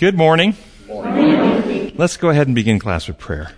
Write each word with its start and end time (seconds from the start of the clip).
Good 0.00 0.16
morning. 0.16 0.56
morning. 0.88 1.92
Let's 1.94 2.16
go 2.16 2.30
ahead 2.30 2.46
and 2.46 2.54
begin 2.54 2.78
class 2.78 3.06
with 3.06 3.18
prayer. 3.18 3.52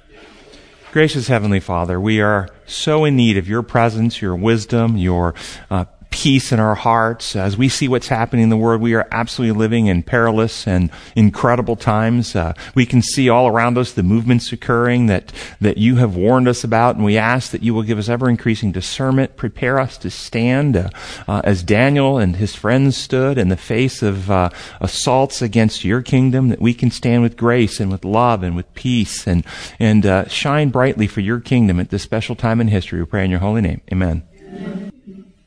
Gracious 0.90 1.28
Heavenly 1.28 1.60
Father, 1.60 2.00
we 2.00 2.20
are 2.20 2.48
so 2.66 3.04
in 3.04 3.14
need 3.14 3.38
of 3.38 3.46
your 3.46 3.62
presence, 3.62 4.20
your 4.20 4.34
wisdom, 4.34 4.96
your 4.96 5.36
uh, 5.70 5.84
peace 6.12 6.52
in 6.52 6.60
our 6.60 6.76
hearts. 6.76 7.34
As 7.34 7.56
we 7.56 7.68
see 7.68 7.88
what's 7.88 8.06
happening 8.06 8.44
in 8.44 8.50
the 8.50 8.56
world, 8.56 8.80
we 8.80 8.94
are 8.94 9.08
absolutely 9.10 9.58
living 9.58 9.86
in 9.86 10.02
perilous 10.02 10.68
and 10.68 10.90
incredible 11.16 11.74
times. 11.74 12.36
Uh, 12.36 12.52
we 12.74 12.86
can 12.86 13.02
see 13.02 13.28
all 13.28 13.48
around 13.48 13.78
us 13.78 13.92
the 13.92 14.02
movements 14.02 14.52
occurring 14.52 15.06
that, 15.06 15.32
that 15.60 15.78
you 15.78 15.96
have 15.96 16.14
warned 16.14 16.46
us 16.46 16.62
about, 16.62 16.94
and 16.94 17.04
we 17.04 17.18
ask 17.18 17.50
that 17.50 17.62
you 17.62 17.74
will 17.74 17.82
give 17.82 17.98
us 17.98 18.08
ever 18.08 18.28
increasing 18.28 18.70
discernment, 18.70 19.36
prepare 19.36 19.80
us 19.80 19.98
to 19.98 20.10
stand 20.10 20.76
uh, 20.76 20.90
uh, 21.26 21.40
as 21.42 21.62
Daniel 21.62 22.18
and 22.18 22.36
his 22.36 22.54
friends 22.54 22.96
stood 22.96 23.38
in 23.38 23.48
the 23.48 23.56
face 23.56 24.02
of 24.02 24.30
uh, 24.30 24.50
assaults 24.80 25.42
against 25.42 25.84
your 25.84 26.02
kingdom, 26.02 26.50
that 26.50 26.60
we 26.60 26.74
can 26.74 26.90
stand 26.90 27.22
with 27.22 27.36
grace 27.36 27.80
and 27.80 27.90
with 27.90 28.04
love 28.04 28.42
and 28.42 28.54
with 28.54 28.72
peace 28.74 29.26
and, 29.26 29.44
and 29.80 30.04
uh, 30.04 30.28
shine 30.28 30.68
brightly 30.68 31.06
for 31.06 31.20
your 31.20 31.40
kingdom 31.40 31.80
at 31.80 31.90
this 31.90 32.02
special 32.02 32.36
time 32.36 32.60
in 32.60 32.68
history. 32.68 33.00
We 33.00 33.06
pray 33.06 33.24
in 33.24 33.30
your 33.30 33.40
holy 33.40 33.62
name. 33.62 33.80
Amen. 33.90 34.02
Amen. 34.02 34.31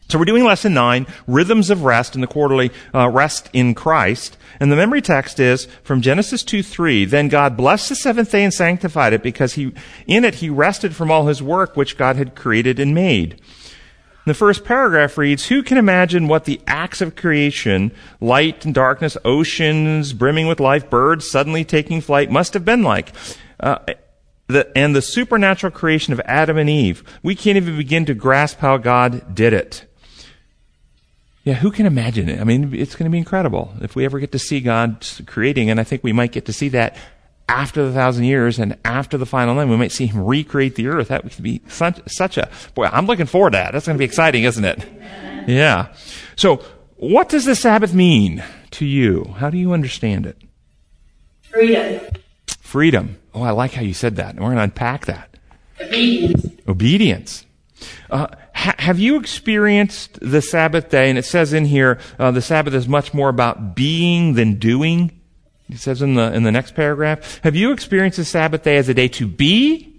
So 0.08 0.20
we're 0.20 0.26
doing 0.26 0.44
lesson 0.44 0.74
nine, 0.74 1.08
rhythms 1.26 1.70
of 1.70 1.84
rest 1.84 2.14
in 2.14 2.22
the 2.22 2.28
quarterly 2.28 2.72
uh, 2.94 3.10
rest 3.10 3.50
in 3.54 3.74
Christ. 3.74 4.38
And 4.60 4.72
the 4.72 4.76
memory 4.76 5.02
text 5.02 5.40
is 5.40 5.68
from 5.84 6.02
Genesis 6.02 6.44
2 6.44 6.62
3. 6.62 7.06
Then 7.06 7.28
God 7.28 7.58
blessed 7.58 7.90
the 7.90 7.96
seventh 7.96 8.32
day 8.32 8.44
and 8.44 8.54
sanctified 8.54 9.14
it 9.14 9.24
because 9.24 9.54
he, 9.54 9.74
in 10.06 10.24
it 10.24 10.36
he 10.36 10.50
rested 10.50 10.96
from 10.96 11.10
all 11.10 11.28
his 11.28 11.42
work 11.42 11.76
which 11.76 11.98
God 11.98 12.18
had 12.18 12.36
created 12.36 12.80
and 12.80 12.94
made. 12.94 13.42
The 14.26 14.34
first 14.34 14.64
paragraph 14.64 15.18
reads, 15.18 15.48
Who 15.48 15.62
can 15.62 15.78
imagine 15.78 16.28
what 16.28 16.46
the 16.46 16.62
acts 16.66 17.02
of 17.02 17.16
creation, 17.16 17.92
light 18.20 18.66
and 18.66 18.74
darkness, 18.74 19.18
oceans 19.26 20.14
brimming 20.14 20.48
with 20.48 20.60
life, 20.60 20.90
birds 20.90 21.30
suddenly 21.30 21.64
taking 21.64 22.02
flight, 22.02 22.32
must 22.32 22.54
have 22.54 22.66
been 22.66 22.82
like? 22.84 23.12
Uh, 23.60 23.80
the, 24.48 24.72
and 24.78 24.96
the 24.96 25.02
supernatural 25.02 25.72
creation 25.72 26.14
of 26.14 26.22
Adam 26.26 26.58
and 26.58 26.70
Eve. 26.70 27.04
We 27.24 27.36
can't 27.36 27.58
even 27.58 27.78
begin 27.78 28.06
to 28.06 28.14
grasp 28.14 28.60
how 28.60 28.78
God 28.78 29.34
did 29.34 29.54
it. 29.54 29.86
Yeah, 31.46 31.54
who 31.54 31.72
can 31.72 31.86
imagine 31.86 32.28
it? 32.28 32.42
I 32.42 32.44
mean, 32.44 32.74
it's 32.74 32.96
going 32.96 33.06
to 33.06 33.12
be 33.12 33.20
incredible 33.20 33.74
if 33.80 33.96
we 33.96 34.04
ever 34.04 34.20
get 34.20 34.32
to 34.34 34.40
see 34.40 34.60
God 34.60 35.08
creating, 35.28 35.70
and 35.70 35.80
I 35.80 35.84
think 35.84 36.04
we 36.04 36.12
might 36.12 36.32
get 36.32 36.46
to 36.46 36.54
see 36.54 36.70
that 36.70 36.98
after 37.48 37.86
the 37.86 37.94
thousand 37.94 38.24
years 38.26 38.58
and 38.58 38.76
after 38.84 39.18
the 39.18 39.26
final 39.26 39.60
end. 39.60 39.70
We 39.70 39.78
might 39.78 39.92
see 39.92 40.08
Him 40.08 40.26
recreate 40.26 40.76
the 40.76 40.88
earth. 40.88 41.10
That 41.10 41.24
would 41.24 41.42
be 41.42 41.62
such, 41.68 42.02
such 42.08 42.38
a 42.38 42.50
boy. 42.74 42.86
I'm 42.86 43.06
looking 43.06 43.28
forward 43.28 43.52
to 43.52 43.58
that. 43.58 43.74
That's 43.74 43.86
going 43.86 43.96
to 43.96 44.00
be 44.00 44.06
exciting, 44.06 44.44
isn't 44.44 44.66
it? 44.66 44.84
Yeah. 45.48 45.94
So, 46.36 46.64
what 46.98 47.30
does 47.30 47.46
the 47.46 47.56
Sabbath 47.56 47.94
mean 47.94 48.44
to 48.72 48.86
you? 48.86 49.36
How 49.38 49.50
do 49.50 49.58
you 49.58 49.74
understand 49.74 50.26
it? 50.26 50.38
Freedom. 51.44 52.02
Freedom. 52.60 53.18
Oh, 53.34 53.44
I 53.44 53.52
like 53.52 53.74
how 53.74 53.84
you 53.84 53.94
said 53.94 54.16
that. 54.16 54.32
And 54.32 54.40
We're 54.40 54.48
going 54.48 54.58
to 54.58 54.64
unpack 54.64 55.06
that. 55.06 55.38
Obedience. 55.80 56.48
Obedience. 56.68 57.45
Uh, 58.10 58.28
ha- 58.54 58.76
have 58.80 59.00
you 59.00 59.20
experienced 59.20 60.20
the 60.22 60.42
Sabbath 60.42 60.90
day? 60.90 61.10
And 61.10 61.18
it 61.18 61.26
says 61.26 61.54
in 61.54 61.66
here, 61.66 62.00
uh, 62.20 62.32
the 62.32 62.42
Sabbath 62.42 62.74
is 62.74 62.88
much 62.88 63.14
more 63.14 63.30
about 63.30 63.76
being 63.76 64.34
than 64.34 64.56
doing. 64.56 65.20
It 65.70 65.80
says 65.80 66.02
in 66.02 66.14
the 66.16 66.32
in 66.34 66.44
the 66.44 66.52
next 66.52 66.76
paragraph. 66.76 67.40
Have 67.44 67.56
you 67.56 67.72
experienced 67.72 68.18
the 68.18 68.26
Sabbath 68.26 68.64
day 68.64 68.78
as 68.78 68.88
a 68.88 68.94
day 68.94 69.08
to 69.10 69.28
be, 69.28 69.96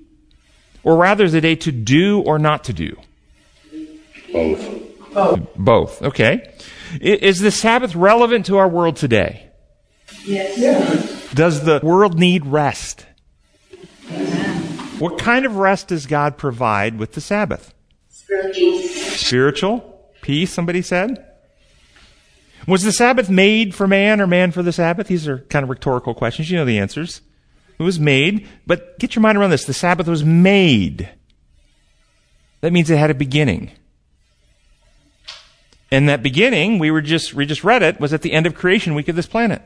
or 0.84 0.97
rather 0.97 1.25
as 1.25 1.34
a 1.34 1.41
day 1.41 1.57
to 1.57 1.73
do 1.73 2.20
or 2.20 2.39
not 2.39 2.64
to 2.64 2.73
do? 2.73 2.97
Both. 4.33 5.12
Both. 5.12 5.55
Both. 5.57 6.03
Okay. 6.03 6.53
Is 7.01 7.41
the 7.41 7.51
Sabbath 7.51 7.97
relevant 7.97 8.47
to 8.47 8.59
our 8.59 8.69
world 8.69 8.97
today? 8.97 9.51
Yes. 10.25 10.59
yes. 10.59 11.33
Does 11.33 11.64
the 11.64 11.81
world 11.83 12.19
need 12.19 12.47
rest? 12.47 13.07
What 14.98 15.19
kind 15.19 15.45
of 15.45 15.57
rest 15.57 15.89
does 15.89 16.07
God 16.07 16.39
provide 16.39 16.98
with 16.98 17.12
the 17.12 17.20
Sabbath? 17.20 17.75
Spiritual. 18.27 20.11
Peace, 20.20 20.53
somebody 20.53 20.83
said? 20.83 21.25
Was 22.67 22.83
the 22.83 22.92
Sabbath 22.92 23.31
made 23.31 23.75
for 23.75 23.87
man 23.87 24.20
or 24.20 24.27
man 24.27 24.51
for 24.51 24.63
the 24.63 24.73
Sabbath? 24.73 25.07
These 25.07 25.29
are 25.29 25.39
kind 25.39 25.63
of 25.63 25.70
rhetorical 25.70 26.14
questions. 26.14 26.51
You 26.51 26.59
know 26.59 26.64
the 26.64 26.79
answers. 26.79 27.20
It 27.79 27.83
was 27.83 28.01
made, 28.01 28.48
but 28.67 28.98
get 28.98 29.14
your 29.14 29.23
mind 29.23 29.39
around 29.39 29.51
this. 29.51 29.64
The 29.64 29.75
Sabbath 29.75 30.09
was 30.09 30.25
made. 30.25 31.09
That 32.63 32.73
means 32.73 32.91
it 32.91 32.98
had 32.98 33.11
a 33.11 33.14
beginning. 33.14 33.70
And 35.93 36.08
that 36.08 36.23
beginning, 36.23 36.79
we 36.79 36.91
were 36.91 37.03
just, 37.03 37.35
we 37.35 37.47
just 37.47 37.63
read 37.63 37.83
it, 37.83 38.01
was 38.01 38.13
at 38.13 38.23
the 38.23 38.33
end 38.33 38.47
of 38.47 38.55
creation 38.55 38.95
week 38.95 39.08
of 39.08 39.14
this 39.14 39.27
planet. 39.27 39.63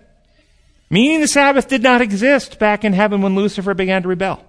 Meaning 0.90 1.20
the 1.20 1.28
Sabbath 1.28 1.68
did 1.68 1.82
not 1.82 2.02
exist 2.02 2.58
back 2.58 2.84
in 2.84 2.92
heaven 2.92 3.22
when 3.22 3.34
Lucifer 3.34 3.72
began 3.72 4.02
to 4.02 4.08
rebel. 4.08 4.44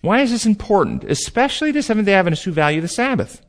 Why 0.00 0.20
is 0.20 0.30
this 0.30 0.46
important? 0.46 1.04
Especially 1.04 1.72
to 1.72 1.82
Seventh 1.82 2.06
day 2.06 2.14
Adventists 2.14 2.44
who 2.44 2.52
value 2.52 2.80
the 2.80 2.88
Sabbath. 2.88 3.44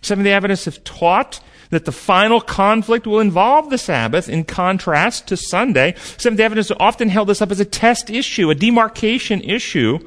Seventh 0.00 0.24
day 0.24 0.32
Adventists 0.32 0.64
have 0.64 0.82
taught 0.84 1.40
that 1.70 1.84
the 1.84 1.92
final 1.92 2.40
conflict 2.40 3.06
will 3.06 3.20
involve 3.20 3.70
the 3.70 3.78
Sabbath 3.78 4.28
in 4.28 4.44
contrast 4.44 5.26
to 5.28 5.36
Sunday. 5.36 5.94
Seventh 6.16 6.38
day 6.38 6.44
Adventists 6.44 6.72
often 6.80 7.08
held 7.08 7.28
this 7.28 7.42
up 7.42 7.50
as 7.50 7.60
a 7.60 7.64
test 7.64 8.10
issue, 8.10 8.50
a 8.50 8.54
demarcation 8.54 9.40
issue. 9.42 9.98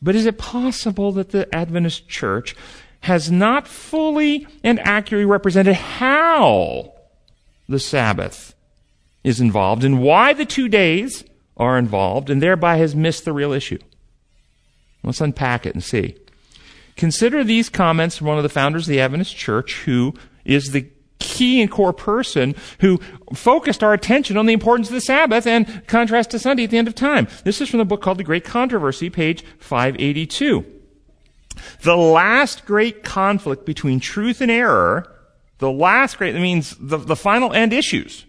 But 0.00 0.14
is 0.14 0.26
it 0.26 0.38
possible 0.38 1.12
that 1.12 1.30
the 1.30 1.52
Adventist 1.54 2.08
church 2.08 2.54
has 3.00 3.30
not 3.30 3.66
fully 3.68 4.46
and 4.64 4.80
accurately 4.80 5.24
represented 5.24 5.74
how 5.74 6.92
the 7.68 7.78
Sabbath 7.78 8.54
is 9.24 9.40
involved 9.40 9.84
and 9.84 10.00
why 10.00 10.32
the 10.32 10.44
two 10.44 10.68
days 10.68 11.24
are 11.56 11.78
involved 11.78 12.30
and 12.30 12.42
thereby 12.42 12.76
has 12.76 12.94
missed 12.94 13.24
the 13.24 13.32
real 13.32 13.52
issue? 13.52 13.78
Let's 15.08 15.20
unpack 15.20 15.66
it 15.66 15.74
and 15.74 15.82
see. 15.82 16.16
Consider 16.96 17.42
these 17.42 17.68
comments 17.68 18.18
from 18.18 18.26
one 18.26 18.36
of 18.36 18.42
the 18.42 18.48
founders 18.48 18.86
of 18.86 18.90
the 18.90 19.00
Adventist 19.00 19.36
Church 19.36 19.82
who 19.84 20.14
is 20.44 20.72
the 20.72 20.86
key 21.18 21.60
and 21.60 21.70
core 21.70 21.92
person 21.92 22.54
who 22.80 22.98
focused 23.34 23.82
our 23.82 23.92
attention 23.92 24.36
on 24.36 24.46
the 24.46 24.52
importance 24.52 24.88
of 24.88 24.94
the 24.94 25.00
Sabbath 25.00 25.46
and 25.46 25.86
contrast 25.86 26.30
to 26.30 26.38
Sunday 26.38 26.64
at 26.64 26.70
the 26.70 26.78
end 26.78 26.88
of 26.88 26.94
time. 26.94 27.26
This 27.44 27.60
is 27.60 27.68
from 27.68 27.78
the 27.78 27.84
book 27.84 28.02
called 28.02 28.18
The 28.18 28.24
Great 28.24 28.44
Controversy, 28.44 29.10
page 29.10 29.42
582. 29.58 30.64
The 31.82 31.96
last 31.96 32.66
great 32.66 33.02
conflict 33.02 33.64
between 33.64 34.00
truth 34.00 34.40
and 34.40 34.50
error, 34.50 35.10
the 35.58 35.70
last 35.70 36.18
great, 36.18 36.32
that 36.32 36.40
means 36.40 36.76
the, 36.78 36.98
the 36.98 37.16
final 37.16 37.52
end 37.52 37.72
issues, 37.72 38.26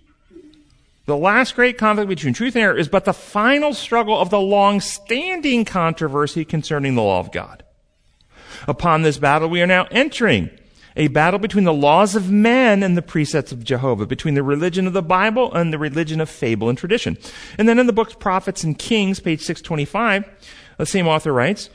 the 1.10 1.18
last 1.18 1.56
great 1.56 1.78
conflict 1.78 2.08
between 2.08 2.36
truth 2.36 2.56
and 2.56 2.64
error 2.64 2.78
is 2.78 2.88
but 2.88 3.04
the 3.04 3.14
final 3.14 3.74
struggle 3.74 4.18
of 4.18 4.30
the 4.30 4.40
long-standing 4.40 5.66
controversy 5.66 6.46
concerning 6.46 6.94
the 6.94 7.02
law 7.02 7.20
of 7.20 7.32
God. 7.32 7.64
Upon 8.68 9.02
this 9.02 9.18
battle 9.18 9.50
we 9.50 9.62
are 9.62 9.68
now 9.68 9.88
entering. 9.90 10.52
A 10.96 11.08
battle 11.08 11.40
between 11.40 11.64
the 11.64 11.74
laws 11.74 12.16
of 12.16 12.30
men 12.30 12.84
and 12.84 12.96
the 12.96 13.02
precepts 13.02 13.52
of 13.52 13.64
Jehovah, 13.64 14.06
between 14.06 14.36
the 14.36 14.44
religion 14.44 14.86
of 14.86 14.94
the 14.94 15.02
Bible 15.02 15.52
and 15.52 15.74
the 15.74 15.80
religion 15.80 16.22
of 16.22 16.30
fable 16.30 16.70
and 16.70 16.78
tradition. 16.78 17.18
And 17.58 17.68
then 17.68 17.80
in 17.80 17.88
the 17.88 17.94
books 17.94 18.14
Prophets 18.14 18.64
and 18.64 18.78
Kings, 18.78 19.20
page 19.20 19.42
625, 19.42 20.26
the 20.78 20.86
same 20.86 21.08
author 21.08 21.34
writes, 21.34 21.70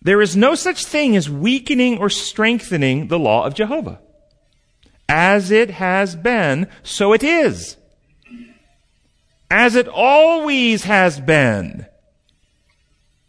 There 0.00 0.22
is 0.22 0.36
no 0.36 0.54
such 0.54 0.86
thing 0.86 1.16
as 1.16 1.28
weakening 1.28 1.98
or 1.98 2.08
strengthening 2.08 3.08
the 3.08 3.18
law 3.18 3.44
of 3.44 3.54
Jehovah. 3.54 4.00
As 5.06 5.50
it 5.50 5.70
has 5.70 6.16
been, 6.16 6.68
so 6.82 7.12
it 7.12 7.22
is 7.22 7.76
as 9.54 9.76
it 9.76 9.86
always 9.86 10.82
has 10.82 11.20
been. 11.20 11.86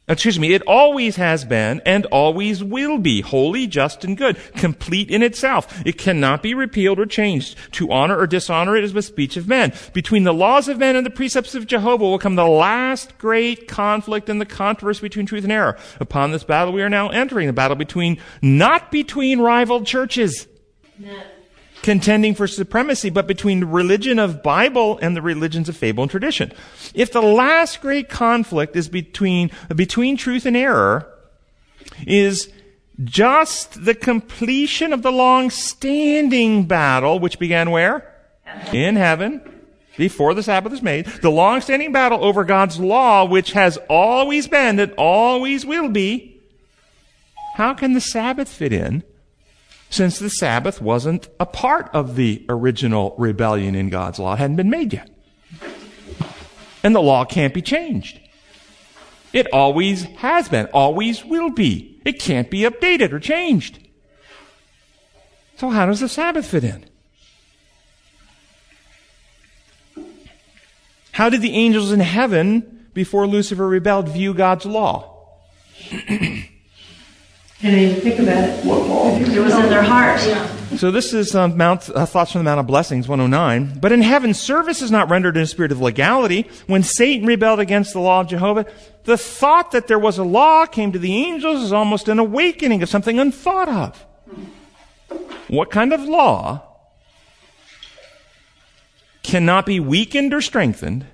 Excuse 0.08 0.40
me, 0.40 0.54
it 0.54 0.64
always 0.66 1.18
has 1.18 1.46
been 1.46 1.82
and 1.86 2.08
always 2.08 2.64
will 2.64 2.98
be 2.98 3.22
holy, 3.22 3.68
just, 3.68 4.04
and 4.04 4.18
good, 4.18 4.36
complete 4.56 5.12
in 5.12 5.22
itself. 5.22 5.84
It 5.86 6.00
cannot 6.00 6.42
be 6.42 6.56
repealed 6.56 7.00
or 7.00 7.06
changed. 7.06 7.56
To 7.74 7.92
honor 7.92 8.18
or 8.18 8.26
dishonor 8.26 8.76
it 8.76 8.84
is 8.84 8.94
the 8.94 9.04
speech 9.04 9.38
of 9.38 9.48
men. 9.48 9.72
Between 9.94 10.24
the 10.24 10.34
laws 10.34 10.68
of 10.68 10.80
men 10.80 10.96
and 10.96 11.06
the 11.06 11.12
precepts 11.12 11.54
of 11.54 11.68
Jehovah 11.68 12.06
will 12.06 12.20
come 12.20 12.36
the 12.36 12.48
last 12.48 13.20
great 13.20 13.68
conflict 13.68 14.28
and 14.28 14.42
the 14.42 14.48
controversy 14.48 15.02
between 15.02 15.28
truth 15.28 15.44
and 15.44 15.54
error. 15.54 15.78
Upon 16.00 16.32
this 16.32 16.44
battle 16.44 16.74
we 16.74 16.82
are 16.82 16.90
now 16.90 17.10
entering, 17.10 17.46
the 17.46 17.54
battle 17.54 17.78
between, 17.78 18.20
not 18.42 18.92
between 18.92 19.42
rival 19.42 19.84
churches. 19.84 20.48
No 20.98 21.20
contending 21.86 22.34
for 22.34 22.48
supremacy, 22.48 23.12
but 23.12 23.28
between 23.28 23.60
the 23.60 23.66
religion 23.68 24.18
of 24.18 24.42
Bible 24.42 24.98
and 25.04 25.16
the 25.16 25.22
religions 25.22 25.70
of 25.70 25.78
fable 25.78 26.02
and 26.02 26.10
tradition. 26.10 26.52
If 26.96 27.12
the 27.12 27.22
last 27.22 27.80
great 27.80 28.10
conflict 28.10 28.76
is 28.76 28.90
between, 28.90 29.52
between 29.76 30.18
truth 30.18 30.48
and 30.48 30.58
error, 30.58 31.08
is 32.08 32.52
just 33.04 33.86
the 33.86 33.94
completion 33.94 34.94
of 34.94 35.04
the 35.04 35.12
long-standing 35.12 36.66
battle, 36.66 37.20
which 37.20 37.38
began 37.38 37.70
where? 37.70 38.12
In 38.74 38.96
heaven, 38.96 39.42
before 39.96 40.34
the 40.34 40.42
Sabbath 40.42 40.74
is 40.74 40.82
made. 40.82 41.06
The 41.06 41.30
long-standing 41.30 41.92
battle 41.92 42.26
over 42.26 42.44
God's 42.44 42.80
law, 42.80 43.26
which 43.26 43.52
has 43.52 43.78
always 43.88 44.48
been 44.48 44.80
and 44.80 44.92
always 44.98 45.68
will 45.68 45.90
be. 45.90 46.42
How 47.58 47.76
can 47.76 47.94
the 47.94 48.02
Sabbath 48.02 48.50
fit 48.50 48.74
in 48.74 49.04
since 49.96 50.20
the 50.20 50.30
Sabbath 50.30 50.82
wasn't 50.82 51.30
a 51.40 51.46
part 51.46 51.90
of 51.94 52.16
the 52.16 52.46
original 52.50 53.16
rebellion 53.18 53.76
in 53.76 53.90
God's 53.90 54.20
law, 54.20 54.34
it 54.34 54.40
hadn't 54.40 54.58
been 54.58 54.70
made 54.70 54.94
yet. 54.94 55.10
And 56.84 56.94
the 56.94 57.02
law 57.02 57.26
can't 57.26 57.54
be 57.54 57.62
changed. 57.62 58.20
It 59.34 59.48
always 59.52 60.04
has 60.18 60.50
been, 60.50 60.68
always 60.68 61.26
will 61.26 61.50
be. 61.50 62.00
It 62.06 62.20
can't 62.20 62.50
be 62.50 62.62
updated 62.62 63.12
or 63.12 63.20
changed. 63.20 63.80
So 65.58 65.70
how 65.70 65.86
does 65.86 66.02
the 66.02 66.10
Sabbath 66.10 66.46
fit 66.46 66.64
in? 66.64 66.86
How 71.14 71.30
did 71.30 71.42
the 71.42 71.54
angels 71.54 71.94
in 71.94 72.02
heaven, 72.02 72.90
before 72.94 73.26
Lucifer 73.26 73.68
rebelled, 73.68 74.10
view 74.10 74.34
God's 74.34 74.66
law? 74.66 75.40
And 77.66 77.74
then 77.74 77.96
you 77.96 78.00
think 78.00 78.20
about 78.20 78.44
it. 78.48 79.36
It 79.36 79.40
was 79.40 79.56
in 79.56 79.70
their 79.72 79.82
heart. 79.82 80.20
So 80.78 80.92
this 80.92 81.14
is 81.14 81.34
um, 81.34 81.58
Mount, 81.58 81.90
uh, 81.90 82.06
thoughts 82.06 82.32
from 82.32 82.42
the 82.42 82.44
Mount 82.44 82.60
of 82.60 82.68
Blessings, 82.68 83.08
109. 83.08 83.80
But 83.80 83.92
in 83.92 84.04
heaven, 84.04 84.36
service 84.36 84.84
is 84.84 84.92
not 84.92 85.10
rendered 85.10 85.36
in 85.36 85.42
a 85.42 85.48
spirit 85.48 85.72
of 85.72 85.82
legality. 85.82 86.48
When 86.68 86.84
Satan 86.84 87.26
rebelled 87.26 87.60
against 87.60 87.94
the 87.94 88.02
law 88.02 88.22
of 88.22 88.28
Jehovah, 88.28 88.68
the 89.06 89.18
thought 89.18 89.72
that 89.72 89.88
there 89.88 89.98
was 89.98 90.20
a 90.20 90.24
law 90.24 90.68
came 90.68 90.92
to 90.92 91.00
the 91.00 91.16
angels 91.26 91.64
as 91.64 91.74
almost 91.74 92.08
an 92.08 92.20
awakening 92.20 92.84
of 92.84 92.90
something 92.90 93.18
unthought 93.18 93.68
of. 93.68 94.06
What 95.48 95.72
kind 95.72 95.92
of 95.92 96.02
law 96.02 96.62
cannot 99.24 99.66
be 99.66 99.80
weakened 99.80 100.36
or 100.36 100.42
strengthened, 100.42 101.08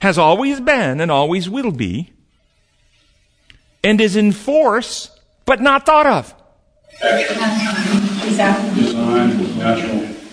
has 0.00 0.18
always 0.18 0.58
been 0.58 1.00
and 1.00 1.08
always 1.08 1.48
will 1.48 1.70
be, 1.70 2.11
and 3.84 4.00
is 4.00 4.16
in 4.16 4.32
force 4.32 5.10
but 5.44 5.60
not 5.60 5.86
thought 5.86 6.06
of? 6.06 6.34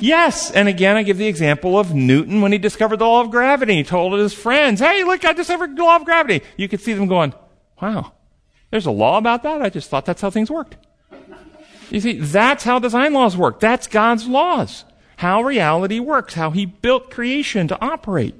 Yes, 0.01 0.51
and 0.51 0.68
again, 0.68 0.96
I 0.96 1.04
give 1.04 1.18
the 1.18 1.28
example 1.28 1.78
of 1.78 1.94
Newton 1.94 2.42
when 2.42 2.51
he 2.51 2.57
discovered 2.57 2.98
the 2.98 3.06
law 3.06 3.22
of 3.22 3.31
gravity. 3.31 3.75
He 3.75 3.84
told 3.84 4.18
his 4.18 4.34
friends, 4.34 4.80
"Hey, 4.80 5.04
look, 5.04 5.25
I 5.25 5.34
discovered 5.34 5.75
the 5.75 5.84
law 5.84 5.98
of 5.98 6.06
gravity." 6.06 6.42
You 6.57 6.69
could 6.69 6.80
see 6.80 6.94
them 6.94 7.07
going, 7.07 7.34
"Wow, 7.81 8.13
there's 8.72 8.86
a 8.86 8.92
law 8.92 9.18
about 9.18 9.44
that. 9.44 9.62
I 9.62 9.69
just 9.69 9.90
thought 9.90 10.06
that's 10.06 10.22
how 10.22 10.30
things 10.30 10.50
worked." 10.50 10.78
You 11.90 12.00
see, 12.00 12.13
that's 12.13 12.63
how 12.63 12.80
design 12.80 13.13
laws 13.13 13.36
work. 13.36 13.60
That's 13.60 13.88
God's 13.88 14.28
laws. 14.28 14.86
How 15.18 15.42
reality 15.42 16.00
works, 16.00 16.36
how 16.36 16.52
He 16.52 16.66
built 16.66 17.10
creation 17.10 17.68
to 17.68 17.81
operate. 17.81 18.36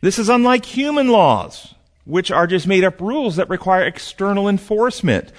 This 0.00 0.18
is 0.18 0.28
unlike 0.28 0.64
human 0.64 1.08
laws, 1.08 1.74
which 2.04 2.30
are 2.30 2.46
just 2.46 2.66
made 2.66 2.84
up 2.84 3.00
rules 3.00 3.36
that 3.36 3.48
require 3.48 3.84
external 3.84 4.48
enforcement. 4.48 5.32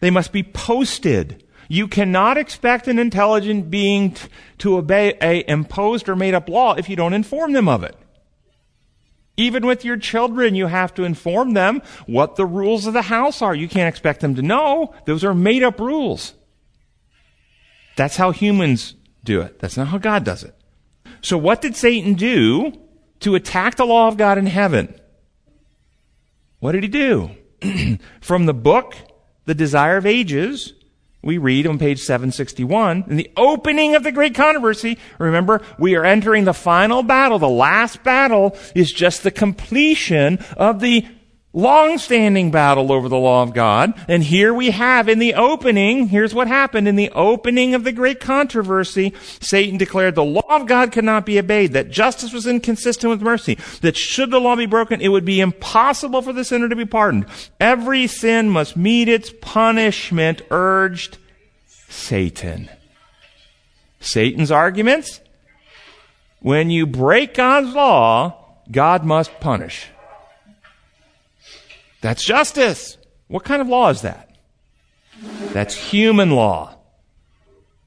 They 0.00 0.10
must 0.10 0.32
be 0.32 0.42
posted. 0.42 1.44
You 1.68 1.88
cannot 1.88 2.36
expect 2.36 2.88
an 2.88 2.98
intelligent 2.98 3.70
being 3.70 4.12
t- 4.12 4.28
to 4.58 4.76
obey 4.76 5.14
a 5.22 5.48
imposed 5.48 6.08
or 6.08 6.16
made 6.16 6.34
up 6.34 6.48
law 6.48 6.74
if 6.74 6.88
you 6.88 6.96
don't 6.96 7.14
inform 7.14 7.52
them 7.52 7.68
of 7.68 7.82
it. 7.82 7.96
Even 9.36 9.66
with 9.66 9.84
your 9.84 9.96
children, 9.96 10.54
you 10.54 10.66
have 10.66 10.92
to 10.94 11.04
inform 11.04 11.54
them 11.54 11.80
what 12.06 12.36
the 12.36 12.44
rules 12.44 12.86
of 12.86 12.92
the 12.92 13.02
house 13.02 13.40
are. 13.40 13.54
You 13.54 13.68
can't 13.68 13.88
expect 13.88 14.20
them 14.20 14.34
to 14.34 14.42
know. 14.42 14.94
Those 15.06 15.24
are 15.24 15.34
made 15.34 15.62
up 15.62 15.80
rules. 15.80 16.34
That's 17.96 18.16
how 18.16 18.30
humans 18.30 18.94
do 19.24 19.40
it. 19.40 19.58
That's 19.58 19.76
not 19.76 19.88
how 19.88 19.98
God 19.98 20.24
does 20.24 20.44
it. 20.44 20.54
So 21.22 21.38
what 21.38 21.62
did 21.62 21.76
Satan 21.76 22.14
do 22.14 22.72
to 23.20 23.34
attack 23.34 23.76
the 23.76 23.86
law 23.86 24.08
of 24.08 24.16
God 24.16 24.36
in 24.36 24.46
heaven? 24.46 24.94
What 26.62 26.72
did 26.72 26.84
he 26.84 26.88
do? 26.88 27.30
From 28.20 28.46
the 28.46 28.54
book, 28.54 28.94
The 29.46 29.54
Desire 29.54 29.96
of 29.96 30.06
Ages, 30.06 30.74
we 31.20 31.36
read 31.36 31.66
on 31.66 31.76
page 31.76 31.98
761, 31.98 33.06
in 33.08 33.16
the 33.16 33.32
opening 33.36 33.96
of 33.96 34.04
the 34.04 34.12
great 34.12 34.36
controversy, 34.36 34.96
remember, 35.18 35.60
we 35.76 35.96
are 35.96 36.04
entering 36.04 36.44
the 36.44 36.54
final 36.54 37.02
battle. 37.02 37.40
The 37.40 37.48
last 37.48 38.04
battle 38.04 38.56
is 38.76 38.92
just 38.92 39.24
the 39.24 39.32
completion 39.32 40.38
of 40.56 40.78
the 40.78 41.04
long-standing 41.52 42.50
battle 42.50 42.90
over 42.90 43.08
the 43.08 43.16
law 43.16 43.42
of 43.42 43.52
God. 43.52 43.92
And 44.08 44.22
here 44.22 44.54
we 44.54 44.70
have 44.70 45.08
in 45.08 45.18
the 45.18 45.34
opening, 45.34 46.08
here's 46.08 46.34
what 46.34 46.48
happened. 46.48 46.88
In 46.88 46.96
the 46.96 47.10
opening 47.10 47.74
of 47.74 47.84
the 47.84 47.92
great 47.92 48.20
controversy, 48.20 49.12
Satan 49.40 49.76
declared 49.76 50.14
the 50.14 50.24
law 50.24 50.46
of 50.48 50.66
God 50.66 50.92
could 50.92 51.04
not 51.04 51.26
be 51.26 51.38
obeyed, 51.38 51.72
that 51.72 51.90
justice 51.90 52.32
was 52.32 52.46
inconsistent 52.46 53.10
with 53.10 53.22
mercy, 53.22 53.56
that 53.80 53.96
should 53.96 54.30
the 54.30 54.40
law 54.40 54.56
be 54.56 54.66
broken, 54.66 55.00
it 55.00 55.08
would 55.08 55.24
be 55.24 55.40
impossible 55.40 56.22
for 56.22 56.32
the 56.32 56.44
sinner 56.44 56.68
to 56.68 56.76
be 56.76 56.86
pardoned. 56.86 57.26
Every 57.60 58.06
sin 58.06 58.48
must 58.48 58.76
meet 58.76 59.08
its 59.08 59.32
punishment, 59.40 60.42
urged 60.50 61.18
Satan. 61.88 62.70
Satan's 64.00 64.50
arguments? 64.50 65.20
When 66.40 66.70
you 66.70 66.86
break 66.86 67.34
God's 67.34 67.72
law, 67.72 68.36
God 68.70 69.04
must 69.04 69.38
punish. 69.38 69.88
That's 72.02 72.22
justice. 72.22 72.98
What 73.28 73.44
kind 73.44 73.62
of 73.62 73.68
law 73.68 73.88
is 73.88 74.02
that? 74.02 74.36
That's 75.52 75.74
human 75.74 76.32
law. 76.32 76.76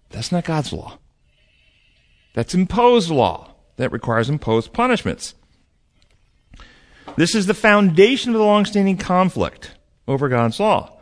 That's 0.10 0.32
not 0.32 0.46
God's 0.46 0.74
law. 0.74 0.98
That's 2.34 2.56
imposed 2.56 3.12
law 3.12 3.54
that 3.76 3.92
requires 3.92 4.30
imposed 4.30 4.74
punishments. 4.74 5.36
This 7.18 7.36
is 7.36 7.46
the 7.46 7.54
foundation 7.54 8.32
of 8.32 8.40
the 8.40 8.46
long-standing 8.46 8.98
conflict 8.98 9.72
over 10.08 10.28
God's 10.30 10.60
law. 10.60 10.95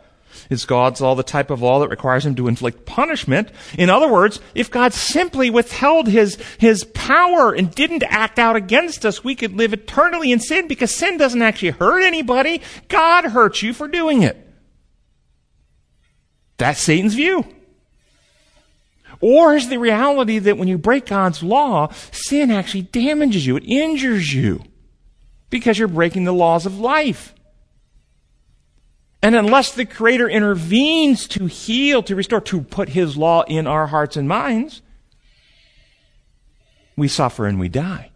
Is 0.50 0.64
God's 0.64 1.00
law 1.00 1.14
the 1.14 1.22
type 1.22 1.50
of 1.50 1.62
law 1.62 1.80
that 1.80 1.88
requires 1.88 2.26
him 2.26 2.34
to 2.36 2.48
inflict 2.48 2.86
punishment? 2.86 3.50
In 3.78 3.90
other 3.90 4.10
words, 4.10 4.40
if 4.54 4.70
God 4.70 4.92
simply 4.92 5.50
withheld 5.50 6.08
his, 6.08 6.36
his 6.58 6.84
power 6.84 7.52
and 7.52 7.74
didn't 7.74 8.02
act 8.04 8.38
out 8.38 8.56
against 8.56 9.04
us, 9.06 9.24
we 9.24 9.34
could 9.34 9.54
live 9.54 9.72
eternally 9.72 10.32
in 10.32 10.40
sin 10.40 10.68
because 10.68 10.94
sin 10.94 11.16
doesn't 11.16 11.42
actually 11.42 11.70
hurt 11.70 12.02
anybody. 12.02 12.62
God 12.88 13.24
hurts 13.24 13.62
you 13.62 13.72
for 13.72 13.88
doing 13.88 14.22
it. 14.22 14.40
That's 16.56 16.80
Satan's 16.80 17.14
view. 17.14 17.44
Or 19.20 19.54
is 19.54 19.68
the 19.68 19.78
reality 19.78 20.38
that 20.38 20.58
when 20.58 20.68
you 20.68 20.78
break 20.78 21.06
God's 21.06 21.42
law, 21.42 21.92
sin 22.10 22.50
actually 22.50 22.82
damages 22.82 23.46
you, 23.46 23.56
it 23.56 23.64
injures 23.64 24.32
you 24.34 24.62
because 25.50 25.78
you're 25.78 25.88
breaking 25.88 26.24
the 26.24 26.32
laws 26.32 26.66
of 26.66 26.78
life. 26.78 27.33
And 29.24 29.34
unless 29.34 29.72
the 29.72 29.86
Creator 29.86 30.28
intervenes 30.28 31.26
to 31.28 31.46
heal, 31.46 32.02
to 32.02 32.14
restore, 32.14 32.42
to 32.42 32.60
put 32.60 32.90
His 32.90 33.16
law 33.16 33.42
in 33.44 33.66
our 33.66 33.86
hearts 33.86 34.18
and 34.18 34.28
minds, 34.28 34.82
we 36.94 37.08
suffer 37.08 37.46
and 37.46 37.58
we 37.58 37.70
die. 37.70 38.10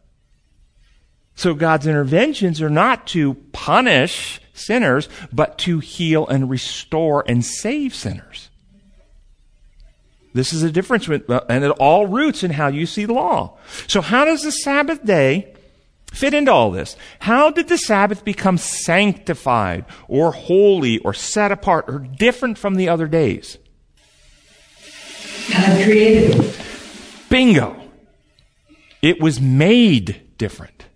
So 1.34 1.54
God's 1.54 1.86
interventions 1.86 2.60
are 2.60 2.68
not 2.68 3.06
to 3.06 3.34
punish 3.52 4.38
sinners, 4.52 5.08
but 5.32 5.56
to 5.60 5.78
heal 5.78 6.26
and 6.26 6.50
restore 6.50 7.24
and 7.26 7.42
save 7.42 7.94
sinners. 7.94 8.50
This 10.34 10.52
is 10.52 10.62
a 10.62 10.70
difference, 10.70 11.08
with, 11.08 11.30
uh, 11.30 11.40
and 11.48 11.64
it 11.64 11.70
all 11.70 12.06
roots 12.06 12.42
in 12.44 12.50
how 12.50 12.68
you 12.68 12.84
see 12.84 13.06
the 13.06 13.14
law. 13.14 13.56
So 13.86 14.02
how 14.02 14.26
does 14.26 14.42
the 14.42 14.52
Sabbath 14.52 15.02
day 15.06 15.54
fit 16.12 16.34
into 16.34 16.52
all 16.52 16.70
this? 16.70 16.96
How 17.20 17.50
did 17.50 17.68
the 17.68 17.78
Sabbath 17.78 18.24
become 18.24 18.58
sanctified 18.58 19.84
or 20.08 20.32
holy 20.32 20.98
or 20.98 21.14
set 21.14 21.52
apart 21.52 21.86
or 21.88 21.98
different 21.98 22.58
from 22.58 22.74
the 22.74 22.88
other 22.88 23.06
days? 23.06 23.58
God 25.50 25.84
created 25.84 26.36
it. 26.36 26.60
Bingo. 27.28 27.76
It 29.00 29.20
was 29.20 29.40
made 29.40 30.36
different. 30.38 30.86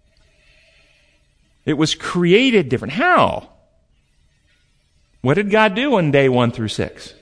It 1.64 1.74
was 1.74 1.94
created 1.94 2.68
different. 2.68 2.94
How? 2.94 3.48
What 5.20 5.34
did 5.34 5.50
God 5.50 5.76
do 5.76 5.94
on 5.94 6.10
day 6.10 6.28
one 6.28 6.50
through 6.50 6.68
six? 6.68 7.14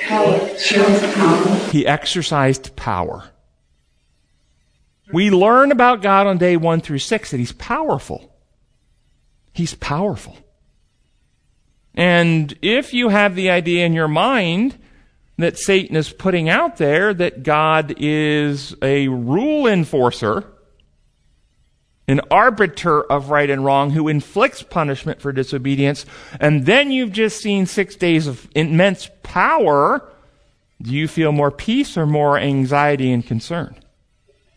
Power. 0.00 0.58
Shows 0.58 1.14
power. 1.14 1.56
He 1.70 1.86
exercised 1.86 2.76
power. 2.76 3.31
We 5.12 5.30
learn 5.30 5.72
about 5.72 6.02
God 6.02 6.26
on 6.26 6.38
day 6.38 6.56
one 6.56 6.80
through 6.80 6.98
six 6.98 7.30
that 7.30 7.38
He's 7.38 7.52
powerful. 7.52 8.34
He's 9.52 9.74
powerful. 9.74 10.36
And 11.94 12.56
if 12.62 12.94
you 12.94 13.10
have 13.10 13.34
the 13.34 13.50
idea 13.50 13.84
in 13.84 13.92
your 13.92 14.08
mind 14.08 14.78
that 15.36 15.58
Satan 15.58 15.96
is 15.96 16.10
putting 16.10 16.48
out 16.48 16.78
there 16.78 17.12
that 17.12 17.42
God 17.42 17.94
is 17.98 18.74
a 18.80 19.08
rule 19.08 19.66
enforcer, 19.66 20.44
an 22.08 22.20
arbiter 22.30 23.02
of 23.02 23.30
right 23.30 23.50
and 23.50 23.64
wrong 23.64 23.90
who 23.90 24.08
inflicts 24.08 24.62
punishment 24.62 25.20
for 25.20 25.32
disobedience, 25.32 26.06
and 26.40 26.64
then 26.64 26.90
you've 26.90 27.12
just 27.12 27.42
seen 27.42 27.66
six 27.66 27.94
days 27.96 28.26
of 28.26 28.48
immense 28.54 29.10
power, 29.22 30.08
do 30.80 30.92
you 30.92 31.06
feel 31.06 31.32
more 31.32 31.50
peace 31.50 31.96
or 31.96 32.06
more 32.06 32.38
anxiety 32.38 33.12
and 33.12 33.26
concern? 33.26 33.76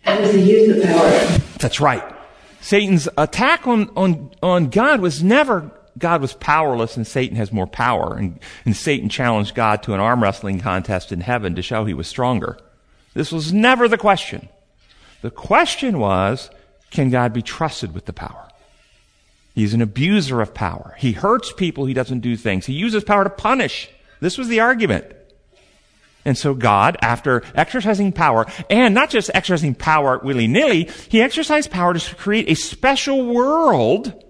The 0.05 0.77
of 0.77 0.83
power. 0.83 1.39
That's 1.59 1.79
right. 1.79 2.03
Satan's 2.61 3.07
attack 3.17 3.67
on, 3.67 3.89
on, 3.95 4.31
on 4.41 4.69
God 4.69 5.01
was 5.01 5.23
never 5.23 5.71
God 5.97 6.21
was 6.21 6.33
powerless 6.33 6.97
and 6.97 7.07
Satan 7.07 7.37
has 7.37 7.53
more 7.53 7.67
power. 7.67 8.15
And, 8.15 8.39
and 8.65 8.75
Satan 8.75 9.07
challenged 9.07 9.55
God 9.55 9.81
to 9.83 9.93
an 9.93 9.99
arm 9.99 10.21
wrestling 10.21 10.59
contest 10.59 11.11
in 11.11 11.21
heaven 11.21 11.55
to 11.55 11.61
show 11.61 11.85
he 11.85 11.93
was 11.93 12.07
stronger. 12.07 12.57
This 13.13 13.31
was 13.31 13.53
never 13.53 13.87
the 13.87 13.97
question. 13.97 14.49
The 15.21 15.31
question 15.31 15.99
was, 15.99 16.49
can 16.91 17.09
God 17.09 17.33
be 17.33 17.41
trusted 17.41 17.93
with 17.93 18.05
the 18.05 18.13
power. 18.13 18.49
He's 19.53 19.73
an 19.73 19.81
abuser 19.81 20.41
of 20.41 20.53
power. 20.53 20.95
He 20.97 21.13
hurts 21.13 21.53
people. 21.53 21.85
He 21.85 21.93
doesn't 21.93 22.19
do 22.19 22.35
things. 22.35 22.65
He 22.65 22.73
uses 22.73 23.03
power 23.03 23.23
to 23.23 23.29
punish. 23.29 23.89
This 24.19 24.37
was 24.37 24.49
the 24.49 24.59
argument. 24.59 25.05
And 26.25 26.37
so 26.37 26.53
God, 26.55 26.97
after 27.01 27.43
exercising 27.53 28.11
power, 28.11 28.47
and 28.69 28.93
not 28.95 29.11
just 29.11 29.29
exercising 29.33 29.75
power 29.75 30.19
willy-nilly, 30.23 30.89
he 31.07 31.21
exercised 31.21 31.71
power 31.71 31.93
to 31.93 32.15
create 32.15 32.49
a 32.49 32.55
special 32.55 33.25
world 33.25 34.24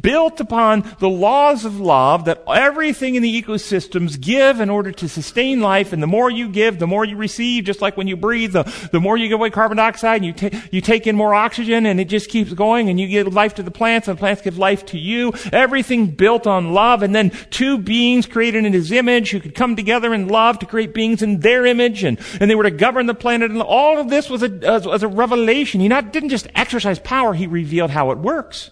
built 0.00 0.40
upon 0.40 0.84
the 0.98 1.08
laws 1.08 1.64
of 1.64 1.80
love 1.80 2.24
that 2.24 2.42
everything 2.48 3.14
in 3.14 3.22
the 3.22 3.42
ecosystems 3.42 4.20
give 4.20 4.60
in 4.60 4.70
order 4.70 4.92
to 4.92 5.08
sustain 5.08 5.60
life. 5.60 5.92
And 5.92 6.02
the 6.02 6.06
more 6.06 6.30
you 6.30 6.48
give, 6.48 6.78
the 6.78 6.86
more 6.86 7.04
you 7.04 7.16
receive, 7.16 7.64
just 7.64 7.80
like 7.80 7.96
when 7.96 8.08
you 8.08 8.16
breathe, 8.16 8.52
the, 8.52 8.88
the 8.92 9.00
more 9.00 9.16
you 9.16 9.28
give 9.28 9.38
away 9.38 9.50
carbon 9.50 9.76
dioxide 9.76 10.22
and 10.22 10.26
you, 10.26 10.32
ta- 10.32 10.58
you 10.70 10.80
take 10.80 11.06
in 11.06 11.16
more 11.16 11.34
oxygen 11.34 11.86
and 11.86 12.00
it 12.00 12.06
just 12.06 12.30
keeps 12.30 12.52
going 12.52 12.88
and 12.88 13.00
you 13.00 13.06
give 13.06 13.32
life 13.32 13.54
to 13.54 13.62
the 13.62 13.70
plants 13.70 14.08
and 14.08 14.16
the 14.16 14.20
plants 14.20 14.42
give 14.42 14.58
life 14.58 14.84
to 14.86 14.98
you. 14.98 15.32
Everything 15.52 16.08
built 16.08 16.46
on 16.46 16.72
love 16.72 17.02
and 17.02 17.14
then 17.14 17.30
two 17.50 17.78
beings 17.78 18.26
created 18.26 18.64
in 18.64 18.72
his 18.72 18.92
image 18.92 19.30
who 19.30 19.40
could 19.40 19.54
come 19.54 19.76
together 19.76 20.12
in 20.14 20.28
love 20.28 20.58
to 20.58 20.66
create 20.66 20.94
beings 20.94 21.22
in 21.22 21.40
their 21.40 21.66
image 21.66 22.04
and, 22.04 22.18
and 22.40 22.50
they 22.50 22.54
were 22.54 22.64
to 22.64 22.70
govern 22.70 23.06
the 23.06 23.14
planet 23.14 23.50
and 23.50 23.62
all 23.62 23.98
of 23.98 24.08
this 24.08 24.28
was 24.28 24.42
a, 24.42 24.48
was 24.48 25.02
a 25.02 25.08
revelation. 25.08 25.80
He 25.80 25.88
not, 25.88 26.12
didn't 26.12 26.30
just 26.30 26.48
exercise 26.54 26.98
power, 26.98 27.34
he 27.34 27.46
revealed 27.46 27.90
how 27.90 28.10
it 28.10 28.18
works. 28.18 28.70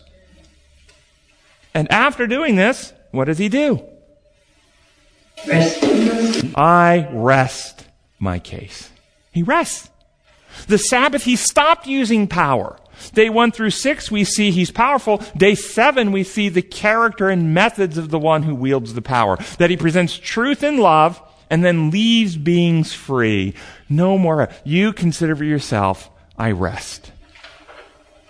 And 1.79 1.89
after 1.93 2.27
doing 2.27 2.57
this, 2.57 2.93
what 3.13 3.27
does 3.27 3.39
he 3.39 3.49
do? 3.49 3.81
Rest. 5.47 5.85
I 6.57 7.09
rest 7.13 7.87
my 8.19 8.41
case. 8.41 8.91
He 9.31 9.45
rests. 9.45 9.89
The 10.67 10.77
Sabbath, 10.77 11.23
he 11.23 11.37
stopped 11.37 11.87
using 11.87 12.27
power. 12.27 12.81
Day 13.15 13.31
one 13.31 13.53
through 13.53 13.71
six, 13.71 14.11
we 14.11 14.25
see 14.25 14.51
he's 14.51 14.73
powerful. 14.73 15.19
Day 15.37 15.55
seven, 15.55 16.11
we 16.11 16.25
see 16.25 16.49
the 16.49 16.63
character 16.63 17.29
and 17.29 17.55
methods 17.55 17.97
of 17.97 18.11
the 18.11 18.19
one 18.19 18.43
who 18.43 18.57
wields 18.57 18.95
the 18.95 19.01
power. 19.01 19.37
That 19.59 19.71
he 19.71 19.77
presents 19.77 20.19
truth 20.19 20.65
and 20.65 20.81
love 20.81 21.23
and 21.49 21.65
then 21.65 21.93
leaves 21.93 22.37
beings 22.37 22.93
free. 22.93 23.55
No 23.89 24.19
more. 24.19 24.49
You 24.65 24.93
consider 24.93 25.37
for 25.37 25.45
yourself, 25.45 26.11
I 26.37 26.51
rest. 26.51 27.13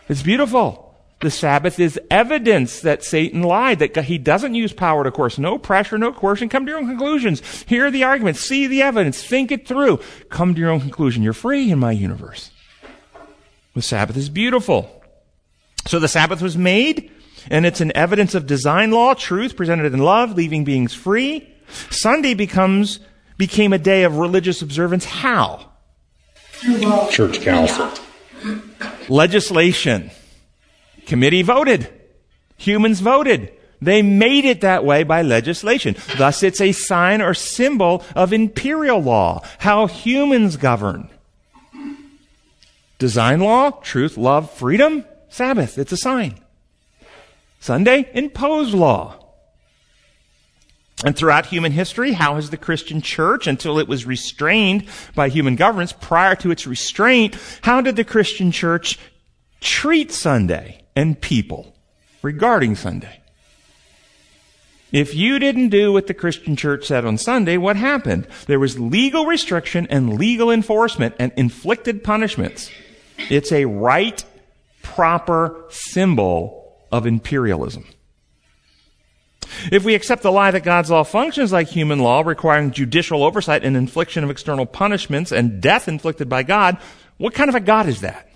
It's 0.07 0.23
beautiful. 0.23 0.88
The 1.21 1.31
Sabbath 1.33 1.81
is 1.81 1.99
evidence 2.13 2.81
that 2.81 3.03
Satan 3.03 3.43
lied, 3.43 3.81
that 3.81 3.97
he 4.05 4.19
doesn't 4.19 4.55
use 4.55 4.73
power 4.73 5.03
to 5.03 5.11
coerce. 5.11 5.37
No 5.37 5.59
pressure, 5.59 5.99
no 5.99 6.13
coercion. 6.13 6.49
Come 6.49 6.65
to 6.65 6.71
your 6.71 6.79
own 6.79 6.87
conclusions. 6.87 7.43
Hear 7.63 7.91
the 7.91 8.05
arguments. 8.05 8.41
See 8.41 8.69
the 8.69 8.83
evidence. 8.83 9.23
Think 9.23 9.51
it 9.51 9.67
through. 9.67 9.99
Come 10.31 10.55
to 10.55 10.61
your 10.61 10.71
own 10.71 10.81
conclusion. 10.81 11.25
You're 11.25 11.33
free 11.33 11.73
in 11.73 11.81
my 11.81 11.91
universe. 11.91 12.53
The 13.75 13.83
Sabbath 13.83 14.17
is 14.17 14.29
beautiful. 14.29 15.03
So 15.89 15.99
the 15.99 16.07
Sabbath 16.07 16.41
was 16.41 16.57
made, 16.57 17.11
and 17.51 17.67
it's 17.67 17.81
an 17.81 17.97
evidence 17.97 18.37
of 18.37 18.47
design 18.47 18.93
law, 18.93 19.15
truth 19.15 19.57
presented 19.57 19.93
in 19.93 20.01
love, 20.01 20.37
leaving 20.37 20.63
beings 20.65 20.95
free. 20.95 21.49
Sunday 21.91 22.35
becomes, 22.35 23.01
became 23.39 23.73
a 23.73 23.79
day 23.79 24.05
of 24.05 24.19
religious 24.19 24.63
observance. 24.63 25.05
How? 25.05 25.73
Church 27.11 27.41
council. 27.41 27.91
Legislation. 29.09 30.11
Committee 31.09 31.43
voted. 31.43 31.89
Humans 32.59 33.01
voted. 33.01 33.53
They 33.81 34.03
made 34.03 34.45
it 34.45 34.61
that 34.61 34.85
way 34.85 35.05
by 35.05 35.23
legislation. 35.23 35.97
Thus, 36.17 36.43
it's 36.43 36.61
a 36.61 36.73
sign 36.73 37.23
or 37.23 37.33
symbol 37.33 38.05
of 38.15 38.33
imperial 38.33 39.01
law, 39.01 39.43
how 39.59 39.87
humans 39.87 40.57
govern. 40.57 41.09
Design 42.99 43.41
law, 43.41 43.71
truth, 43.71 44.17
love, 44.17 44.51
freedom, 44.53 45.05
Sabbath, 45.29 45.79
it's 45.79 45.93
a 45.93 45.97
sign. 45.97 46.39
Sunday, 47.61 48.11
imposed 48.13 48.75
law. 48.75 49.25
And 51.05 51.17
throughout 51.17 51.47
human 51.47 51.73
history, 51.73 52.13
how 52.13 52.35
has 52.35 52.51
the 52.51 52.57
Christian 52.57 53.01
church, 53.01 53.47
until 53.47 53.79
it 53.79 53.89
was 53.89 54.05
restrained 54.05 54.87
by 55.15 55.29
human 55.29 55.55
governments, 55.55 55.95
prior 55.99 56.35
to 56.37 56.51
its 56.51 56.67
restraint, 56.67 57.37
how 57.63 57.81
did 57.81 57.97
the 57.97 58.05
Christian 58.05 58.51
church 58.51 58.99
treat 59.61 60.13
Sunday? 60.13 60.78
And 60.99 61.21
people 61.21 61.73
regarding 62.23 62.75
Sunday. 62.75 63.21
If 64.91 65.15
you 65.15 65.39
didn't 65.39 65.69
do 65.69 65.93
what 65.93 66.09
the 66.09 66.15
Christian 66.15 66.57
church 66.57 66.87
said 66.87 67.05
on 67.05 67.19
Sunday, 67.19 67.57
what 67.57 67.77
happened? 67.77 68.27
There 68.49 68.59
was 68.59 68.81
legal 68.81 69.25
restriction 69.25 69.87
and 69.91 70.19
legal 70.19 70.51
enforcement 70.51 71.15
and 71.21 71.31
inflicted 71.37 72.03
punishments. 72.03 72.69
It's 73.31 73.53
a 73.53 73.67
right, 73.67 74.25
proper 74.83 75.67
symbol 75.69 76.77
of 76.91 77.07
imperialism. 77.07 77.85
If 79.71 79.85
we 79.85 79.95
accept 79.95 80.25
the 80.25 80.33
lie 80.33 80.51
that 80.51 80.65
God's 80.65 80.91
law 80.91 81.05
functions 81.05 81.53
like 81.53 81.69
human 81.69 82.01
law, 82.01 82.23
requiring 82.23 82.73
judicial 82.73 83.23
oversight 83.23 83.63
and 83.63 83.77
infliction 83.77 84.25
of 84.25 84.31
external 84.31 84.67
punishments 84.67 85.31
and 85.31 85.61
death 85.61 85.87
inflicted 85.87 86.29
by 86.29 86.43
God, 86.43 86.77
what 87.19 87.35
kind 87.35 87.49
of 87.49 87.55
a 87.55 87.61
God 87.61 87.87
is 87.87 88.01
that? 88.01 88.29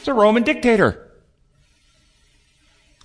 It's 0.00 0.08
a 0.08 0.12
Roman 0.12 0.42
dictator. 0.42 1.06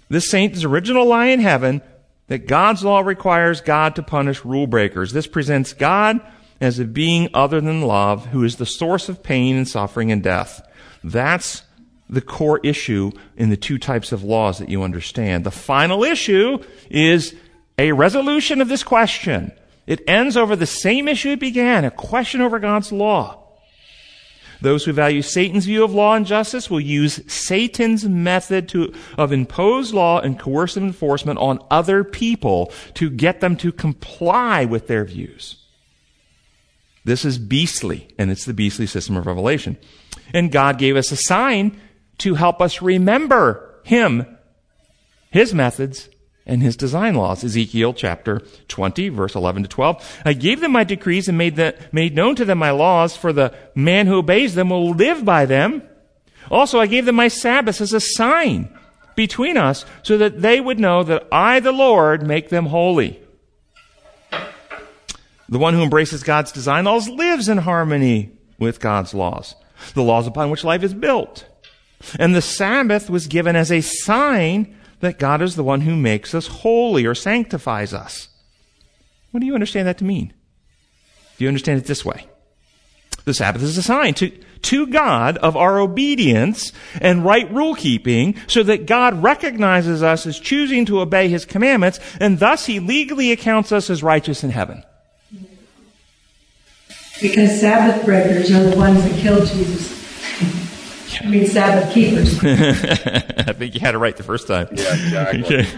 This 0.10 0.30
saint's 0.30 0.64
original 0.64 1.06
lie 1.06 1.28
in 1.28 1.40
heaven 1.40 1.82
that 2.28 2.48
God's 2.48 2.84
law 2.84 3.02
requires 3.02 3.62
God 3.62 3.96
to 3.96 4.04
punish 4.04 4.46
rule 4.46 4.68
breakers. 4.68 5.14
This 5.14 5.28
presents 5.28 5.74
God 5.74 6.20
as 6.62 6.80
a 6.80 6.86
being 6.86 7.30
other 7.34 7.62
than 7.62 7.82
love 7.82 8.28
who 8.28 8.44
is 8.44 8.56
the 8.56 8.66
source 8.66 9.10
of 9.10 9.24
pain 9.24 9.56
and 9.56 9.68
suffering 9.68 10.12
and 10.12 10.24
death. 10.24 10.68
That's 11.04 11.64
the 12.10 12.22
core 12.22 12.60
issue 12.64 13.12
in 13.36 13.50
the 13.50 13.58
two 13.58 13.78
types 13.78 14.12
of 14.12 14.24
laws 14.24 14.60
that 14.60 14.70
you 14.70 14.84
understand. 14.84 15.44
The 15.44 15.52
final 15.52 16.04
issue 16.04 16.60
is 16.90 17.36
a 17.78 17.92
resolution 17.92 18.62
of 18.62 18.70
this 18.70 18.84
question. 18.84 19.52
It 19.88 20.02
ends 20.08 20.38
over 20.38 20.56
the 20.56 20.66
same 20.66 21.08
issue 21.08 21.32
it 21.32 21.40
began, 21.40 21.86
a 21.86 21.92
question 21.92 22.42
over 22.42 22.60
God's 22.60 22.92
law. 22.92 23.45
Those 24.66 24.84
who 24.84 24.94
value 24.94 25.22
Satan's 25.22 25.68
view 25.68 25.84
of 25.84 25.94
law 25.94 26.16
and 26.16 26.26
justice 26.26 26.72
will 26.72 26.80
use 26.80 27.22
Satan's 27.32 28.06
method 28.06 28.68
to, 28.70 28.92
of 29.16 29.32
imposed 29.32 29.94
law 29.94 30.20
and 30.20 30.40
coercive 30.40 30.82
enforcement 30.82 31.38
on 31.38 31.64
other 31.70 32.04
people 32.04 32.72
to 32.96 33.12
get 33.12 33.42
them 33.42 33.58
to 33.58 33.72
comply 33.72 34.66
with 34.66 34.88
their 34.88 35.06
views. 35.06 35.58
This 37.04 37.24
is 37.26 37.38
beastly, 37.38 38.08
and 38.18 38.32
it's 38.32 38.46
the 38.46 38.56
beastly 38.56 38.88
system 38.88 39.16
of 39.16 39.28
revelation. 39.28 39.78
And 40.34 40.52
God 40.52 40.80
gave 40.80 40.96
us 40.96 41.12
a 41.12 41.16
sign 41.16 41.80
to 42.18 42.34
help 42.34 42.60
us 42.60 42.82
remember 42.82 43.80
Him, 43.84 44.26
His 45.30 45.54
methods, 45.54 46.10
and 46.46 46.62
his 46.62 46.76
design 46.76 47.16
laws. 47.16 47.44
Ezekiel 47.44 47.94
chapter 47.94 48.42
20, 48.68 49.10
verse 49.10 49.36
11 49.36 49.64
to 49.64 49.70
12. 49.70 50.22
I 50.26 50.34
gave 50.34 50.62
them 50.62 50.72
my 50.72 50.84
decrees 50.84 51.28
and 51.28 51.38
made, 51.38 51.56
the, 51.56 51.76
made 51.92 52.16
known 52.16 52.36
to 52.36 52.46
them 52.46 52.60
my 52.60 52.72
laws, 52.72 53.18
for 53.18 53.34
the 53.34 53.54
man 53.74 54.08
who 54.08 54.18
obeys 54.18 54.56
them 54.56 54.70
will 54.70 54.92
live 54.92 55.26
by 55.26 55.46
them. 55.46 55.82
Also, 56.52 56.80
I 56.80 56.88
gave 56.88 57.06
them 57.06 57.16
my 57.16 57.28
Sabbaths 57.28 57.82
as 57.82 57.94
a 57.94 58.00
sign 58.00 58.70
between 59.16 59.58
us, 59.58 59.86
so 60.04 60.18
that 60.18 60.42
they 60.42 60.60
would 60.60 60.80
know 60.80 61.02
that 61.04 61.28
I, 61.32 61.62
the 61.62 61.72
Lord, 61.72 62.28
make 62.28 62.50
them 62.50 62.66
holy. 62.68 63.20
The 65.48 65.58
one 65.58 65.74
who 65.74 65.84
embraces 65.84 66.22
God's 66.24 66.52
design 66.52 66.86
laws 66.86 67.08
lives 67.08 67.48
in 67.48 67.60
harmony 67.60 68.32
with 68.60 68.80
God's 68.80 69.14
laws, 69.14 69.56
the 69.94 70.04
laws 70.04 70.28
upon 70.28 70.50
which 70.50 70.64
life 70.64 70.84
is 70.84 70.94
built. 70.94 71.48
And 72.20 72.36
the 72.36 72.42
Sabbath 72.42 73.10
was 73.10 73.28
given 73.28 73.56
as 73.56 73.72
a 73.72 73.82
sign 73.82 74.76
that 75.06 75.20
God 75.20 75.42
is 75.42 75.56
the 75.56 75.64
one 75.64 75.82
who 75.82 75.96
makes 75.96 76.34
us 76.34 76.48
holy 76.48 77.06
or 77.06 77.14
sanctifies 77.14 77.94
us. 77.94 78.28
What 79.32 79.40
do 79.40 79.46
you 79.46 79.54
understand 79.54 79.88
that 79.88 80.00
to 80.00 80.04
mean? 80.04 80.34
Do 81.38 81.44
you 81.44 81.48
understand 81.48 81.80
it 81.80 81.86
this 81.86 82.04
way? 82.04 82.28
The 83.26 83.34
Sabbath 83.34 83.62
is 83.62 83.78
a 83.78 83.84
sign 83.84 84.14
to, 84.16 84.30
to 84.30 84.88
God 84.88 85.38
of 85.38 85.56
our 85.56 85.80
obedience 85.80 86.72
and 87.02 87.26
right 87.26 87.52
rule 87.52 87.76
keeping 87.76 88.36
so 88.48 88.64
that 88.64 88.86
God 88.86 89.22
recognizes 89.22 90.02
us 90.02 90.26
as 90.26 90.40
choosing 90.40 90.86
to 90.86 91.02
obey 91.02 91.28
His 91.28 91.46
commandments 91.46 92.00
and 92.20 92.40
thus 92.40 92.66
He 92.66 92.80
legally 92.80 93.32
accounts 93.32 93.72
us 93.72 93.90
as 93.90 94.04
righteous 94.04 94.44
in 94.44 94.52
heaven. 94.52 94.84
Because 97.22 97.60
Sabbath 97.60 98.06
breakers 98.06 98.52
are 98.52 98.64
the 98.64 98.78
ones 98.78 99.04
that 99.04 99.20
killed 99.20 99.48
Jesus. 99.48 100.05
I 101.22 101.28
mean, 101.28 101.48
Sabbath 101.48 101.94
keepers. 101.94 102.40
I 102.44 103.54
think 103.54 103.74
you 103.74 103.80
had 103.80 103.96
it 103.96 104.00
right 104.00 104.16
the 104.16 104.24
first 104.24 104.48
time. 104.48 104.68
Yeah, 104.72 104.94
exactly. 104.94 105.68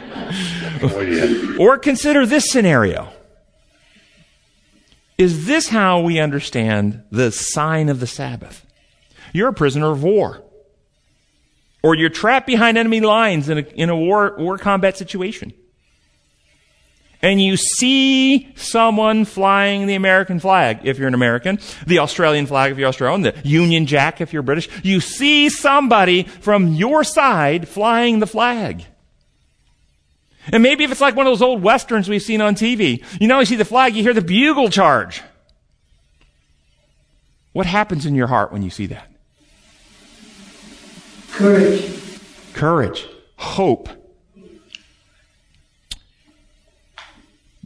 Okay. 0.77 1.55
Oh, 1.55 1.55
or 1.59 1.79
consider 1.79 2.27
this 2.27 2.51
scenario. 2.51 3.11
Is 5.17 5.47
this 5.47 5.69
how 5.69 6.01
we 6.01 6.19
understand 6.19 7.03
the 7.11 7.31
sign 7.31 7.89
of 7.89 7.99
the 7.99 8.05
Sabbath? 8.05 8.63
You're 9.33 9.47
a 9.49 9.53
prisoner 9.53 9.91
of 9.91 10.03
war. 10.03 10.43
Or 11.81 11.95
you're 11.95 12.09
trapped 12.09 12.45
behind 12.45 12.77
enemy 12.77 13.01
lines 13.01 13.49
in 13.49 13.57
a, 13.57 13.61
in 13.61 13.89
a 13.89 13.95
war, 13.95 14.35
war 14.37 14.57
combat 14.57 14.97
situation. 14.97 15.53
And 17.21 17.41
you 17.41 17.57
see 17.57 18.53
someone 18.55 19.25
flying 19.25 19.87
the 19.87 19.95
American 19.95 20.39
flag, 20.39 20.81
if 20.83 20.97
you're 20.97 21.07
an 21.07 21.13
American, 21.13 21.59
the 21.85 21.99
Australian 21.99 22.45
flag 22.45 22.71
if 22.71 22.77
you're 22.77 22.87
Australian, 22.87 23.21
the 23.21 23.35
Union 23.43 23.85
Jack 23.85 24.21
if 24.21 24.33
you're 24.33 24.43
British, 24.43 24.69
you 24.83 24.99
see 24.99 25.49
somebody 25.49 26.23
from 26.23 26.73
your 26.73 27.03
side 27.03 27.67
flying 27.67 28.19
the 28.19 28.27
flag. 28.27 28.83
And 30.51 30.63
maybe 30.63 30.83
if 30.83 30.91
it's 30.91 31.01
like 31.01 31.15
one 31.15 31.27
of 31.27 31.31
those 31.31 31.41
old 31.41 31.61
westerns 31.61 32.07
we've 32.07 32.21
seen 32.21 32.39
on 32.41 32.55
TV, 32.55 33.03
you 33.19 33.27
know, 33.27 33.39
you 33.39 33.45
see 33.45 33.55
the 33.55 33.65
flag, 33.65 33.95
you 33.95 34.03
hear 34.03 34.13
the 34.13 34.21
bugle 34.21 34.69
charge. 34.69 35.21
What 37.51 37.65
happens 37.65 38.05
in 38.05 38.15
your 38.15 38.27
heart 38.27 38.51
when 38.51 38.61
you 38.61 38.69
see 38.69 38.85
that? 38.87 39.11
Courage. 41.31 41.91
Courage. 42.53 43.07
Hope. 43.35 43.89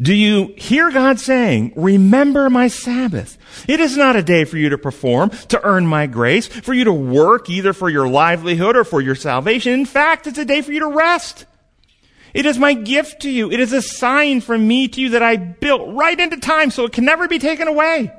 Do 0.01 0.15
you 0.15 0.55
hear 0.57 0.89
God 0.89 1.19
saying, 1.19 1.73
remember 1.75 2.49
my 2.49 2.69
Sabbath? 2.69 3.37
It 3.67 3.79
is 3.79 3.95
not 3.95 4.15
a 4.15 4.23
day 4.23 4.45
for 4.45 4.57
you 4.57 4.69
to 4.69 4.77
perform, 4.77 5.29
to 5.49 5.63
earn 5.63 5.85
my 5.85 6.07
grace, 6.07 6.47
for 6.47 6.73
you 6.73 6.85
to 6.85 6.93
work 6.93 7.51
either 7.51 7.71
for 7.71 7.87
your 7.87 8.07
livelihood 8.07 8.75
or 8.75 8.83
for 8.83 8.99
your 8.99 9.13
salvation. 9.13 9.73
In 9.73 9.85
fact, 9.85 10.25
it's 10.25 10.39
a 10.39 10.45
day 10.45 10.63
for 10.63 10.71
you 10.71 10.79
to 10.79 10.87
rest. 10.87 11.45
It 12.33 12.47
is 12.47 12.57
my 12.57 12.73
gift 12.73 13.21
to 13.23 13.29
you. 13.29 13.51
It 13.51 13.59
is 13.59 13.73
a 13.73 13.81
sign 13.81 14.41
from 14.41 14.67
me 14.67 14.87
to 14.87 15.01
you 15.01 15.09
that 15.09 15.21
I 15.21 15.35
built 15.35 15.93
right 15.93 16.19
into 16.19 16.37
time 16.37 16.71
so 16.71 16.85
it 16.85 16.93
can 16.93 17.05
never 17.05 17.27
be 17.27 17.37
taken 17.37 17.67
away. 17.67 18.11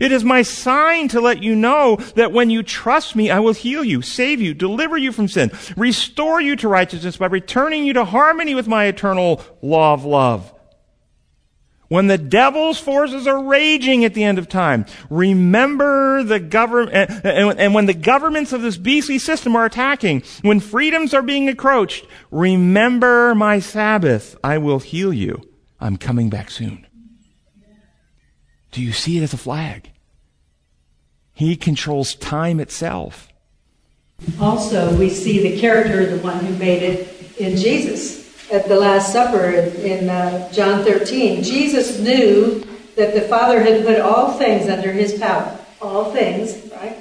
It 0.00 0.12
is 0.12 0.22
my 0.22 0.42
sign 0.42 1.08
to 1.08 1.20
let 1.20 1.42
you 1.42 1.56
know 1.56 1.96
that 2.14 2.32
when 2.32 2.50
you 2.50 2.62
trust 2.62 3.16
me, 3.16 3.30
I 3.30 3.40
will 3.40 3.54
heal 3.54 3.82
you, 3.82 4.02
save 4.02 4.40
you, 4.40 4.54
deliver 4.54 4.96
you 4.96 5.10
from 5.10 5.26
sin, 5.26 5.50
restore 5.76 6.40
you 6.40 6.54
to 6.56 6.68
righteousness 6.68 7.16
by 7.16 7.26
returning 7.26 7.84
you 7.84 7.94
to 7.94 8.04
harmony 8.04 8.54
with 8.54 8.68
my 8.68 8.84
eternal 8.84 9.42
law 9.62 9.94
of 9.94 10.04
love. 10.04 10.52
When 11.90 12.06
the 12.06 12.18
devil's 12.18 12.78
forces 12.78 13.26
are 13.26 13.42
raging 13.42 14.04
at 14.04 14.14
the 14.14 14.22
end 14.22 14.38
of 14.38 14.48
time, 14.48 14.86
remember 15.10 16.22
the 16.22 16.38
government, 16.38 17.10
and, 17.24 17.74
when 17.74 17.86
the 17.86 17.94
governments 17.94 18.52
of 18.52 18.62
this 18.62 18.76
beastly 18.76 19.18
system 19.18 19.56
are 19.56 19.64
attacking, 19.64 20.22
when 20.42 20.60
freedoms 20.60 21.12
are 21.14 21.20
being 21.20 21.48
encroached, 21.48 22.06
remember 22.30 23.34
my 23.34 23.58
Sabbath. 23.58 24.36
I 24.44 24.56
will 24.58 24.78
heal 24.78 25.12
you. 25.12 25.42
I'm 25.80 25.96
coming 25.96 26.30
back 26.30 26.52
soon. 26.52 26.86
Do 28.70 28.80
you 28.80 28.92
see 28.92 29.18
it 29.18 29.24
as 29.24 29.32
a 29.32 29.36
flag? 29.36 29.90
He 31.34 31.56
controls 31.56 32.14
time 32.14 32.60
itself. 32.60 33.32
Also, 34.40 34.96
we 34.96 35.10
see 35.10 35.42
the 35.42 35.58
character 35.58 36.02
of 36.02 36.10
the 36.12 36.18
one 36.18 36.38
who 36.44 36.54
made 36.56 36.84
it 36.84 37.36
in 37.40 37.56
Jesus 37.56 38.19
at 38.50 38.68
the 38.68 38.76
Last 38.76 39.12
Supper 39.12 39.50
in 39.50 40.08
uh, 40.08 40.50
John 40.52 40.84
13. 40.84 41.42
Jesus 41.42 42.00
knew 42.00 42.64
that 42.96 43.14
the 43.14 43.22
Father 43.22 43.60
had 43.60 43.84
put 43.84 44.00
all 44.00 44.32
things 44.32 44.68
under 44.68 44.92
his 44.92 45.18
power. 45.18 45.58
All 45.80 46.12
things, 46.12 46.70
right? 46.72 46.96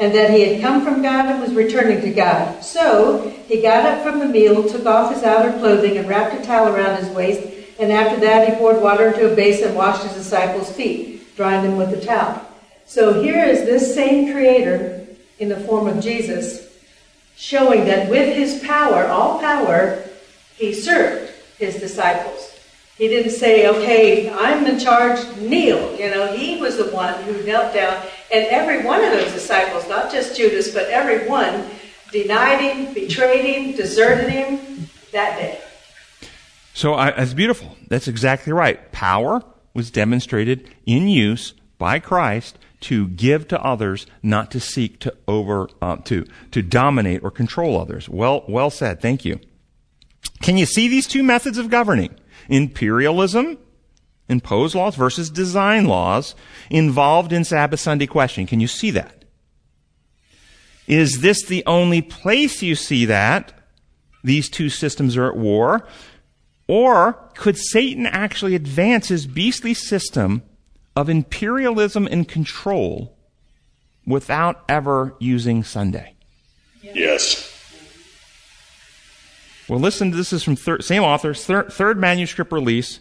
And 0.00 0.14
that 0.14 0.30
he 0.30 0.42
had 0.42 0.60
come 0.60 0.84
from 0.84 1.02
God 1.02 1.26
and 1.26 1.40
was 1.40 1.54
returning 1.54 2.00
to 2.00 2.10
God. 2.10 2.62
So 2.64 3.28
he 3.46 3.60
got 3.60 3.84
up 3.84 4.02
from 4.02 4.18
the 4.18 4.26
meal, 4.26 4.68
took 4.68 4.86
off 4.86 5.14
his 5.14 5.22
outer 5.22 5.56
clothing, 5.58 5.98
and 5.98 6.08
wrapped 6.08 6.40
a 6.40 6.44
towel 6.44 6.74
around 6.74 7.02
his 7.02 7.08
waist. 7.10 7.46
And 7.78 7.92
after 7.92 8.18
that, 8.20 8.48
he 8.48 8.54
poured 8.56 8.82
water 8.82 9.08
into 9.08 9.30
a 9.30 9.36
basin 9.36 9.68
and 9.68 9.76
washed 9.76 10.02
his 10.02 10.14
disciples' 10.14 10.72
feet, 10.72 11.36
drying 11.36 11.62
them 11.62 11.76
with 11.76 11.90
the 11.90 12.04
towel. 12.04 12.42
So 12.86 13.22
here 13.22 13.44
is 13.44 13.60
this 13.60 13.94
same 13.94 14.32
Creator 14.32 15.06
in 15.38 15.50
the 15.50 15.60
form 15.60 15.86
of 15.86 16.02
Jesus 16.02 16.66
showing 17.36 17.84
that 17.84 18.08
with 18.08 18.34
his 18.34 18.64
power, 18.64 19.06
all 19.06 19.38
power, 19.38 20.02
he 20.56 20.74
served 20.74 21.32
his 21.58 21.76
disciples. 21.76 22.52
He 22.96 23.08
didn't 23.08 23.32
say, 23.32 23.68
okay, 23.68 24.30
I'm 24.30 24.66
in 24.66 24.78
charge, 24.78 25.18
kneel. 25.36 25.94
You 25.98 26.10
know, 26.10 26.34
he 26.34 26.58
was 26.58 26.78
the 26.78 26.90
one 26.94 27.12
who 27.24 27.42
knelt 27.44 27.74
down. 27.74 28.02
And 28.32 28.46
every 28.46 28.84
one 28.84 29.04
of 29.04 29.12
those 29.12 29.32
disciples, 29.32 29.86
not 29.86 30.10
just 30.10 30.36
Judas, 30.36 30.72
but 30.72 30.84
every 30.84 31.28
one, 31.28 31.66
denied 32.10 32.60
him, 32.60 32.94
betrayed 32.94 33.44
him, 33.44 33.76
deserted 33.76 34.30
him 34.30 34.88
that 35.12 35.38
day. 35.38 35.60
So 36.72 36.94
uh, 36.94 37.14
that's 37.16 37.34
beautiful. 37.34 37.76
That's 37.88 38.08
exactly 38.08 38.52
right. 38.52 38.90
Power 38.92 39.42
was 39.74 39.90
demonstrated 39.90 40.70
in 40.86 41.08
use 41.08 41.52
by 41.78 41.98
Christ 41.98 42.58
to 42.80 43.08
give 43.08 43.48
to 43.48 43.62
others, 43.62 44.06
not 44.22 44.50
to 44.52 44.60
seek 44.60 45.00
to 45.00 45.14
over 45.26 45.68
uh, 45.82 45.96
to 46.04 46.26
to 46.50 46.62
dominate 46.62 47.22
or 47.22 47.30
control 47.30 47.80
others. 47.80 48.08
Well, 48.08 48.44
well 48.48 48.70
said. 48.70 49.00
Thank 49.00 49.24
you. 49.24 49.40
Can 50.40 50.56
you 50.56 50.66
see 50.66 50.88
these 50.88 51.06
two 51.06 51.22
methods 51.22 51.58
of 51.58 51.70
governing? 51.70 52.14
Imperialism, 52.48 53.58
imposed 54.28 54.74
laws 54.74 54.94
versus 54.96 55.30
design 55.30 55.86
laws 55.86 56.34
involved 56.70 57.32
in 57.32 57.44
Sabbath 57.44 57.80
Sunday 57.80 58.06
question. 58.06 58.46
Can 58.46 58.60
you 58.60 58.68
see 58.68 58.90
that? 58.92 59.24
Is 60.86 61.20
this 61.20 61.44
the 61.44 61.64
only 61.66 62.02
place 62.02 62.62
you 62.62 62.74
see 62.74 63.06
that? 63.06 63.52
These 64.22 64.48
two 64.48 64.68
systems 64.68 65.16
are 65.16 65.26
at 65.26 65.36
war. 65.36 65.86
Or 66.68 67.14
could 67.34 67.56
Satan 67.56 68.06
actually 68.06 68.54
advance 68.54 69.08
his 69.08 69.26
beastly 69.26 69.74
system 69.74 70.42
of 70.94 71.08
imperialism 71.08 72.08
and 72.10 72.28
control 72.28 73.16
without 74.06 74.64
ever 74.68 75.14
using 75.18 75.62
Sunday? 75.62 76.14
Yes. 76.82 77.55
Well, 79.68 79.80
listen, 79.80 80.12
this 80.12 80.32
is 80.32 80.44
from 80.44 80.56
same 80.56 81.02
author, 81.02 81.34
thir- 81.34 81.68
third 81.68 81.98
manuscript 81.98 82.52
release. 82.52 83.00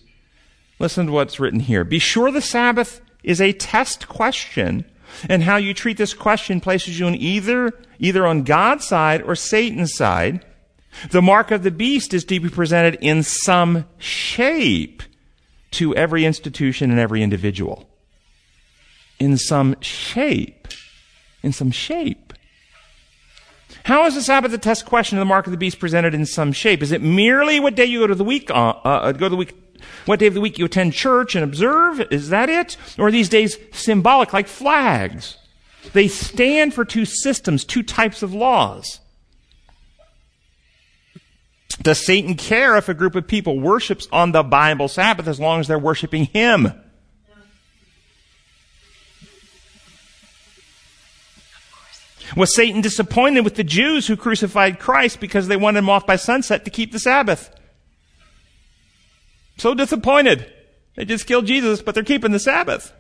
Listen 0.80 1.06
to 1.06 1.12
what's 1.12 1.40
written 1.40 1.60
here. 1.60 1.84
Be 1.84 2.00
sure 2.00 2.32
the 2.32 2.42
Sabbath 2.42 3.02
is 3.24 3.40
a 3.40 3.54
test 3.54 4.08
question, 4.08 4.86
and 5.30 5.44
how 5.44 5.58
you 5.58 5.74
treat 5.74 5.98
this 5.98 6.14
question 6.14 6.60
places 6.60 7.00
you 7.00 7.06
on 7.06 7.16
either, 7.16 7.72
either 8.00 8.26
on 8.26 8.44
God's 8.44 8.86
side 8.86 9.22
or 9.22 9.36
Satan's 9.36 9.96
side. 9.96 10.44
The 11.12 11.22
mark 11.22 11.52
of 11.52 11.64
the 11.64 11.72
beast 11.72 12.14
is 12.14 12.24
to 12.26 12.40
be 12.40 12.50
presented 12.50 12.98
in 13.02 13.22
some 13.24 13.86
shape 13.98 15.04
to 15.72 15.96
every 15.96 16.26
institution 16.26 16.90
and 16.90 17.00
every 17.00 17.22
individual. 17.22 17.90
In 19.20 19.38
some 19.38 19.76
shape. 19.82 20.68
In 21.44 21.52
some 21.52 21.72
shape. 21.72 22.25
How 23.86 24.08
is 24.08 24.16
the 24.16 24.24
Sabbath 24.24 24.52
a 24.52 24.58
test 24.58 24.88
question 24.88 25.20
of 25.20 25.22
the 25.22 25.26
mark 25.26 25.46
of 25.46 25.52
the 25.52 25.58
beast 25.58 25.78
presented 25.78 26.16
in 26.16 26.26
some 26.26 26.52
shape? 26.52 26.82
Is 26.82 26.92
it 26.92 27.04
merely 27.04 27.60
what 27.60 27.76
day 27.76 27.86
you 27.86 28.00
go 28.00 28.08
to 28.08 28.16
the 28.16 28.24
week, 28.24 28.50
uh, 28.50 28.70
uh, 28.84 29.12
go 29.12 29.28
to 29.28 29.30
the 29.30 29.36
week, 29.36 29.54
what 30.08 30.18
day 30.18 30.26
of 30.26 30.34
the 30.34 30.42
week 30.42 30.58
you 30.58 30.66
attend 30.66 30.94
church 30.94 31.36
and 31.36 31.44
observe? 31.44 32.02
Is 32.10 32.30
that 32.30 32.50
it? 32.50 32.78
Or 32.98 33.10
are 33.10 33.12
these 33.12 33.30
days 33.30 33.60
symbolic, 33.74 34.34
like 34.34 34.48
flags? 34.48 35.38
They 35.94 36.08
stand 36.08 36.74
for 36.74 36.84
two 36.84 37.06
systems, 37.06 37.64
two 37.64 37.84
types 37.84 38.24
of 38.24 38.34
laws. 38.34 39.02
Does 41.80 42.04
Satan 42.04 42.34
care 42.34 42.78
if 42.78 42.90
a 42.90 42.96
group 42.96 43.14
of 43.14 43.28
people 43.28 43.60
worships 43.60 44.08
on 44.12 44.32
the 44.32 44.42
Bible 44.42 44.88
Sabbath 44.88 45.28
as 45.28 45.40
long 45.40 45.60
as 45.60 45.68
they're 45.68 45.78
worshiping 45.78 46.26
him? 46.26 46.74
Was 52.36 52.54
Satan 52.54 52.82
disappointed 52.82 53.42
with 53.42 53.56
the 53.56 53.64
Jews 53.64 54.08
who 54.08 54.18
crucified 54.18 54.80
Christ 54.80 55.20
because 55.20 55.48
they 55.48 55.56
wanted 55.56 55.80
him 55.80 55.90
off 55.90 56.06
by 56.06 56.18
sunset 56.18 56.66
to 56.66 56.72
keep 56.72 56.92
the 56.92 57.00
Sabbath? 57.00 57.50
So 59.58 59.74
disappointed. 59.74 60.52
They 60.96 61.06
just 61.06 61.28
killed 61.28 61.46
Jesus, 61.46 61.82
but 61.82 61.96
they're 61.96 62.04
keeping 62.04 62.32
the 62.32 62.40
Sabbath. 62.40 62.94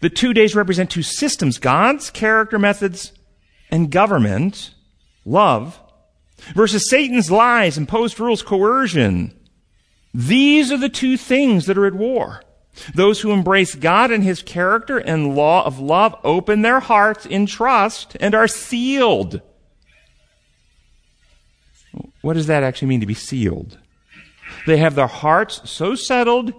The 0.00 0.10
two 0.10 0.34
days 0.34 0.54
represent 0.54 0.90
two 0.90 1.02
systems 1.02 1.58
God's 1.58 2.10
character 2.10 2.58
methods 2.58 3.12
and 3.70 3.90
government, 3.90 4.74
love, 5.24 5.80
versus 6.54 6.88
Satan's 6.90 7.30
lies, 7.30 7.78
imposed 7.78 8.20
rules, 8.20 8.42
coercion. 8.42 9.34
These 10.12 10.70
are 10.70 10.76
the 10.76 10.90
two 10.90 11.16
things 11.16 11.66
that 11.66 11.78
are 11.78 11.86
at 11.86 11.94
war. 11.94 12.42
Those 12.94 13.20
who 13.20 13.32
embrace 13.32 13.74
God 13.74 14.10
and 14.10 14.22
His 14.22 14.42
character 14.42 14.98
and 14.98 15.34
law 15.34 15.64
of 15.64 15.78
love 15.78 16.14
open 16.24 16.62
their 16.62 16.80
hearts 16.80 17.26
in 17.26 17.46
trust 17.46 18.16
and 18.20 18.34
are 18.34 18.48
sealed. 18.48 19.40
What 22.20 22.34
does 22.34 22.48
that 22.48 22.62
actually 22.62 22.88
mean 22.88 23.00
to 23.00 23.06
be 23.06 23.14
sealed? 23.14 23.78
They 24.66 24.78
have 24.78 24.94
their 24.94 25.06
hearts 25.06 25.68
so 25.70 25.94
settled 25.94 26.52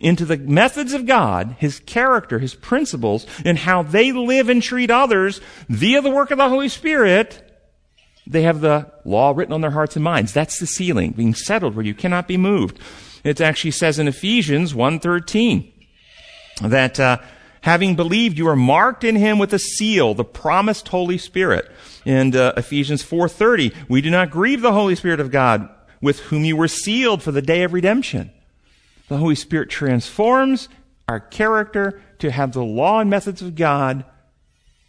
into 0.00 0.24
the 0.24 0.36
methods 0.36 0.92
of 0.92 1.06
God, 1.06 1.56
His 1.58 1.80
character, 1.80 2.38
His 2.38 2.54
principles, 2.54 3.26
and 3.44 3.58
how 3.58 3.82
they 3.82 4.12
live 4.12 4.48
and 4.48 4.62
treat 4.62 4.90
others 4.90 5.40
via 5.68 6.00
the 6.00 6.10
work 6.10 6.30
of 6.30 6.38
the 6.38 6.48
Holy 6.48 6.68
Spirit. 6.68 7.48
They 8.26 8.42
have 8.42 8.60
the 8.60 8.92
law 9.04 9.32
written 9.34 9.52
on 9.52 9.60
their 9.60 9.72
hearts 9.72 9.96
and 9.96 10.04
minds. 10.04 10.32
That's 10.32 10.58
the 10.58 10.66
sealing, 10.66 11.12
being 11.12 11.34
settled 11.34 11.74
where 11.74 11.84
you 11.84 11.94
cannot 11.94 12.28
be 12.28 12.36
moved. 12.36 12.78
It 13.24 13.40
actually 13.40 13.70
says 13.70 13.98
in 13.98 14.08
Ephesians 14.08 14.74
1.13 14.74 15.70
that 16.62 16.98
uh, 16.98 17.18
having 17.62 17.94
believed 17.94 18.36
you 18.36 18.48
are 18.48 18.56
marked 18.56 19.04
in 19.04 19.16
him 19.16 19.38
with 19.38 19.52
a 19.52 19.58
seal, 19.58 20.14
the 20.14 20.24
promised 20.24 20.88
Holy 20.88 21.18
Spirit. 21.18 21.70
In 22.04 22.34
uh, 22.34 22.52
Ephesians 22.56 23.02
4.30, 23.04 23.74
we 23.88 24.00
do 24.00 24.10
not 24.10 24.30
grieve 24.30 24.60
the 24.60 24.72
Holy 24.72 24.94
Spirit 24.94 25.20
of 25.20 25.30
God 25.30 25.68
with 26.00 26.18
whom 26.20 26.44
you 26.44 26.56
were 26.56 26.68
sealed 26.68 27.22
for 27.22 27.30
the 27.30 27.42
day 27.42 27.62
of 27.62 27.72
redemption. 27.72 28.30
The 29.08 29.18
Holy 29.18 29.36
Spirit 29.36 29.70
transforms 29.70 30.68
our 31.08 31.20
character 31.20 32.02
to 32.18 32.30
have 32.30 32.52
the 32.52 32.64
law 32.64 33.00
and 33.00 33.08
methods 33.08 33.42
of 33.42 33.54
God 33.54 34.04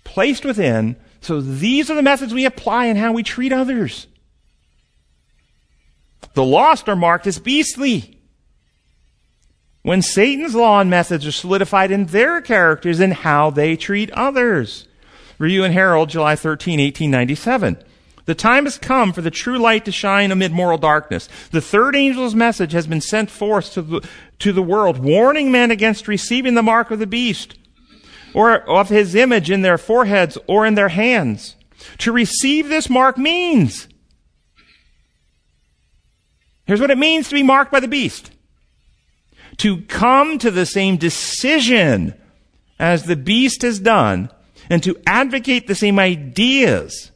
placed 0.04 0.44
within. 0.44 0.96
So 1.22 1.40
these 1.40 1.92
are 1.92 1.96
the 1.96 2.02
methods 2.02 2.34
we 2.34 2.46
apply 2.46 2.86
in 2.86 2.98
how 2.98 3.14
we 3.14 3.24
treat 3.24 3.54
others. 3.54 4.08
The 6.34 6.44
lost 6.44 6.90
are 6.90 6.96
marked 6.96 7.28
as 7.28 7.38
beastly. 7.38 8.20
When 9.84 10.02
Satan's 10.02 10.56
law 10.56 10.80
and 10.80 10.90
methods 10.90 11.28
are 11.28 11.32
solidified 11.32 11.92
in 11.92 12.06
their 12.08 12.42
characters 12.42 13.02
and 13.02 13.14
how 13.14 13.50
they 13.50 13.76
treat 13.76 14.10
others. 14.12 14.88
Review 15.38 15.66
and 15.66 15.74
Herald, 15.74 16.10
July 16.10 16.38
13, 16.38 16.80
1897. 16.80 17.84
The 18.26 18.34
time 18.34 18.64
has 18.64 18.78
come 18.78 19.12
for 19.12 19.22
the 19.22 19.30
true 19.30 19.58
light 19.58 19.84
to 19.84 19.92
shine 19.92 20.32
amid 20.32 20.54
moral 20.54 20.78
darkness. 20.78 21.28
The 21.52 21.60
third 21.60 21.98
angel's 21.98 22.34
message 22.34 22.72
has 22.72 22.88
been 22.88 23.02
sent 23.02 23.30
forth 23.30 23.74
to 23.74 23.82
the, 23.82 24.08
to 24.40 24.54
the 24.54 24.62
world, 24.62 25.00
warning 25.00 25.52
men 25.52 25.70
against 25.70 26.08
receiving 26.08 26.56
the 26.56 26.64
mark 26.64 26.90
of 26.90 27.00
the 27.00 27.08
beast 27.08 27.58
or 28.34 28.62
of 28.62 28.88
his 28.88 29.16
image 29.16 29.52
in 29.52 29.64
their 29.64 29.78
foreheads 29.78 30.38
or 30.48 30.66
in 30.66 30.76
their 30.76 30.90
hands. 30.90 31.58
To 32.00 32.14
receive 32.14 32.70
this 32.70 32.90
mark 32.90 33.18
means. 33.18 33.90
Here's 36.66 36.80
what 36.80 36.92
it 36.92 36.98
means 36.98 37.28
to 37.28 37.36
be 37.36 37.44
marked 37.44 37.74
by 37.74 37.82
the 37.82 37.90
beast. 37.90 38.32
To 39.64 39.82
come 39.84 40.40
to 40.40 40.52
the 40.52 40.66
same 40.66 40.98
decision 40.98 42.16
as 42.78 43.06
the 43.06 43.16
beast 43.16 43.62
has 43.62 43.80
done 43.80 44.30
and 44.70 44.84
to 44.84 45.00
advocate 45.08 45.68
the 45.68 45.74
same 45.74 46.00
ideas 46.00 47.12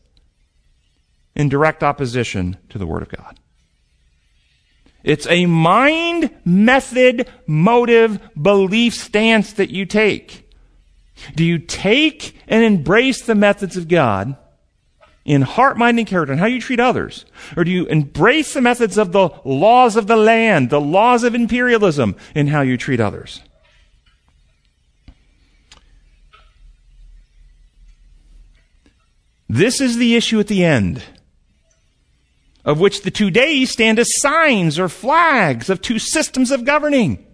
in 1.35 1.49
direct 1.49 1.83
opposition 1.83 2.55
to 2.69 2.77
the 2.77 2.87
Word 2.87 3.01
of 3.01 3.09
God. 3.09 3.37
It's 5.03 5.27
a 5.27 5.45
mind, 5.45 6.29
method, 6.45 7.29
motive, 7.47 8.21
belief 8.41 8.93
stance 8.93 9.51
that 9.51 9.69
you 9.69 9.85
take. 9.85 10.49
Do 11.35 11.43
you 11.43 11.59
take 11.59 12.33
and 12.47 12.63
embrace 12.63 13.23
the 13.23 13.35
methods 13.35 13.75
of 13.75 13.89
God 13.89 14.37
in 15.27 15.41
heart, 15.43 15.77
mind, 15.77 15.99
and 15.99 16.07
character 16.07 16.31
and 16.31 16.39
how 16.39 16.47
you 16.47 16.59
treat 16.59 16.79
others? 16.79 17.25
Or 17.55 17.65
do 17.65 17.69
you 17.69 17.85
embrace 17.87 18.53
the 18.53 18.61
methods 18.61 18.97
of 18.97 19.11
the 19.11 19.29
laws 19.43 19.97
of 19.97 20.07
the 20.07 20.15
land, 20.15 20.69
the 20.69 20.81
laws 20.81 21.23
of 21.23 21.35
imperialism 21.35 22.15
in 22.33 22.47
how 22.47 22.61
you 22.61 22.77
treat 22.77 23.01
others? 23.01 23.41
This 29.49 29.81
is 29.81 29.97
the 29.97 30.15
issue 30.15 30.39
at 30.39 30.47
the 30.47 30.63
end 30.63 31.03
of 32.63 32.79
which 32.79 33.01
the 33.01 33.11
two 33.11 33.29
days 33.29 33.71
stand 33.71 33.99
as 33.99 34.19
signs 34.19 34.79
or 34.79 34.89
flags 34.89 35.69
of 35.69 35.81
two 35.81 35.99
systems 35.99 36.51
of 36.51 36.65
governing. 36.65 37.26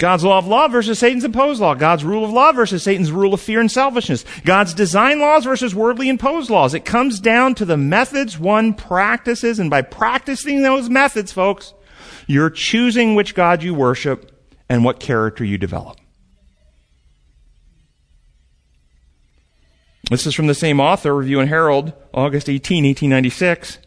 God's 0.00 0.24
law 0.24 0.38
of 0.38 0.46
love 0.46 0.72
versus 0.72 0.98
Satan's 0.98 1.24
imposed 1.24 1.60
law. 1.60 1.74
God's 1.74 2.04
rule 2.04 2.24
of 2.24 2.30
law 2.30 2.52
versus 2.52 2.82
Satan's 2.82 3.12
rule 3.12 3.34
of 3.34 3.40
fear 3.40 3.60
and 3.60 3.70
selfishness. 3.70 4.24
God's 4.46 4.72
design 4.72 5.20
laws 5.20 5.44
versus 5.44 5.74
worldly 5.74 6.08
imposed 6.08 6.48
laws. 6.48 6.72
It 6.72 6.86
comes 6.86 7.20
down 7.20 7.54
to 7.56 7.66
the 7.66 7.76
methods 7.76 8.38
one 8.38 8.72
practices, 8.72 9.58
and 9.58 9.68
by 9.68 9.82
practicing 9.82 10.62
those 10.62 10.88
methods, 10.88 11.32
folks, 11.32 11.74
you're 12.26 12.48
choosing 12.48 13.14
which 13.14 13.34
God 13.34 13.62
you 13.62 13.74
worship 13.74 14.32
and 14.70 14.86
what 14.86 15.00
character 15.00 15.44
you 15.44 15.58
develop. 15.58 15.98
This 20.08 20.26
is 20.26 20.34
from 20.34 20.46
the 20.46 20.54
same 20.54 20.80
author, 20.80 21.14
Review 21.14 21.40
and 21.40 21.48
Herald, 21.50 21.92
August 22.14 22.48
18, 22.48 22.84
1896. 22.84 23.78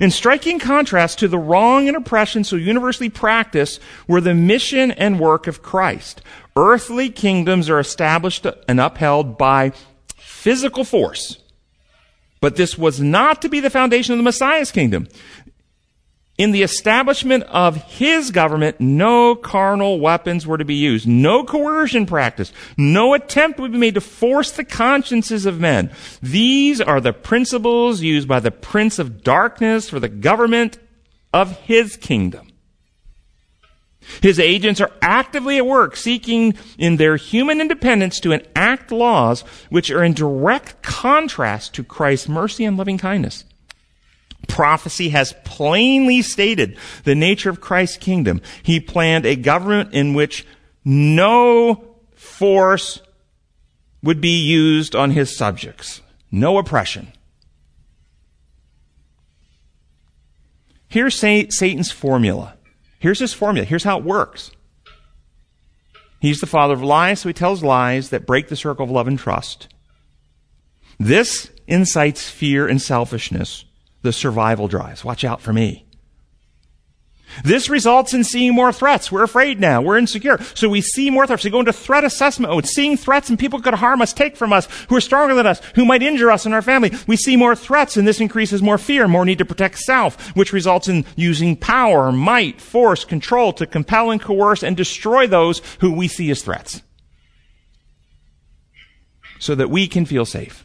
In 0.00 0.10
striking 0.10 0.58
contrast 0.58 1.18
to 1.18 1.28
the 1.28 1.38
wrong 1.38 1.88
and 1.88 1.96
oppression 1.96 2.44
so 2.44 2.56
universally 2.56 3.08
practiced 3.08 3.80
were 4.06 4.20
the 4.20 4.34
mission 4.34 4.90
and 4.92 5.18
work 5.18 5.46
of 5.46 5.62
Christ. 5.62 6.22
Earthly 6.56 7.10
kingdoms 7.10 7.68
are 7.68 7.80
established 7.80 8.46
and 8.68 8.80
upheld 8.80 9.38
by 9.38 9.72
physical 10.16 10.84
force. 10.84 11.38
But 12.40 12.56
this 12.56 12.76
was 12.76 13.00
not 13.00 13.40
to 13.42 13.48
be 13.48 13.60
the 13.60 13.70
foundation 13.70 14.12
of 14.12 14.18
the 14.18 14.24
Messiah's 14.24 14.72
kingdom. 14.72 15.06
In 16.38 16.52
the 16.52 16.62
establishment 16.62 17.44
of 17.44 17.76
his 17.76 18.30
government, 18.30 18.80
no 18.80 19.34
carnal 19.34 20.00
weapons 20.00 20.46
were 20.46 20.56
to 20.56 20.64
be 20.64 20.74
used, 20.74 21.06
no 21.06 21.44
coercion 21.44 22.06
practiced, 22.06 22.54
no 22.76 23.12
attempt 23.12 23.60
would 23.60 23.72
be 23.72 23.78
made 23.78 23.94
to 23.94 24.00
force 24.00 24.50
the 24.50 24.64
consciences 24.64 25.44
of 25.44 25.60
men. 25.60 25.90
These 26.22 26.80
are 26.80 27.00
the 27.00 27.12
principles 27.12 28.00
used 28.00 28.26
by 28.26 28.40
the 28.40 28.50
prince 28.50 28.98
of 28.98 29.22
darkness 29.22 29.90
for 29.90 30.00
the 30.00 30.08
government 30.08 30.78
of 31.34 31.58
his 31.60 31.96
kingdom. 31.96 32.48
His 34.20 34.40
agents 34.40 34.80
are 34.80 34.90
actively 35.00 35.58
at 35.58 35.66
work 35.66 35.96
seeking 35.96 36.54
in 36.78 36.96
their 36.96 37.16
human 37.16 37.60
independence 37.60 38.18
to 38.20 38.32
enact 38.32 38.90
laws 38.90 39.42
which 39.68 39.90
are 39.90 40.02
in 40.02 40.14
direct 40.14 40.82
contrast 40.82 41.74
to 41.74 41.84
Christ's 41.84 42.28
mercy 42.28 42.64
and 42.64 42.76
loving 42.76 42.98
kindness. 42.98 43.44
Prophecy 44.48 45.10
has 45.10 45.34
plainly 45.44 46.22
stated 46.22 46.76
the 47.04 47.14
nature 47.14 47.50
of 47.50 47.60
Christ's 47.60 47.96
kingdom. 47.96 48.40
He 48.62 48.80
planned 48.80 49.24
a 49.24 49.36
government 49.36 49.94
in 49.94 50.14
which 50.14 50.46
no 50.84 51.96
force 52.14 53.00
would 54.02 54.20
be 54.20 54.40
used 54.40 54.94
on 54.96 55.12
his 55.12 55.36
subjects. 55.36 56.02
No 56.30 56.58
oppression. 56.58 57.12
Here's 60.88 61.18
Satan's 61.18 61.90
formula. 61.90 62.54
Here's 62.98 63.20
his 63.20 63.32
formula. 63.32 63.64
Here's 63.64 63.84
how 63.84 63.98
it 63.98 64.04
works. 64.04 64.50
He's 66.20 66.40
the 66.40 66.46
father 66.46 66.74
of 66.74 66.82
lies, 66.82 67.20
so 67.20 67.28
he 67.28 67.32
tells 67.32 67.62
lies 67.62 68.10
that 68.10 68.26
break 68.26 68.48
the 68.48 68.56
circle 68.56 68.84
of 68.84 68.90
love 68.90 69.08
and 69.08 69.18
trust. 69.18 69.68
This 71.00 71.50
incites 71.66 72.28
fear 72.28 72.68
and 72.68 72.80
selfishness 72.80 73.64
the 74.02 74.12
survival 74.12 74.68
drives. 74.68 75.04
Watch 75.04 75.24
out 75.24 75.40
for 75.40 75.52
me. 75.52 75.86
This 77.44 77.68
results 77.68 78.12
in 78.14 78.24
seeing 78.24 78.54
more 78.54 78.72
threats. 78.72 79.10
We're 79.10 79.22
afraid 79.22 79.58
now. 79.58 79.80
We're 79.80 79.96
insecure. 79.96 80.38
So 80.54 80.68
we 80.68 80.80
see 80.80 81.10
more 81.10 81.26
threats. 81.26 81.44
We 81.44 81.50
go 81.50 81.60
into 81.60 81.72
threat 81.72 82.04
assessment 82.04 82.52
mode, 82.52 82.66
seeing 82.66 82.96
threats 82.96 83.30
and 83.30 83.38
people 83.38 83.60
could 83.60 83.74
harm 83.74 84.02
us, 84.02 84.12
take 84.12 84.36
from 84.36 84.52
us, 84.52 84.68
who 84.88 84.96
are 84.96 85.00
stronger 85.00 85.34
than 85.34 85.46
us, 85.46 85.60
who 85.74 85.84
might 85.84 86.02
injure 86.02 86.30
us 86.30 86.44
and 86.44 86.54
our 86.54 86.62
family. 86.62 86.92
We 87.06 87.16
see 87.16 87.36
more 87.36 87.56
threats 87.56 87.96
and 87.96 88.06
this 88.06 88.20
increases 88.20 88.62
more 88.62 88.78
fear, 88.78 89.08
more 89.08 89.24
need 89.24 89.38
to 89.38 89.44
protect 89.44 89.78
self, 89.78 90.36
which 90.36 90.52
results 90.52 90.88
in 90.88 91.04
using 91.16 91.56
power, 91.56 92.12
might, 92.12 92.60
force, 92.60 93.04
control 93.04 93.52
to 93.54 93.66
compel 93.66 94.10
and 94.10 94.20
coerce 94.20 94.62
and 94.62 94.76
destroy 94.76 95.26
those 95.26 95.62
who 95.80 95.92
we 95.92 96.08
see 96.08 96.30
as 96.30 96.42
threats. 96.42 96.82
So 99.38 99.54
that 99.54 99.70
we 99.70 99.88
can 99.88 100.04
feel 100.04 100.24
safe. 100.24 100.64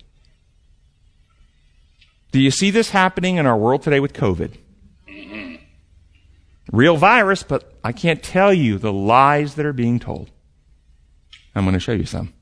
Do 2.38 2.44
you 2.44 2.52
see 2.52 2.70
this 2.70 2.92
happening 2.92 3.38
in 3.38 3.48
our 3.48 3.58
world 3.58 3.82
today 3.82 4.00
with 4.00 4.14
COVID? 4.14 4.52
Real 6.72 6.96
virus, 6.96 7.42
but 7.42 7.74
I 7.84 7.92
can't 7.92 8.22
tell 8.22 8.54
you 8.54 8.78
the 8.78 8.94
lies 8.94 9.56
that 9.56 9.66
are 9.66 9.74
being 9.74 9.98
told. 9.98 10.30
I'm 11.56 11.64
going 11.64 11.74
to 11.74 11.80
show 11.80 11.94
you 11.94 12.06
some. 12.06 12.36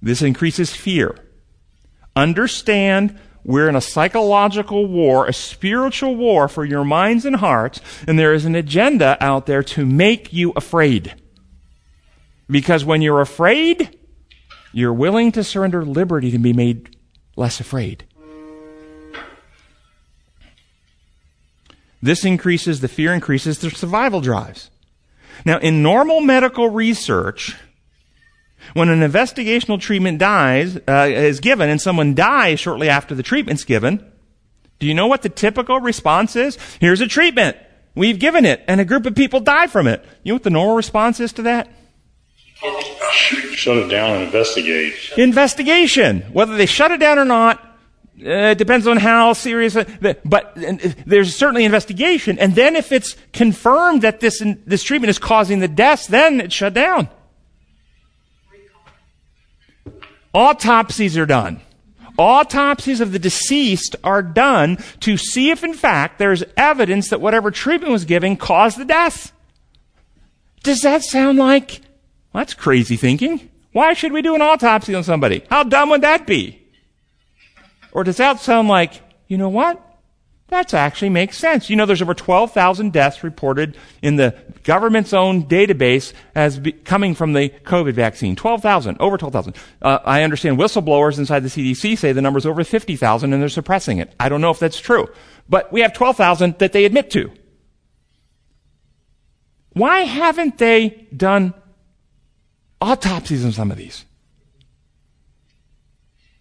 This 0.00 0.22
increases 0.22 0.74
fear. 0.74 1.18
Understand 2.16 3.18
we're 3.44 3.68
in 3.68 3.76
a 3.76 3.82
psychological 3.82 4.86
war, 4.86 5.26
a 5.26 5.34
spiritual 5.34 6.16
war 6.16 6.48
for 6.48 6.64
your 6.64 6.82
minds 6.82 7.26
and 7.26 7.36
hearts, 7.36 7.82
and 8.08 8.18
there 8.18 8.32
is 8.32 8.46
an 8.46 8.54
agenda 8.54 9.18
out 9.22 9.44
there 9.44 9.62
to 9.64 9.84
make 9.84 10.32
you 10.32 10.54
afraid. 10.56 11.14
Because 12.48 12.86
when 12.86 13.02
you're 13.02 13.20
afraid, 13.20 13.98
you're 14.72 14.94
willing 14.94 15.30
to 15.32 15.44
surrender 15.44 15.84
liberty 15.84 16.30
to 16.30 16.38
be 16.38 16.54
made 16.54 16.96
less 17.36 17.60
afraid. 17.60 18.06
This 22.02 22.24
increases 22.24 22.80
the 22.80 22.88
fear, 22.88 23.12
increases 23.12 23.58
the 23.58 23.70
survival 23.70 24.20
drives. 24.20 24.70
Now, 25.44 25.58
in 25.58 25.82
normal 25.82 26.20
medical 26.20 26.68
research, 26.68 27.56
when 28.74 28.88
an 28.88 29.00
investigational 29.00 29.80
treatment 29.80 30.18
dies, 30.18 30.78
uh, 30.88 31.08
is 31.10 31.40
given 31.40 31.68
and 31.68 31.80
someone 31.80 32.14
dies 32.14 32.60
shortly 32.60 32.88
after 32.88 33.14
the 33.14 33.22
treatment's 33.22 33.64
given, 33.64 34.04
do 34.78 34.86
you 34.86 34.94
know 34.94 35.06
what 35.06 35.22
the 35.22 35.28
typical 35.28 35.80
response 35.80 36.36
is? 36.36 36.56
Here's 36.80 37.00
a 37.00 37.06
treatment. 37.06 37.56
We've 37.94 38.18
given 38.18 38.46
it, 38.46 38.62
and 38.66 38.80
a 38.80 38.84
group 38.84 39.04
of 39.04 39.14
people 39.14 39.40
die 39.40 39.66
from 39.66 39.86
it. 39.86 40.04
You 40.22 40.32
know 40.32 40.36
what 40.36 40.42
the 40.44 40.50
normal 40.50 40.76
response 40.76 41.20
is 41.20 41.32
to 41.34 41.42
that? 41.42 41.68
Shut 43.54 43.76
it 43.76 43.88
down 43.88 44.16
and 44.16 44.24
investigate. 44.24 44.94
Investigation. 45.16 46.22
Whether 46.32 46.56
they 46.56 46.66
shut 46.66 46.92
it 46.92 47.00
down 47.00 47.18
or 47.18 47.24
not, 47.24 47.69
uh, 48.24 48.50
it 48.50 48.58
depends 48.58 48.86
on 48.86 48.96
how 48.96 49.32
serious, 49.32 49.76
but 50.00 50.52
there's 51.06 51.34
certainly 51.34 51.64
investigation. 51.64 52.38
And 52.38 52.54
then 52.54 52.76
if 52.76 52.92
it's 52.92 53.16
confirmed 53.32 54.02
that 54.02 54.20
this, 54.20 54.42
this 54.66 54.82
treatment 54.82 55.10
is 55.10 55.18
causing 55.18 55.60
the 55.60 55.68
deaths, 55.68 56.06
then 56.06 56.40
it's 56.40 56.54
shut 56.54 56.74
down. 56.74 57.08
Autopsies 60.32 61.16
are 61.16 61.26
done. 61.26 61.60
Autopsies 62.18 63.00
of 63.00 63.12
the 63.12 63.18
deceased 63.18 63.96
are 64.04 64.22
done 64.22 64.76
to 65.00 65.16
see 65.16 65.50
if 65.50 65.64
in 65.64 65.72
fact 65.72 66.18
there's 66.18 66.44
evidence 66.56 67.08
that 67.08 67.20
whatever 67.20 67.50
treatment 67.50 67.92
was 67.92 68.04
given 68.04 68.36
caused 68.36 68.76
the 68.76 68.84
death. 68.84 69.32
Does 70.62 70.82
that 70.82 71.02
sound 71.02 71.38
like, 71.38 71.80
well, 72.32 72.42
that's 72.42 72.54
crazy 72.54 72.96
thinking? 72.96 73.48
Why 73.72 73.94
should 73.94 74.12
we 74.12 74.20
do 74.20 74.34
an 74.34 74.42
autopsy 74.42 74.94
on 74.94 75.02
somebody? 75.02 75.44
How 75.48 75.62
dumb 75.62 75.90
would 75.90 76.02
that 76.02 76.26
be? 76.26 76.59
Or 77.92 78.04
does 78.04 78.18
that 78.18 78.40
sound 78.40 78.68
like, 78.68 79.02
you 79.26 79.38
know 79.38 79.48
what? 79.48 79.86
That 80.50 80.74
actually 80.74 81.10
makes 81.10 81.38
sense. 81.38 81.70
You 81.70 81.76
know, 81.76 81.86
there's 81.86 82.02
over 82.02 82.12
12,000 82.12 82.92
deaths 82.92 83.22
reported 83.22 83.76
in 84.02 84.16
the 84.16 84.36
government's 84.64 85.12
own 85.12 85.44
database 85.44 86.12
as 86.34 86.58
be, 86.58 86.72
coming 86.72 87.14
from 87.14 87.34
the 87.34 87.50
COVID 87.50 87.92
vaccine. 87.92 88.34
12,000, 88.34 88.96
over 88.98 89.16
12,000. 89.16 89.54
Uh, 89.80 89.98
I 90.04 90.24
understand 90.24 90.58
whistleblowers 90.58 91.18
inside 91.18 91.44
the 91.44 91.48
CDC 91.48 91.96
say 91.96 92.10
the 92.10 92.20
number's 92.20 92.46
over 92.46 92.64
50,000 92.64 93.32
and 93.32 93.40
they're 93.40 93.48
suppressing 93.48 93.98
it. 93.98 94.12
I 94.18 94.28
don't 94.28 94.40
know 94.40 94.50
if 94.50 94.58
that's 94.58 94.80
true. 94.80 95.08
But 95.48 95.72
we 95.72 95.82
have 95.82 95.92
12,000 95.92 96.58
that 96.58 96.72
they 96.72 96.84
admit 96.84 97.12
to. 97.12 97.30
Why 99.72 100.00
haven't 100.00 100.58
they 100.58 101.06
done 101.16 101.54
autopsies 102.80 103.44
on 103.44 103.52
some 103.52 103.70
of 103.70 103.76
these? 103.76 104.04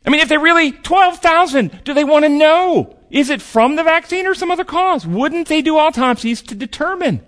I 0.06 0.10
mean, 0.10 0.22
if 0.22 0.30
they're 0.30 0.40
really 0.40 0.72
12,000, 0.72 1.84
do 1.84 1.94
they 1.94 2.04
want 2.04 2.26
to 2.26 2.30
know? 2.30 2.96
Is 3.10 3.30
it 3.30 3.42
from 3.42 3.76
the 3.76 3.84
vaccine 3.84 4.28
or 4.28 4.36
some 4.36 4.52
other 4.52 4.64
cause? 4.64 5.06
Wouldn't 5.06 5.48
they 5.48 5.62
do 5.62 5.78
autopsies 5.78 6.42
to 6.44 6.56
determine? 6.56 7.26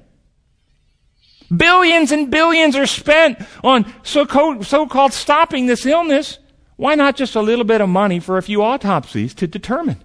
Billions 1.55 2.12
and 2.12 2.31
billions 2.31 2.75
are 2.75 2.86
spent 2.86 3.39
on 3.63 3.91
so-called, 4.03 4.65
so-called 4.65 5.12
stopping 5.12 5.65
this 5.65 5.86
illness. 5.86 6.39
Why 6.77 6.95
not 6.95 7.17
just 7.17 7.36
a 7.36 7.41
little 7.41 7.65
bit 7.65 7.81
of 7.81 7.89
money 7.89 8.19
for 8.19 8.38
a 8.38 8.43
few 8.43 8.63
autopsies 8.63 9.34
to 9.36 9.47
determine? 9.47 9.97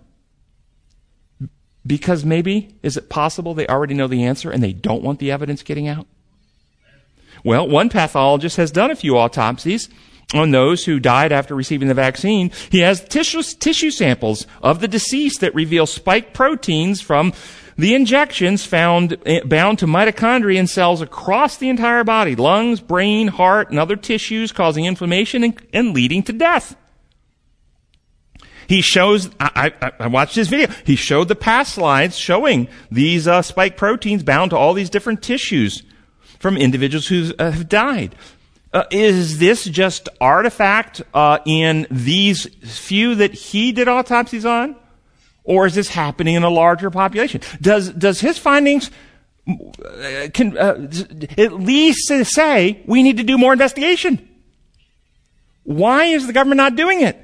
Because 1.86 2.24
maybe, 2.24 2.76
is 2.82 2.96
it 2.96 3.08
possible 3.08 3.54
they 3.54 3.68
already 3.68 3.94
know 3.94 4.08
the 4.08 4.24
answer 4.24 4.50
and 4.50 4.60
they 4.60 4.72
don't 4.72 5.04
want 5.04 5.20
the 5.20 5.30
evidence 5.30 5.62
getting 5.62 5.86
out? 5.86 6.06
Well, 7.44 7.68
one 7.68 7.90
pathologist 7.90 8.56
has 8.56 8.72
done 8.72 8.90
a 8.90 8.96
few 8.96 9.16
autopsies 9.16 9.88
on 10.38 10.50
those 10.50 10.84
who 10.84 11.00
died 11.00 11.32
after 11.32 11.54
receiving 11.54 11.88
the 11.88 11.94
vaccine. 11.94 12.50
He 12.70 12.80
has 12.80 13.04
tissue, 13.04 13.42
tissue 13.42 13.90
samples 13.90 14.46
of 14.62 14.80
the 14.80 14.88
deceased 14.88 15.40
that 15.40 15.54
reveal 15.54 15.86
spike 15.86 16.32
proteins 16.32 17.00
from 17.00 17.32
the 17.78 17.94
injections 17.94 18.64
found 18.64 19.18
eh, 19.26 19.40
bound 19.44 19.78
to 19.80 19.86
mitochondria 19.86 20.56
in 20.56 20.66
cells 20.66 21.02
across 21.02 21.58
the 21.58 21.68
entire 21.68 22.04
body, 22.04 22.34
lungs, 22.34 22.80
brain, 22.80 23.28
heart, 23.28 23.70
and 23.70 23.78
other 23.78 23.96
tissues, 23.96 24.52
causing 24.52 24.86
inflammation 24.86 25.44
and, 25.44 25.60
and 25.72 25.94
leading 25.94 26.22
to 26.24 26.32
death. 26.32 26.76
He 28.68 28.80
shows, 28.80 29.30
I, 29.38 29.72
I, 29.80 29.92
I, 30.00 30.06
watched 30.08 30.34
his 30.34 30.48
video. 30.48 30.68
He 30.84 30.96
showed 30.96 31.28
the 31.28 31.36
past 31.36 31.74
slides 31.74 32.16
showing 32.16 32.68
these 32.90 33.28
uh, 33.28 33.42
spike 33.42 33.76
proteins 33.76 34.22
bound 34.22 34.50
to 34.50 34.56
all 34.56 34.74
these 34.74 34.90
different 34.90 35.22
tissues 35.22 35.84
from 36.40 36.56
individuals 36.56 37.06
who 37.06 37.32
uh, 37.38 37.52
have 37.52 37.68
died. 37.68 38.16
Uh, 38.76 38.84
is 38.90 39.38
this 39.38 39.64
just 39.64 40.06
artifact 40.20 41.00
uh, 41.14 41.38
in 41.46 41.86
these 41.90 42.44
few 42.62 43.14
that 43.14 43.32
he 43.32 43.72
did 43.72 43.88
autopsies 43.88 44.44
on? 44.44 44.76
Or 45.44 45.64
is 45.64 45.74
this 45.74 45.88
happening 45.88 46.34
in 46.34 46.42
a 46.42 46.50
larger 46.50 46.90
population? 46.90 47.40
Does, 47.58 47.88
does 47.88 48.20
his 48.20 48.36
findings 48.36 48.90
uh, 49.48 50.28
can, 50.34 50.58
uh, 50.58 50.90
at 51.38 51.54
least 51.54 52.06
say 52.24 52.82
we 52.84 53.02
need 53.02 53.16
to 53.16 53.22
do 53.22 53.38
more 53.38 53.54
investigation? 53.54 54.28
Why 55.62 56.04
is 56.04 56.26
the 56.26 56.34
government 56.34 56.58
not 56.58 56.76
doing 56.76 57.00
it? 57.00 57.16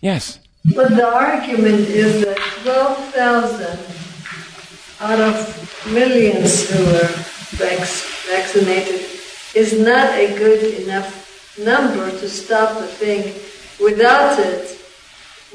Yes. 0.00 0.38
But 0.74 0.96
the 0.96 1.06
argument 1.06 1.80
is 1.90 2.24
that 2.24 2.38
12,000 2.62 3.78
out 4.98 5.20
of 5.20 5.92
millions 5.92 6.70
who 6.70 6.86
were 6.86 7.08
vac- 7.58 7.86
vaccinated 8.30 9.21
is 9.54 9.78
not 9.78 10.10
a 10.14 10.36
good 10.38 10.82
enough 10.82 11.58
number 11.58 12.10
to 12.10 12.28
stop 12.28 12.78
the 12.78 12.86
thing. 12.86 13.34
Without 13.82 14.38
it, 14.38 14.78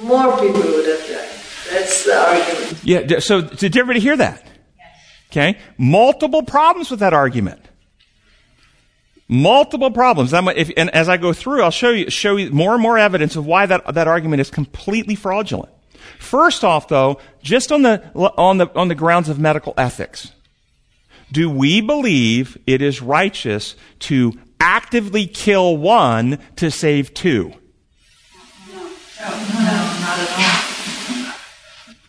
more 0.01 0.31
people 0.37 0.61
would 0.61 0.87
have 0.87 1.07
died. 1.07 1.29
That's 1.71 2.05
the 2.05 2.29
argument. 2.29 2.83
Yeah, 2.83 3.19
so 3.19 3.41
did 3.41 3.75
everybody 3.75 3.99
hear 3.99 4.17
that? 4.17 4.43
Okay? 5.31 5.59
Multiple 5.77 6.43
problems 6.43 6.89
with 6.89 7.01
that 7.01 7.13
argument. 7.13 7.61
Multiple 9.27 9.91
problems. 9.91 10.31
If, 10.33 10.71
and 10.77 10.89
as 10.91 11.09
I 11.09 11.17
go 11.17 11.33
through, 11.33 11.61
I'll 11.61 11.71
show 11.71 11.89
you, 11.89 12.09
show 12.09 12.37
you 12.37 12.49
more 12.51 12.73
and 12.73 12.81
more 12.81 12.97
evidence 12.97 13.35
of 13.35 13.45
why 13.45 13.65
that, 13.65 13.93
that 13.93 14.07
argument 14.07 14.39
is 14.39 14.49
completely 14.49 15.15
fraudulent. 15.15 15.73
First 16.19 16.63
off, 16.63 16.87
though, 16.87 17.19
just 17.41 17.71
on 17.71 17.81
the, 17.81 18.09
on 18.15 18.57
the, 18.57 18.73
on 18.73 18.87
the 18.87 18.95
grounds 18.95 19.27
of 19.27 19.37
medical 19.37 19.73
ethics. 19.77 20.31
Do 21.31 21.49
we 21.49 21.81
believe 21.81 22.57
it 22.65 22.81
is 22.81 23.01
righteous 23.01 23.75
to 23.99 24.33
actively 24.59 25.27
kill 25.27 25.77
one 25.77 26.39
to 26.55 26.71
save 26.71 27.13
two? 27.13 27.53
No, 28.71 28.89
no. 29.19 29.87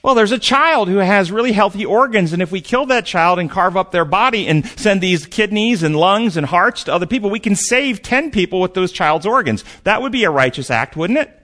Well, 0.00 0.14
there's 0.14 0.32
a 0.32 0.38
child 0.38 0.88
who 0.88 0.98
has 0.98 1.32
really 1.32 1.52
healthy 1.52 1.84
organs, 1.84 2.32
and 2.32 2.40
if 2.40 2.52
we 2.52 2.60
kill 2.60 2.86
that 2.86 3.04
child 3.04 3.38
and 3.38 3.50
carve 3.50 3.76
up 3.76 3.90
their 3.90 4.04
body 4.04 4.46
and 4.46 4.64
send 4.66 5.00
these 5.00 5.26
kidneys 5.26 5.82
and 5.82 5.96
lungs 5.96 6.36
and 6.36 6.46
hearts 6.46 6.84
to 6.84 6.94
other 6.94 7.04
people, 7.04 7.28
we 7.28 7.40
can 7.40 7.56
save 7.56 8.00
10 8.00 8.30
people 8.30 8.60
with 8.60 8.74
those 8.74 8.92
child's 8.92 9.26
organs. 9.26 9.64
That 9.84 10.00
would 10.00 10.12
be 10.12 10.24
a 10.24 10.30
righteous 10.30 10.70
act, 10.70 10.96
wouldn't 10.96 11.18
it? 11.18 11.34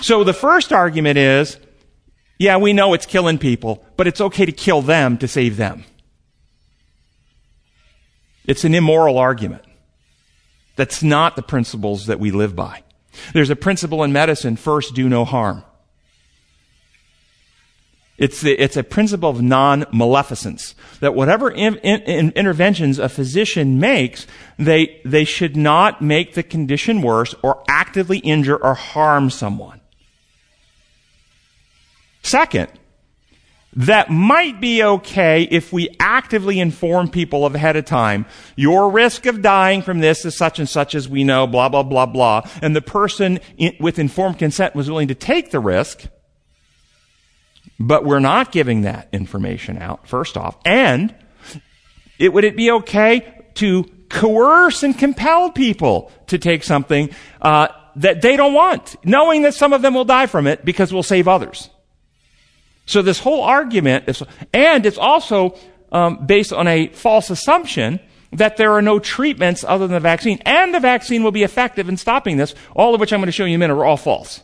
So 0.00 0.22
the 0.22 0.32
first 0.32 0.72
argument 0.72 1.18
is 1.18 1.58
yeah, 2.38 2.56
we 2.56 2.72
know 2.72 2.94
it's 2.94 3.06
killing 3.06 3.38
people, 3.38 3.84
but 3.96 4.06
it's 4.06 4.20
okay 4.20 4.44
to 4.44 4.52
kill 4.52 4.82
them 4.82 5.18
to 5.18 5.28
save 5.28 5.56
them. 5.56 5.84
It's 8.44 8.64
an 8.64 8.74
immoral 8.74 9.18
argument. 9.18 9.64
That's 10.76 11.02
not 11.02 11.36
the 11.36 11.42
principles 11.42 12.06
that 12.06 12.18
we 12.18 12.30
live 12.30 12.56
by. 12.56 12.82
There's 13.32 13.50
a 13.50 13.56
principle 13.56 14.02
in 14.02 14.12
medicine, 14.12 14.56
first 14.56 14.94
do 14.94 15.08
no 15.08 15.24
harm. 15.24 15.62
It's, 18.16 18.42
the, 18.42 18.52
it's 18.52 18.76
a 18.76 18.84
principle 18.84 19.28
of 19.28 19.42
non-maleficence. 19.42 20.74
That 21.00 21.14
whatever 21.14 21.50
in, 21.50 21.76
in, 21.78 22.30
interventions 22.32 22.98
a 22.98 23.08
physician 23.08 23.80
makes, 23.80 24.26
they, 24.56 25.00
they 25.04 25.24
should 25.24 25.56
not 25.56 26.00
make 26.00 26.34
the 26.34 26.44
condition 26.44 27.02
worse 27.02 27.34
or 27.42 27.64
actively 27.68 28.18
injure 28.18 28.56
or 28.56 28.74
harm 28.74 29.30
someone. 29.30 29.80
Second, 32.24 32.68
that 33.76 34.08
might 34.10 34.60
be 34.60 34.82
okay 34.82 35.42
if 35.42 35.72
we 35.72 35.94
actively 36.00 36.58
inform 36.58 37.10
people 37.10 37.44
ahead 37.44 37.76
of 37.76 37.84
time. 37.84 38.24
Your 38.56 38.90
risk 38.90 39.26
of 39.26 39.42
dying 39.42 39.82
from 39.82 39.98
this 39.98 40.24
is 40.24 40.34
such 40.34 40.58
and 40.58 40.68
such 40.68 40.94
as 40.94 41.08
we 41.08 41.22
know, 41.22 41.46
blah, 41.46 41.68
blah, 41.68 41.82
blah, 41.82 42.06
blah. 42.06 42.48
And 42.62 42.74
the 42.74 42.80
person 42.80 43.40
in, 43.58 43.76
with 43.78 43.98
informed 43.98 44.38
consent 44.38 44.74
was 44.74 44.88
willing 44.88 45.08
to 45.08 45.14
take 45.14 45.50
the 45.50 45.60
risk. 45.60 46.06
But 47.78 48.04
we're 48.04 48.20
not 48.20 48.52
giving 48.52 48.82
that 48.82 49.08
information 49.12 49.76
out, 49.76 50.08
first 50.08 50.36
off. 50.38 50.56
And 50.64 51.14
it, 52.18 52.32
would 52.32 52.44
it 52.44 52.56
be 52.56 52.70
okay 52.70 53.44
to 53.54 53.84
coerce 54.08 54.82
and 54.82 54.96
compel 54.96 55.50
people 55.50 56.10
to 56.28 56.38
take 56.38 56.62
something 56.62 57.10
uh, 57.42 57.68
that 57.96 58.22
they 58.22 58.36
don't 58.36 58.54
want, 58.54 58.96
knowing 59.04 59.42
that 59.42 59.54
some 59.54 59.74
of 59.74 59.82
them 59.82 59.92
will 59.92 60.04
die 60.04 60.26
from 60.26 60.46
it 60.46 60.64
because 60.64 60.92
we'll 60.92 61.02
save 61.02 61.28
others? 61.28 61.68
So 62.86 63.02
this 63.02 63.20
whole 63.20 63.42
argument 63.42 64.08
is, 64.08 64.22
and 64.52 64.84
it's 64.84 64.98
also 64.98 65.56
um, 65.92 66.26
based 66.26 66.52
on 66.52 66.66
a 66.66 66.88
false 66.88 67.30
assumption 67.30 68.00
that 68.32 68.56
there 68.56 68.72
are 68.72 68.82
no 68.82 68.98
treatments 68.98 69.64
other 69.64 69.86
than 69.86 69.94
the 69.94 70.00
vaccine, 70.00 70.40
and 70.44 70.74
the 70.74 70.80
vaccine 70.80 71.22
will 71.22 71.30
be 71.30 71.44
effective 71.44 71.88
in 71.88 71.96
stopping 71.96 72.36
this, 72.36 72.54
all 72.74 72.94
of 72.94 73.00
which 73.00 73.12
I'm 73.12 73.20
going 73.20 73.26
to 73.26 73.32
show 73.32 73.44
you 73.44 73.54
in 73.54 73.56
a 73.56 73.58
minute 73.58 73.74
are 73.74 73.84
all 73.84 73.96
false. 73.96 74.42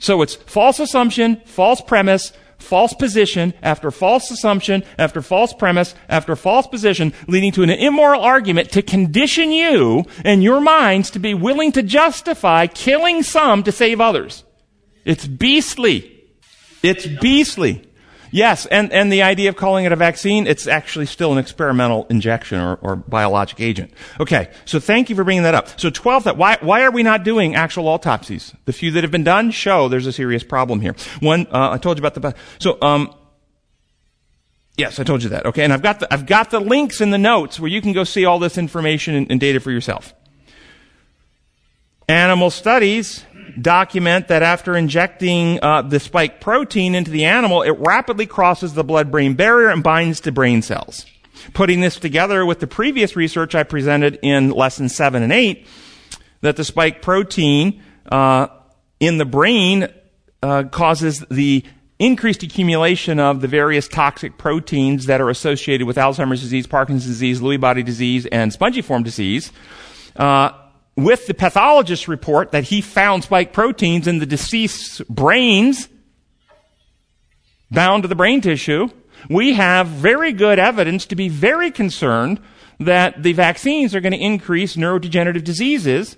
So 0.00 0.22
it's 0.22 0.34
false 0.34 0.80
assumption, 0.80 1.42
false 1.44 1.80
premise, 1.80 2.32
false 2.58 2.94
position 2.94 3.54
after 3.62 3.90
false 3.90 4.30
assumption 4.30 4.82
after 4.98 5.22
false 5.22 5.52
premise 5.52 5.94
after 6.08 6.34
false 6.36 6.66
position, 6.66 7.12
leading 7.26 7.52
to 7.52 7.62
an 7.62 7.70
immoral 7.70 8.22
argument 8.22 8.70
to 8.72 8.82
condition 8.82 9.52
you 9.52 10.04
and 10.24 10.42
your 10.42 10.60
minds 10.60 11.10
to 11.10 11.18
be 11.18 11.34
willing 11.34 11.72
to 11.72 11.82
justify 11.82 12.66
killing 12.66 13.22
some 13.22 13.62
to 13.62 13.72
save 13.72 14.00
others. 14.00 14.44
It's 15.04 15.26
beastly. 15.26 16.17
It's 16.82 17.06
beastly. 17.06 17.88
Yes, 18.30 18.66
and, 18.66 18.92
and 18.92 19.10
the 19.10 19.22
idea 19.22 19.48
of 19.48 19.56
calling 19.56 19.84
it 19.84 19.92
a 19.92 19.96
vaccine, 19.96 20.46
it's 20.46 20.66
actually 20.66 21.06
still 21.06 21.32
an 21.32 21.38
experimental 21.38 22.06
injection 22.10 22.60
or, 22.60 22.76
or 22.76 22.96
biologic 22.96 23.60
agent. 23.60 23.92
Okay, 24.20 24.50
so 24.64 24.78
thank 24.78 25.08
you 25.08 25.16
for 25.16 25.24
bringing 25.24 25.44
that 25.44 25.54
up. 25.54 25.80
So 25.80 25.90
12th, 25.90 26.24
that, 26.24 26.36
why, 26.36 26.58
why 26.60 26.82
are 26.82 26.90
we 26.90 27.02
not 27.02 27.24
doing 27.24 27.54
actual 27.54 27.88
autopsies? 27.88 28.54
The 28.66 28.72
few 28.72 28.90
that 28.92 29.04
have 29.04 29.10
been 29.10 29.24
done 29.24 29.50
show 29.50 29.88
there's 29.88 30.06
a 30.06 30.12
serious 30.12 30.44
problem 30.44 30.80
here. 30.80 30.94
One, 31.20 31.46
uh, 31.50 31.70
I 31.70 31.78
told 31.78 31.98
you 31.98 32.06
about 32.06 32.20
the, 32.20 32.34
so, 32.58 32.78
um, 32.82 33.14
yes, 34.76 34.98
I 34.98 35.04
told 35.04 35.22
you 35.22 35.30
that. 35.30 35.46
Okay, 35.46 35.64
and 35.64 35.72
I've 35.72 35.82
got 35.82 36.00
the, 36.00 36.12
I've 36.12 36.26
got 36.26 36.50
the 36.50 36.60
links 36.60 37.00
in 37.00 37.10
the 37.10 37.18
notes 37.18 37.58
where 37.58 37.70
you 37.70 37.80
can 37.80 37.92
go 37.92 38.04
see 38.04 38.26
all 38.26 38.38
this 38.38 38.58
information 38.58 39.14
and, 39.14 39.30
and 39.30 39.40
data 39.40 39.60
for 39.60 39.70
yourself. 39.70 40.12
Animal 42.08 42.50
studies 42.50 43.24
document 43.62 44.28
that 44.28 44.42
after 44.42 44.76
injecting 44.76 45.58
uh, 45.62 45.82
the 45.82 46.00
spike 46.00 46.40
protein 46.40 46.94
into 46.94 47.10
the 47.10 47.24
animal, 47.24 47.62
it 47.62 47.76
rapidly 47.78 48.26
crosses 48.26 48.74
the 48.74 48.84
blood-brain 48.84 49.34
barrier 49.34 49.68
and 49.68 49.82
binds 49.82 50.20
to 50.20 50.32
brain 50.32 50.62
cells. 50.62 51.06
Putting 51.54 51.80
this 51.80 51.96
together 51.96 52.44
with 52.44 52.60
the 52.60 52.66
previous 52.66 53.16
research 53.16 53.54
I 53.54 53.62
presented 53.62 54.18
in 54.22 54.50
lesson 54.50 54.88
seven 54.88 55.22
and 55.22 55.32
eight, 55.32 55.66
that 56.40 56.56
the 56.56 56.64
spike 56.64 57.00
protein 57.02 57.82
uh, 58.10 58.48
in 59.00 59.18
the 59.18 59.24
brain 59.24 59.88
uh, 60.42 60.64
causes 60.64 61.24
the 61.30 61.64
increased 61.98 62.42
accumulation 62.42 63.18
of 63.18 63.40
the 63.40 63.48
various 63.48 63.88
toxic 63.88 64.38
proteins 64.38 65.06
that 65.06 65.20
are 65.20 65.30
associated 65.30 65.86
with 65.86 65.96
Alzheimer's 65.96 66.40
disease, 66.40 66.66
Parkinson's 66.66 67.06
disease, 67.06 67.40
Lewy 67.40 67.60
body 67.60 67.82
disease, 67.82 68.26
and 68.26 68.52
spongiform 68.52 69.02
disease. 69.02 69.50
Uh, 70.14 70.50
with 70.98 71.28
the 71.28 71.34
pathologist's 71.34 72.08
report 72.08 72.50
that 72.50 72.64
he 72.64 72.80
found 72.80 73.22
spike 73.22 73.52
proteins 73.52 74.08
in 74.08 74.18
the 74.18 74.26
deceased's 74.26 75.00
brains 75.08 75.88
bound 77.70 78.02
to 78.02 78.08
the 78.08 78.16
brain 78.16 78.40
tissue, 78.40 78.88
we 79.30 79.52
have 79.52 79.86
very 79.86 80.32
good 80.32 80.58
evidence 80.58 81.06
to 81.06 81.14
be 81.14 81.28
very 81.28 81.70
concerned 81.70 82.40
that 82.80 83.22
the 83.22 83.32
vaccines 83.32 83.94
are 83.94 84.00
going 84.00 84.12
to 84.12 84.18
increase 84.18 84.74
neurodegenerative 84.74 85.44
diseases 85.44 86.16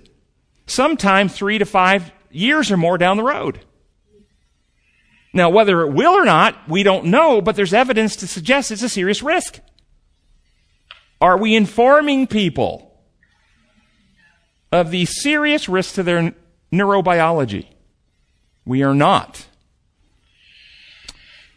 sometime 0.65 1.29
three 1.29 1.59
to 1.59 1.65
five 1.65 2.11
years 2.31 2.71
or 2.71 2.77
more 2.77 2.97
down 2.97 3.17
the 3.17 3.23
road. 3.23 3.59
Now, 5.31 5.51
whether 5.51 5.81
it 5.81 5.93
will 5.93 6.13
or 6.13 6.25
not, 6.25 6.67
we 6.67 6.81
don't 6.81 7.05
know, 7.05 7.39
but 7.39 7.55
there's 7.55 7.73
evidence 7.73 8.15
to 8.17 8.27
suggest 8.27 8.71
it's 8.71 8.81
a 8.81 8.89
serious 8.89 9.21
risk. 9.21 9.59
Are 11.21 11.37
we 11.37 11.55
informing 11.55 12.25
people 12.25 12.90
of 14.71 14.91
the 14.91 15.05
serious 15.05 15.67
risks 15.67 15.93
to 15.93 16.03
their 16.03 16.33
neurobiology? 16.71 17.67
We 18.65 18.83
are 18.83 18.95
not. 18.95 19.47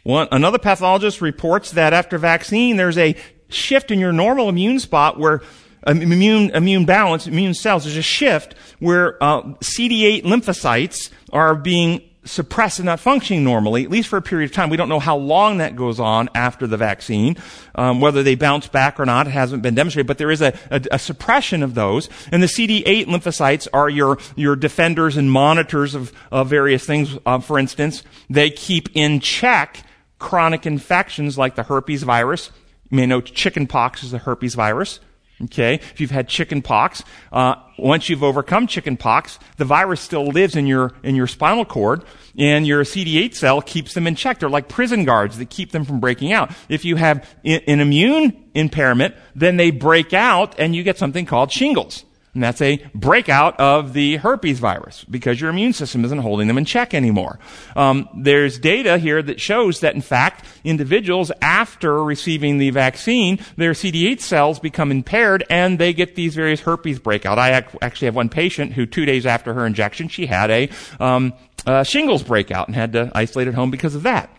One, 0.03 0.27
another 0.31 0.59
pathologist 0.59 1.21
reports 1.21 1.71
that 1.71 1.93
after 1.93 2.17
vaccine, 2.17 2.77
there's 2.77 2.97
a 2.97 3.15
shift 3.49 3.91
in 3.91 3.99
your 3.99 4.11
normal 4.11 4.49
immune 4.49 4.79
spot 4.79 5.19
where 5.19 5.41
immune, 5.87 6.51
immune 6.51 6.85
balance, 6.85 7.27
immune 7.27 7.53
cells, 7.53 7.83
there's 7.83 7.97
a 7.97 8.01
shift 8.01 8.55
where 8.79 9.21
uh, 9.23 9.41
CD8 9.41 10.23
lymphocytes 10.23 11.09
are 11.31 11.55
being 11.55 12.01
suppressed 12.25 12.79
and 12.79 12.87
not 12.87 12.99
functioning 12.99 13.43
normally, 13.43 13.83
at 13.83 13.89
least 13.89 14.09
for 14.09 14.17
a 14.17 14.21
period 14.21 14.49
of 14.49 14.55
time. 14.55 14.69
We 14.69 14.77
don't 14.77 14.89
know 14.89 14.99
how 14.99 15.15
long 15.15 15.59
that 15.59 15.75
goes 15.75 15.99
on 15.99 16.29
after 16.35 16.67
the 16.67 16.77
vaccine, 16.77 17.37
um, 17.75 18.01
whether 18.01 18.23
they 18.23 18.35
bounce 18.35 18.67
back 18.67 18.99
or 18.99 19.05
not. 19.05 19.27
It 19.27 19.31
hasn't 19.31 19.61
been 19.61 19.75
demonstrated, 19.75 20.07
but 20.07 20.17
there 20.17 20.31
is 20.31 20.41
a, 20.41 20.57
a, 20.69 20.81
a 20.91 20.99
suppression 20.99 21.63
of 21.63 21.75
those. 21.75 22.09
And 22.31 22.43
the 22.43 22.47
CD8 22.47 23.05
lymphocytes 23.05 23.67
are 23.73 23.89
your 23.89 24.17
your 24.35 24.55
defenders 24.55 25.17
and 25.17 25.31
monitors 25.31 25.95
of, 25.95 26.11
of 26.31 26.49
various 26.49 26.85
things. 26.85 27.17
Uh, 27.25 27.39
for 27.39 27.57
instance, 27.57 28.03
they 28.29 28.49
keep 28.49 28.89
in 28.93 29.19
check 29.19 29.83
chronic 30.19 30.65
infections 30.65 31.37
like 31.37 31.55
the 31.55 31.63
herpes 31.63 32.03
virus. 32.03 32.51
You 32.89 32.97
may 32.97 33.05
know 33.05 33.21
chickenpox 33.21 34.03
is 34.03 34.11
the 34.11 34.19
herpes 34.19 34.55
virus. 34.55 34.99
Okay, 35.43 35.75
if 35.75 35.99
you've 35.99 36.11
had 36.11 36.29
chicken 36.29 36.61
pox, 36.61 37.03
uh, 37.33 37.55
once 37.77 38.07
you've 38.07 38.23
overcome 38.23 38.67
chicken 38.67 38.95
pox, 38.95 39.37
the 39.57 39.65
virus 39.65 39.99
still 39.99 40.27
lives 40.27 40.55
in 40.55 40.65
your 40.65 40.93
in 41.03 41.13
your 41.13 41.27
spinal 41.27 41.65
cord, 41.65 42.05
and 42.37 42.65
your 42.65 42.85
CD8 42.85 43.35
cell 43.35 43.61
keeps 43.61 43.93
them 43.93 44.07
in 44.07 44.15
check. 44.15 44.39
They're 44.39 44.49
like 44.49 44.69
prison 44.69 45.03
guards 45.03 45.37
that 45.39 45.49
keep 45.49 45.71
them 45.71 45.83
from 45.83 45.99
breaking 45.99 46.31
out. 46.31 46.51
If 46.69 46.85
you 46.85 46.95
have 46.95 47.27
an 47.43 47.81
immune 47.81 48.45
impairment, 48.53 49.13
then 49.35 49.57
they 49.57 49.71
break 49.71 50.13
out, 50.13 50.57
and 50.57 50.73
you 50.73 50.83
get 50.83 50.97
something 50.97 51.25
called 51.25 51.51
shingles. 51.51 52.05
And 52.35 52.43
that's 52.43 52.61
a 52.61 52.85
breakout 52.93 53.57
of 53.61 53.93
the 53.93 54.17
herpes 54.17 54.59
virus 54.59 55.05
because 55.05 55.39
your 55.39 55.49
immune 55.49 55.71
system 55.71 56.03
isn't 56.03 56.19
holding 56.19 56.47
them 56.47 56.57
in 56.57 56.65
check 56.65 56.93
anymore. 56.93 57.39
Um, 57.77 58.09
there's 58.13 58.59
data 58.59 58.97
here 58.97 59.23
that 59.23 59.39
shows 59.39 59.79
that, 59.79 59.95
in 59.95 60.01
fact, 60.01 60.45
individuals 60.65 61.31
after 61.41 62.03
receiving 62.03 62.57
the 62.57 62.71
vaccine, 62.71 63.39
their 63.55 63.71
CD8 63.71 64.19
cells 64.19 64.59
become 64.59 64.91
impaired 64.91 65.45
and 65.49 65.79
they 65.79 65.93
get 65.93 66.15
these 66.15 66.35
various 66.35 66.59
herpes 66.59 66.99
breakout. 66.99 67.39
I 67.39 67.57
ac- 67.57 67.77
actually 67.81 68.07
have 68.07 68.15
one 68.15 68.29
patient 68.29 68.73
who, 68.73 68.85
two 68.85 69.05
days 69.05 69.25
after 69.25 69.53
her 69.53 69.65
injection, 69.65 70.09
she 70.09 70.25
had 70.25 70.51
a, 70.51 70.69
um, 70.99 71.33
a 71.65 71.85
shingles 71.85 72.21
breakout 72.21 72.67
and 72.67 72.75
had 72.75 72.91
to 72.93 73.11
isolate 73.15 73.47
at 73.47 73.53
home 73.53 73.71
because 73.71 73.95
of 73.95 74.03
that. 74.03 74.29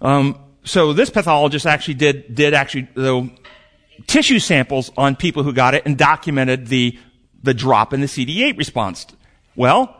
Um, 0.00 0.38
so 0.64 0.92
this 0.92 1.10
pathologist 1.10 1.66
actually 1.66 1.94
did 1.94 2.34
did 2.34 2.54
actually 2.54 2.88
though 2.94 3.30
tissue 4.06 4.38
samples 4.38 4.90
on 4.96 5.16
people 5.16 5.42
who 5.42 5.52
got 5.52 5.74
it 5.74 5.84
and 5.86 5.96
documented 5.96 6.66
the, 6.68 6.98
the 7.42 7.54
drop 7.54 7.92
in 7.92 8.00
the 8.00 8.06
CD8 8.06 8.56
response. 8.56 9.06
Well, 9.56 9.96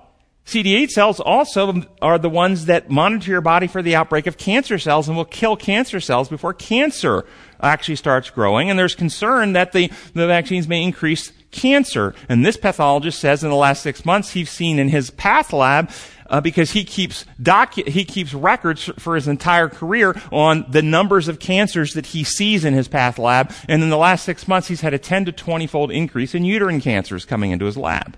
CD8 0.47 0.91
cells 0.91 1.21
also 1.21 1.83
are 2.03 2.19
the 2.19 2.29
ones 2.29 2.67
that 2.67 2.91
monitor 2.91 3.31
your 3.31 3.41
body 3.41 3.67
for 3.67 3.83
the 3.83 3.95
outbreak 3.95 4.27
of 4.27 4.37
cancer 4.37 4.79
cells 4.79 5.07
and 5.07 5.17
will 5.17 5.25
kill 5.25 5.57
cancer 5.57 6.01
cells 6.01 6.29
before 6.29 6.55
cancer 6.55 7.25
actually 7.63 7.97
starts 7.97 8.31
growing. 8.31 8.69
And 8.69 8.79
there's 8.79 8.95
concern 8.95 9.53
that 9.53 9.73
the, 9.73 9.93
the 10.15 10.27
vaccines 10.27 10.67
may 10.67 10.83
increase 10.83 11.33
cancer. 11.51 12.15
And 12.29 12.45
this 12.45 12.57
pathologist 12.57 13.19
says 13.19 13.45
in 13.45 13.51
the 13.51 13.57
last 13.57 13.83
six 13.83 14.05
months 14.05 14.33
he's 14.33 14.51
seen 14.51 14.79
in 14.79 14.89
his 14.89 15.11
path 15.11 15.53
lab 15.53 15.91
uh, 16.31 16.41
because 16.41 16.71
he 16.71 16.85
keeps 16.85 17.27
docu- 17.43 17.89
he 17.89 18.05
keeps 18.05 18.33
records 18.33 18.91
for 18.99 19.15
his 19.15 19.29
entire 19.29 19.69
career 19.69 20.15
on 20.33 20.65
the 20.69 20.81
numbers 20.81 21.29
of 21.29 21.39
cancers 21.39 21.93
that 21.95 22.07
he 22.07 22.25
sees 22.25 22.65
in 22.65 22.73
his 22.73 22.89
path 22.89 23.19
lab. 23.19 23.53
And 23.69 23.83
in 23.83 23.91
the 23.91 23.99
last 23.99 24.25
six 24.25 24.49
months, 24.49 24.69
he's 24.69 24.81
had 24.81 24.95
a 24.95 24.99
10 24.99 25.27
to 25.27 25.33
20 25.33 25.67
fold 25.67 25.91
increase 25.91 26.35
in 26.35 26.45
uterine 26.45 26.81
cancers 26.81 27.25
coming 27.25 27.51
into 27.51 27.67
his 27.67 27.77
lab. 27.77 28.17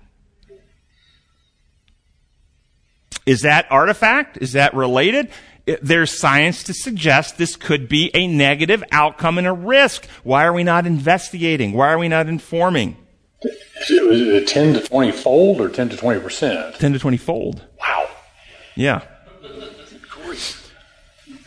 Is 3.24 3.42
that 3.42 3.66
artifact? 3.70 4.38
Is 4.40 4.52
that 4.52 4.74
related? 4.74 5.30
There's 5.80 6.18
science 6.18 6.64
to 6.64 6.74
suggest 6.74 7.38
this 7.38 7.54
could 7.54 7.88
be 7.88 8.10
a 8.14 8.26
negative 8.26 8.82
outcome 8.90 9.38
and 9.38 9.46
a 9.46 9.52
risk. 9.52 10.06
Why 10.24 10.44
are 10.44 10.52
we 10.52 10.64
not 10.64 10.86
investigating? 10.86 11.72
Why 11.72 11.92
are 11.92 11.98
we 11.98 12.08
not 12.08 12.26
informing? 12.26 12.96
Was 13.44 14.20
it 14.20 14.46
10 14.46 14.74
to 14.74 14.80
20 14.80 15.12
fold 15.12 15.60
or 15.60 15.68
10 15.68 15.88
to 15.90 15.96
20 15.96 16.20
percent? 16.20 16.76
10 16.76 16.92
to 16.92 16.98
20 16.98 17.16
fold. 17.16 17.62
Wow. 17.80 18.08
Yeah. 18.76 19.02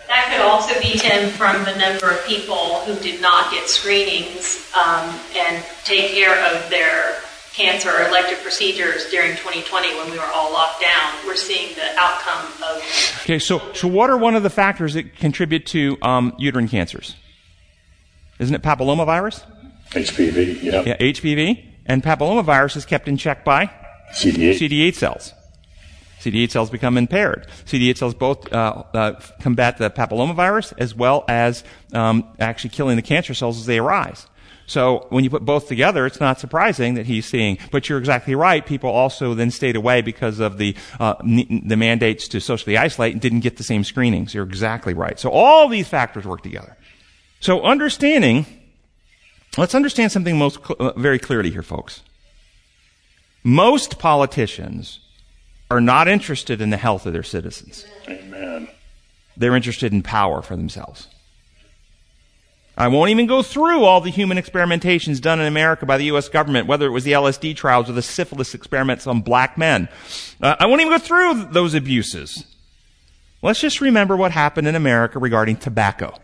That 0.08 0.28
could 0.32 0.42
also 0.42 0.80
be, 0.80 0.98
10 0.98 1.32
from 1.32 1.64
the 1.66 1.76
number 1.78 2.10
of 2.12 2.26
people 2.26 2.80
who 2.82 2.96
did 3.02 3.22
not 3.22 3.52
get 3.52 3.68
screenings 3.68 4.72
um, 4.76 5.20
and 5.36 5.64
take 5.84 6.12
care 6.12 6.36
of 6.54 6.70
their 6.70 7.16
cancer 7.54 7.90
or 7.90 8.08
elective 8.08 8.42
procedures 8.42 9.10
during 9.10 9.32
2020 9.32 9.96
when 9.98 10.12
we 10.12 10.18
were 10.18 10.30
all 10.34 10.54
locked 10.54 10.82
down. 10.82 11.14
We're 11.26 11.36
seeing 11.36 11.74
the 11.76 11.90
outcome 11.98 12.46
of. 12.64 12.78
Okay, 13.24 13.40
so 13.40 13.62
so 13.74 13.88
what 13.88 14.10
are 14.10 14.18
one 14.18 14.36
of 14.36 14.44
the 14.44 14.50
factors 14.50 14.94
that 14.94 15.16
contribute 15.16 15.66
to 15.68 15.98
um, 16.02 16.34
uterine 16.38 16.68
cancers? 16.68 17.16
Isn't 18.40 18.54
it 18.56 18.62
papillomavirus? 18.62 19.44
HPV, 19.92 20.62
yeah. 20.64 20.84
Yeah, 20.86 20.98
HPV. 20.98 21.64
And 21.86 22.04
papillomavirus 22.04 22.78
is 22.78 22.86
kept 22.86 23.08
in 23.08 23.17
check 23.17 23.43
by 23.43 23.69
CD8. 24.13 24.60
CD8 24.60 24.95
cells. 24.95 25.34
CD8 26.19 26.50
cells 26.50 26.69
become 26.69 26.98
impaired. 26.98 27.48
CD8 27.65 27.98
cells 27.98 28.13
both 28.15 28.52
uh, 28.52 28.84
uh, 28.93 29.19
combat 29.41 29.78
the 29.78 29.91
papillomavirus 29.91 30.74
as 30.78 30.95
well 30.95 31.24
as 31.28 31.63
um, 31.93 32.28
actually 32.39 32.71
killing 32.71 32.95
the 32.95 33.04
cancer 33.04 33.34
cells 33.34 33.60
as 33.60 33.67
they 33.67 33.78
arise. 33.78 34.26
So 34.67 35.06
when 35.10 35.24
you 35.24 35.30
put 35.30 35.45
both 35.45 35.67
together, 35.67 36.08
it's 36.08 36.19
not 36.19 36.39
surprising 36.39 36.95
that 36.95 37.06
he's 37.06 37.28
seeing. 37.28 37.60
But 37.69 37.88
you're 37.88 38.00
exactly 38.00 38.34
right. 38.34 38.65
People 38.65 38.89
also 38.89 39.36
then 39.36 39.52
stayed 39.52 39.76
away 39.76 40.02
because 40.02 40.39
of 40.39 40.58
the 40.58 40.76
uh, 41.00 41.15
the 41.21 41.76
mandates 41.78 42.28
to 42.30 42.41
socially 42.41 42.76
isolate 42.78 43.13
and 43.13 43.21
didn't 43.21 43.41
get 43.41 43.58
the 43.58 43.63
same 43.63 43.84
screenings. 43.84 44.34
You're 44.34 44.45
exactly 44.45 44.95
right. 44.95 45.19
So 45.19 45.30
all 45.30 45.67
these 45.67 45.88
factors 45.88 46.26
work 46.26 46.41
together. 46.41 46.76
So 47.39 47.62
understanding 47.62 48.48
Let's 49.58 49.76
understand 49.76 50.12
something 50.12 50.38
most 50.38 50.60
cl- 50.65 50.76
uh, 50.80 50.94
very 51.00 51.20
clearly 51.20 51.52
here, 51.52 51.63
folks. 51.63 52.02
Most 53.44 54.00
politicians 54.00 55.00
are 55.72 55.82
not 55.82 56.08
interested 56.08 56.62
in 56.62 56.70
the 56.70 56.78
health 56.78 57.06
of 57.06 57.13
their 57.13 57.24
citizens. 57.24 57.86
Amen. 58.08 58.68
They're 59.38 59.56
interested 59.56 59.93
in 59.93 60.03
power 60.03 60.41
for 60.41 60.56
themselves. 60.56 61.08
I 62.78 62.89
won't 62.89 63.10
even 63.10 63.26
go 63.26 63.41
through 63.41 63.86
all 63.86 64.01
the 64.01 64.10
human 64.10 64.38
experimentations 64.38 65.22
done 65.22 65.39
in 65.39 65.45
America 65.45 65.86
by 65.86 65.97
the 65.97 66.06
U.S. 66.06 66.28
government, 66.28 66.68
whether 66.68 66.86
it 66.86 66.91
was 66.91 67.06
the 67.06 67.14
LSD 67.14 67.56
trials 67.56 67.89
or 67.89 67.93
the 67.93 68.01
syphilis 68.01 68.53
experiments 68.53 69.08
on 69.08 69.22
black 69.22 69.58
men. 69.58 69.88
Uh, 70.41 70.58
I 70.60 70.66
won't 70.66 70.82
even 70.82 70.91
go 70.91 70.99
through 70.99 71.45
those 71.51 71.74
abuses. 71.74 72.45
Let's 73.41 73.62
just 73.62 73.80
remember 73.80 74.18
what 74.18 74.32
happened 74.32 74.68
in 74.68 74.76
America 74.76 75.20
regarding 75.20 75.56
tobacco. 75.56 76.20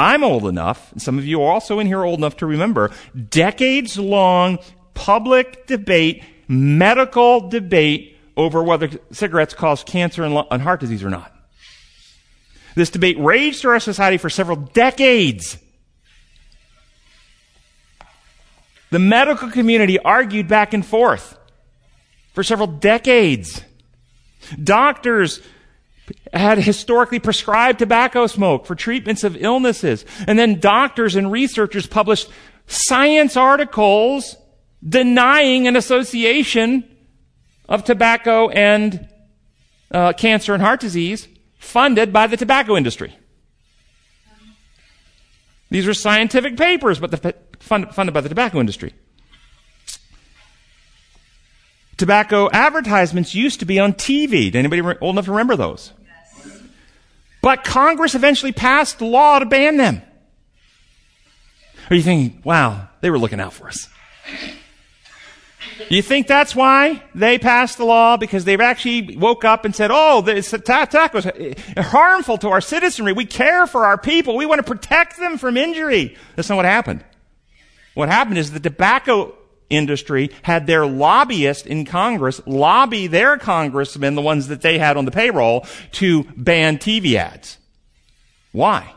I'm 0.00 0.24
old 0.24 0.46
enough, 0.46 0.92
and 0.92 1.02
some 1.02 1.18
of 1.18 1.26
you 1.26 1.42
are 1.42 1.52
also 1.52 1.78
in 1.78 1.86
here 1.86 2.02
old 2.02 2.18
enough 2.18 2.38
to 2.38 2.46
remember, 2.46 2.90
decades 3.28 3.98
long 3.98 4.58
public 4.94 5.66
debate, 5.66 6.24
medical 6.48 7.50
debate 7.50 8.16
over 8.34 8.62
whether 8.62 8.88
cigarettes 9.12 9.52
cause 9.52 9.84
cancer 9.84 10.24
and, 10.24 10.62
heart 10.62 10.80
disease 10.80 11.04
or 11.04 11.10
not. 11.10 11.36
This 12.76 12.88
debate 12.88 13.18
raged 13.18 13.60
through 13.60 13.72
our 13.72 13.80
society 13.80 14.16
for 14.16 14.30
several 14.30 14.56
decades. 14.56 15.58
The 18.88 18.98
medical 18.98 19.50
community 19.50 19.98
argued 19.98 20.48
back 20.48 20.72
and 20.72 20.84
forth 20.84 21.38
for 22.32 22.42
several 22.42 22.68
decades. 22.68 23.62
Doctors 24.64 25.42
had 26.32 26.58
historically 26.58 27.18
prescribed 27.18 27.78
tobacco 27.78 28.26
smoke 28.26 28.66
for 28.66 28.74
treatments 28.74 29.24
of 29.24 29.36
illnesses. 29.36 30.04
And 30.26 30.38
then 30.38 30.60
doctors 30.60 31.16
and 31.16 31.30
researchers 31.30 31.86
published 31.86 32.28
science 32.66 33.36
articles 33.36 34.36
denying 34.86 35.66
an 35.66 35.76
association 35.76 36.84
of 37.68 37.84
tobacco 37.84 38.48
and 38.48 39.08
uh, 39.90 40.12
cancer 40.12 40.54
and 40.54 40.62
heart 40.62 40.80
disease 40.80 41.28
funded 41.58 42.12
by 42.12 42.26
the 42.26 42.36
tobacco 42.36 42.76
industry. 42.76 43.16
These 45.70 45.86
were 45.86 45.94
scientific 45.94 46.56
papers, 46.56 46.98
but 46.98 47.10
the, 47.10 47.34
fund, 47.60 47.94
funded 47.94 48.12
by 48.12 48.20
the 48.20 48.28
tobacco 48.28 48.58
industry. 48.58 48.92
Tobacco 51.96 52.48
advertisements 52.50 53.34
used 53.34 53.60
to 53.60 53.66
be 53.66 53.78
on 53.78 53.92
TV. 53.92 54.50
Did 54.50 54.56
anybody 54.56 54.82
old 55.00 55.14
enough 55.14 55.26
to 55.26 55.32
remember 55.32 55.54
those? 55.54 55.92
But 57.42 57.64
Congress 57.64 58.14
eventually 58.14 58.52
passed 58.52 59.00
a 59.00 59.06
law 59.06 59.38
to 59.38 59.46
ban 59.46 59.76
them. 59.76 60.02
Are 61.88 61.96
you 61.96 62.02
thinking, 62.02 62.42
wow, 62.44 62.88
they 63.00 63.10
were 63.10 63.18
looking 63.18 63.40
out 63.40 63.52
for 63.52 63.66
us? 63.66 63.88
You 65.88 66.02
think 66.02 66.26
that's 66.26 66.54
why 66.54 67.02
they 67.14 67.38
passed 67.38 67.78
the 67.78 67.86
law? 67.86 68.18
Because 68.18 68.44
they've 68.44 68.60
actually 68.60 69.16
woke 69.16 69.44
up 69.44 69.64
and 69.64 69.74
said, 69.74 69.90
oh, 69.92 70.20
this 70.20 70.52
attack 70.52 71.14
was 71.14 71.26
harmful 71.76 72.36
to 72.38 72.48
our 72.50 72.60
citizenry. 72.60 73.12
We 73.12 73.24
care 73.24 73.66
for 73.66 73.86
our 73.86 73.96
people. 73.96 74.36
We 74.36 74.46
want 74.46 74.58
to 74.58 74.62
protect 74.62 75.18
them 75.18 75.38
from 75.38 75.56
injury. 75.56 76.16
That's 76.36 76.48
not 76.48 76.56
what 76.56 76.66
happened. 76.66 77.04
What 77.94 78.08
happened 78.08 78.38
is 78.38 78.52
the 78.52 78.60
tobacco 78.60 79.34
industry 79.70 80.30
had 80.42 80.66
their 80.66 80.86
lobbyists 80.86 81.66
in 81.66 81.84
Congress 81.84 82.40
lobby 82.46 83.06
their 83.06 83.38
congressmen, 83.38 84.14
the 84.14 84.20
ones 84.20 84.48
that 84.48 84.60
they 84.60 84.78
had 84.78 84.96
on 84.96 85.04
the 85.04 85.10
payroll, 85.10 85.64
to 85.92 86.24
ban 86.36 86.76
TV 86.76 87.14
ads. 87.14 87.58
Why? 88.52 88.92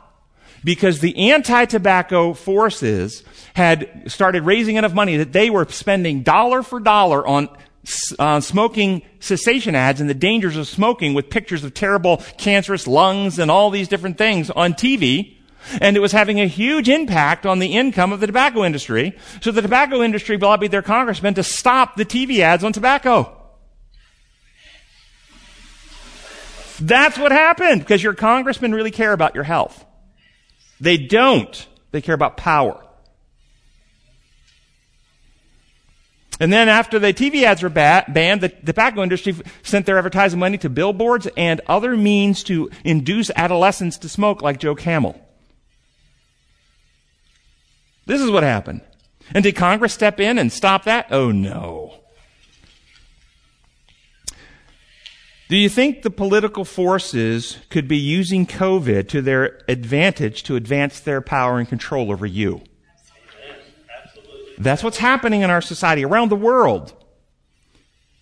Because 0.64 1.00
the 1.00 1.32
anti-tobacco 1.32 2.34
forces 2.34 3.24
had 3.54 4.12
started 4.12 4.44
raising 4.44 4.78
enough 4.78 4.94
money 4.94 5.18
that 5.18 5.34
they 5.34 5.50
were 5.50 5.68
spending 5.70 6.24
dollar 6.24 6.64
for 6.64 6.80
dollar 6.80 7.26
on 7.26 7.50
uh, 8.18 8.40
smoking 8.40 9.02
cessation 9.20 9.76
ads 9.76 10.00
and 10.00 10.10
the 10.10 10.14
dangers 10.14 10.56
of 10.56 10.68
smoking 10.68 11.14
with 11.14 11.30
pictures 11.30 11.64
of 11.64 11.74
terrible 11.74 12.18
cancerous 12.38 12.88
lungs 12.88 13.40
and 13.40 13.52
all 13.52 13.70
these 13.70 13.88
different 13.88 14.18
things 14.18 14.50
on 14.50 14.74
TV. 14.74 15.36
And 15.82 15.96
it 15.96 16.00
was 16.00 16.12
having 16.12 16.40
a 16.40 16.48
huge 16.48 16.90
impact 16.90 17.46
on 17.46 17.60
the 17.60 17.76
income 17.76 18.12
of 18.12 18.20
the 18.20 18.28
tobacco 18.28 18.64
industry. 18.64 19.18
So 19.42 19.52
the 19.52 19.62
tobacco 19.62 20.02
industry 20.02 20.38
lobbied 20.38 20.72
their 20.72 20.82
congressmen 20.82 21.34
to 21.36 21.44
stop 21.44 21.96
the 21.96 22.06
TV 22.06 22.40
ads 22.40 22.64
on 22.64 22.74
tobacco. 22.74 23.40
That's 26.80 27.18
what 27.18 27.32
happened 27.32 27.82
because 27.82 28.04
your 28.04 28.14
congressmen 28.14 28.74
really 28.74 28.92
care 28.92 29.14
about 29.14 29.36
your 29.36 29.44
health. 29.44 29.86
They 30.82 30.98
don't. 30.98 31.68
They 31.92 32.02
care 32.02 32.16
about 32.16 32.38
power. 32.38 32.84
And 36.40 36.52
then 36.52 36.68
after 36.68 37.00
the 37.00 37.14
TV 37.14 37.44
ads 37.44 37.62
were 37.62 37.70
ba- 37.70 38.06
banned, 38.08 38.42
the 38.42 38.50
tobacco 38.50 39.02
industry 39.04 39.36
sent 39.62 39.86
their 39.86 39.98
advertising 39.98 40.40
money 40.40 40.58
to 40.58 40.70
billboards 40.70 41.28
and 41.38 41.62
other 41.68 41.96
means 41.96 42.44
to 42.46 42.70
induce 42.84 43.32
adolescents 43.36 43.98
to 44.00 44.10
smoke 44.10 44.42
like 44.42 44.60
Joe 44.60 44.76
Camel. 44.76 45.20
This 48.06 48.22
is 48.22 48.30
what 48.30 48.44
happened. 48.44 48.82
And 49.34 49.44
did 49.44 49.56
Congress 49.56 49.94
step 49.94 50.20
in 50.20 50.38
and 50.38 50.52
stop 50.52 50.84
that? 50.84 51.08
Oh 51.12 51.32
no. 51.32 52.00
Do 55.50 55.58
you 55.58 55.70
think 55.70 56.02
the 56.02 56.10
political 56.10 56.66
forces 56.66 57.60
could 57.70 57.88
be 57.88 57.98
using 57.98 58.48
COVID 58.48 59.08
to 59.10 59.22
their 59.22 59.62
advantage 59.68 60.44
to 60.44 60.56
advance 60.56 61.00
their 61.00 61.22
power 61.22 61.60
and 61.60 61.70
control 61.70 62.12
over 62.12 62.26
you? 62.26 62.62
Absolutely. 64.04 64.54
That's 64.58 64.84
what's 64.84 64.98
happening 64.98 65.42
in 65.42 65.50
our 65.50 65.62
society 65.62 66.04
around 66.06 66.30
the 66.30 66.36
world. 66.36 66.94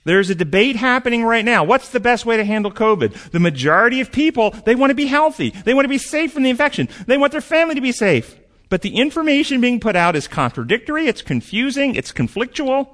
There's 0.03 0.32
a 0.32 0.36
debate 0.36 0.75
happening 0.75 1.23
right 1.23 1.45
now. 1.45 1.63
What's 1.63 1.89
the 1.89 1.99
best 1.99 2.25
way 2.25 2.36
to 2.36 2.43
handle 2.43 2.71
COVID? 2.71 3.32
The 3.32 3.39
majority 3.39 4.01
of 4.01 4.11
people, 4.11 4.49
they 4.65 4.75
want 4.75 4.89
to 4.89 4.95
be 4.95 5.05
healthy. 5.05 5.51
They 5.51 5.75
want 5.75 5.86
to 5.86 5.89
be 5.89 5.99
safe 5.99 6.34
from 6.34 6.43
the 6.43 6.49
infection. 6.49 6.89
They 7.05 7.17
want 7.17 7.32
their 7.32 7.39
family 7.39 7.75
to 7.75 7.82
be 7.82 7.91
safe. 7.91 8.36
But 8.72 8.84
the 8.84 8.95
information 8.95 9.59
being 9.59 9.82
put 9.82 9.97
out 9.97 10.15
is 10.15 10.30
contradictory, 10.30 11.07
it's 11.07 11.22
confusing, 11.22 11.93
it's 11.93 12.13
conflictual. 12.13 12.88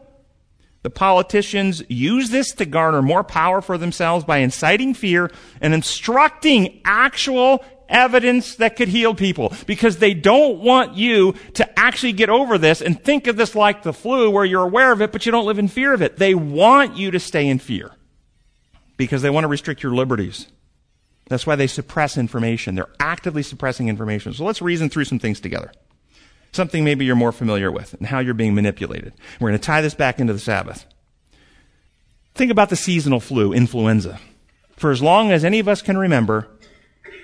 The 0.82 0.90
politicians 0.90 1.84
use 1.88 2.32
this 2.32 2.52
to 2.54 2.66
garner 2.66 3.04
more 3.04 3.24
power 3.24 3.62
for 3.62 3.78
themselves 3.78 4.26
by 4.26 4.40
inciting 4.40 4.96
fear 4.96 5.30
and 5.62 5.76
instructing 5.76 6.82
actual 6.84 7.64
evidence 7.88 8.56
that 8.56 8.76
could 8.76 8.88
heal 8.88 9.14
people 9.14 9.54
because 9.68 9.98
they 9.98 10.16
don't 10.16 10.62
want 10.62 10.96
you 10.96 11.36
to 11.54 11.80
actually 11.80 12.14
get 12.14 12.32
over 12.32 12.58
this 12.58 12.82
and 12.82 13.04
think 13.04 13.28
of 13.28 13.38
this 13.38 13.54
like 13.54 13.84
the 13.84 13.94
flu 13.94 14.32
where 14.32 14.46
you're 14.46 14.64
aware 14.64 14.92
of 14.92 15.00
it 15.04 15.12
but 15.12 15.28
you 15.28 15.32
don't 15.32 15.46
live 15.46 15.60
in 15.60 15.68
fear 15.68 15.94
of 15.94 16.02
it. 16.02 16.18
They 16.18 16.34
want 16.34 16.98
you 16.98 17.12
to 17.12 17.20
stay 17.20 17.48
in 17.48 17.60
fear 17.60 17.92
because 18.98 19.22
they 19.22 19.30
want 19.30 19.44
to 19.44 19.48
restrict 19.48 19.84
your 19.84 19.94
liberties. 19.94 20.48
That's 21.30 21.46
why 21.46 21.56
they 21.56 21.68
suppress 21.68 22.18
information. 22.18 22.76
They're 22.76 22.88
actively 23.00 23.44
suppressing 23.44 23.90
information. 23.90 24.34
So 24.34 24.46
let's 24.46 24.62
reason 24.62 24.90
through 24.90 25.06
some 25.06 25.20
things 25.20 25.40
together. 25.40 25.72
Something 26.54 26.84
maybe 26.84 27.06
you're 27.06 27.16
more 27.16 27.32
familiar 27.32 27.72
with 27.72 27.94
and 27.94 28.08
how 28.08 28.20
you're 28.20 28.34
being 28.34 28.56
manipulated. 28.56 29.14
We're 29.40 29.50
going 29.50 29.60
to 29.60 29.66
tie 29.66 29.82
this 29.82 29.94
back 29.94 30.20
into 30.20 30.34
the 30.34 30.40
Sabbath. 30.40 30.86
Think 32.34 32.52
about 32.52 32.70
the 32.70 32.76
seasonal 32.76 33.20
flu, 33.20 33.52
influenza. 33.52 34.20
For 34.78 34.92
as 34.92 35.02
long 35.02 35.32
as 35.32 35.44
any 35.44 35.60
of 35.60 35.68
us 35.68 35.82
can 35.82 35.98
remember, 35.98 36.48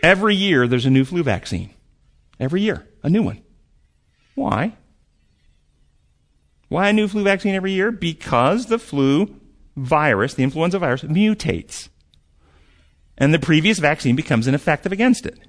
Every 0.03 0.35
year 0.35 0.67
there's 0.67 0.85
a 0.85 0.89
new 0.89 1.05
flu 1.05 1.23
vaccine. 1.23 1.73
Every 2.37 2.61
year, 2.61 2.85
a 3.03 3.09
new 3.09 3.23
one. 3.23 3.41
Why? 4.35 4.73
Why 6.67 6.89
a 6.89 6.93
new 6.93 7.07
flu 7.07 7.23
vaccine 7.23 7.55
every 7.55 7.71
year? 7.71 7.89
Because 7.89 8.65
the 8.65 8.77
flu 8.77 9.39
virus, 9.77 10.33
the 10.33 10.43
influenza 10.43 10.77
virus, 10.77 11.03
mutates. 11.03 11.87
And 13.17 13.33
the 13.33 13.39
previous 13.39 13.79
vaccine 13.79 14.15
becomes 14.15 14.47
ineffective 14.47 14.91
against 14.91 15.25
it. 15.25 15.39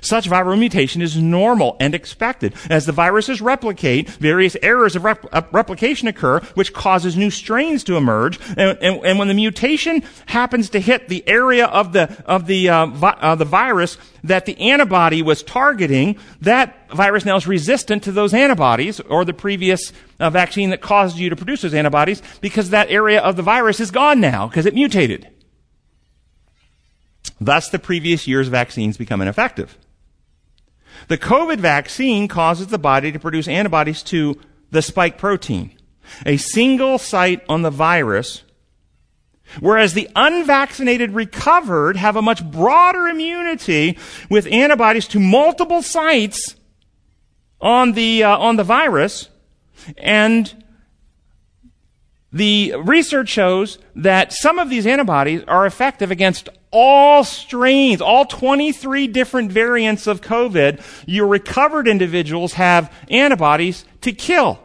Such 0.00 0.28
viral 0.28 0.58
mutation 0.58 1.02
is 1.02 1.16
normal 1.16 1.76
and 1.80 1.94
expected. 1.94 2.54
As 2.68 2.86
the 2.86 2.92
viruses 2.92 3.40
replicate, 3.40 4.08
various 4.08 4.56
errors 4.62 4.96
of 4.96 5.04
rep- 5.04 5.26
uh, 5.32 5.42
replication 5.52 6.08
occur, 6.08 6.40
which 6.54 6.72
causes 6.72 7.16
new 7.16 7.30
strains 7.30 7.84
to 7.84 7.96
emerge. 7.96 8.38
And, 8.56 8.78
and, 8.80 9.04
and, 9.04 9.18
when 9.18 9.28
the 9.28 9.34
mutation 9.34 10.02
happens 10.26 10.70
to 10.70 10.80
hit 10.80 11.08
the 11.08 11.26
area 11.28 11.66
of 11.66 11.92
the 11.92 12.22
of 12.24 12.46
the 12.46 12.68
uh, 12.68 12.86
vi- 12.86 13.18
uh, 13.20 13.34
the 13.34 13.44
virus 13.44 13.98
that 14.24 14.46
the 14.46 14.58
antibody 14.58 15.22
was 15.22 15.42
targeting, 15.42 16.16
that 16.40 16.90
virus 16.90 17.24
now 17.24 17.36
is 17.36 17.46
resistant 17.46 18.02
to 18.04 18.12
those 18.12 18.32
antibodies 18.32 19.00
or 19.00 19.24
the 19.24 19.34
previous 19.34 19.92
uh, 20.18 20.30
vaccine 20.30 20.70
that 20.70 20.80
caused 20.80 21.18
you 21.18 21.30
to 21.30 21.36
produce 21.36 21.62
those 21.62 21.74
antibodies 21.74 22.22
because 22.40 22.70
that 22.70 22.90
area 22.90 23.20
of 23.20 23.36
the 23.36 23.42
virus 23.42 23.80
is 23.80 23.90
gone 23.90 24.20
now 24.20 24.46
because 24.46 24.66
it 24.66 24.74
mutated. 24.74 25.28
Thus, 27.40 27.70
the 27.70 27.78
previous 27.78 28.26
year's 28.26 28.48
vaccines 28.48 28.98
become 28.98 29.22
ineffective. 29.22 29.78
The 31.08 31.18
COVID 31.18 31.58
vaccine 31.58 32.28
causes 32.28 32.66
the 32.66 32.78
body 32.78 33.10
to 33.12 33.18
produce 33.18 33.48
antibodies 33.48 34.02
to 34.04 34.38
the 34.70 34.82
spike 34.82 35.18
protein, 35.18 35.72
a 36.26 36.36
single 36.36 36.98
site 36.98 37.42
on 37.48 37.62
the 37.62 37.70
virus, 37.70 38.42
whereas 39.58 39.94
the 39.94 40.08
unvaccinated 40.14 41.12
recovered 41.12 41.96
have 41.96 42.16
a 42.16 42.22
much 42.22 42.44
broader 42.48 43.08
immunity 43.08 43.98
with 44.28 44.46
antibodies 44.46 45.08
to 45.08 45.18
multiple 45.18 45.82
sites 45.82 46.54
on 47.60 47.92
the, 47.92 48.22
uh, 48.22 48.36
on 48.36 48.56
the 48.56 48.64
virus, 48.64 49.28
and 49.96 50.64
the 52.32 52.74
research 52.84 53.28
shows 53.28 53.78
that 53.96 54.32
some 54.32 54.58
of 54.58 54.70
these 54.70 54.86
antibodies 54.86 55.42
are 55.48 55.66
effective 55.66 56.10
against 56.10 56.48
all 56.70 57.24
strains, 57.24 58.00
all 58.00 58.24
23 58.24 59.06
different 59.08 59.50
variants 59.52 60.06
of 60.06 60.20
COVID. 60.20 60.80
Your 61.06 61.26
recovered 61.26 61.88
individuals 61.88 62.54
have 62.54 62.92
antibodies 63.08 63.84
to 64.02 64.12
kill. 64.12 64.60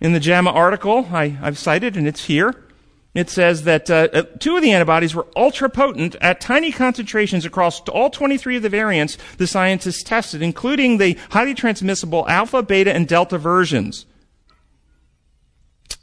In 0.00 0.12
the 0.12 0.20
JAMA 0.20 0.50
article 0.50 1.08
I, 1.12 1.28
have 1.28 1.58
cited, 1.58 1.96
and 1.96 2.08
it's 2.08 2.24
here, 2.24 2.64
it 3.12 3.28
says 3.28 3.64
that 3.64 3.90
uh, 3.90 4.08
uh, 4.12 4.22
two 4.38 4.56
of 4.56 4.62
the 4.62 4.70
antibodies 4.70 5.14
were 5.14 5.26
ultra 5.34 5.68
potent 5.68 6.14
at 6.20 6.40
tiny 6.40 6.70
concentrations 6.70 7.44
across 7.44 7.80
all 7.88 8.08
23 8.08 8.56
of 8.56 8.62
the 8.62 8.68
variants 8.68 9.18
the 9.36 9.48
scientists 9.48 10.02
tested, 10.02 10.42
including 10.42 10.98
the 10.98 11.18
highly 11.30 11.54
transmissible 11.54 12.26
alpha, 12.28 12.62
beta, 12.62 12.94
and 12.94 13.08
delta 13.08 13.36
versions. 13.36 14.06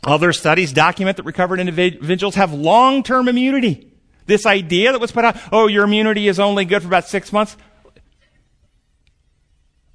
Other 0.08 0.34
studies 0.34 0.74
document 0.74 1.18
that 1.18 1.24
recovered 1.24 1.60
individuals 1.60 2.36
have 2.36 2.54
long-term 2.54 3.28
immunity. 3.28 3.92
This 4.26 4.46
idea 4.46 4.92
that 4.92 5.00
was 5.00 5.12
put 5.12 5.26
out, 5.26 5.38
oh, 5.52 5.68
your 5.68 5.84
immunity 5.84 6.28
is 6.28 6.40
only 6.40 6.66
good 6.66 6.82
for 6.82 6.88
about 6.88 7.08
six 7.08 7.32
months. 7.32 7.56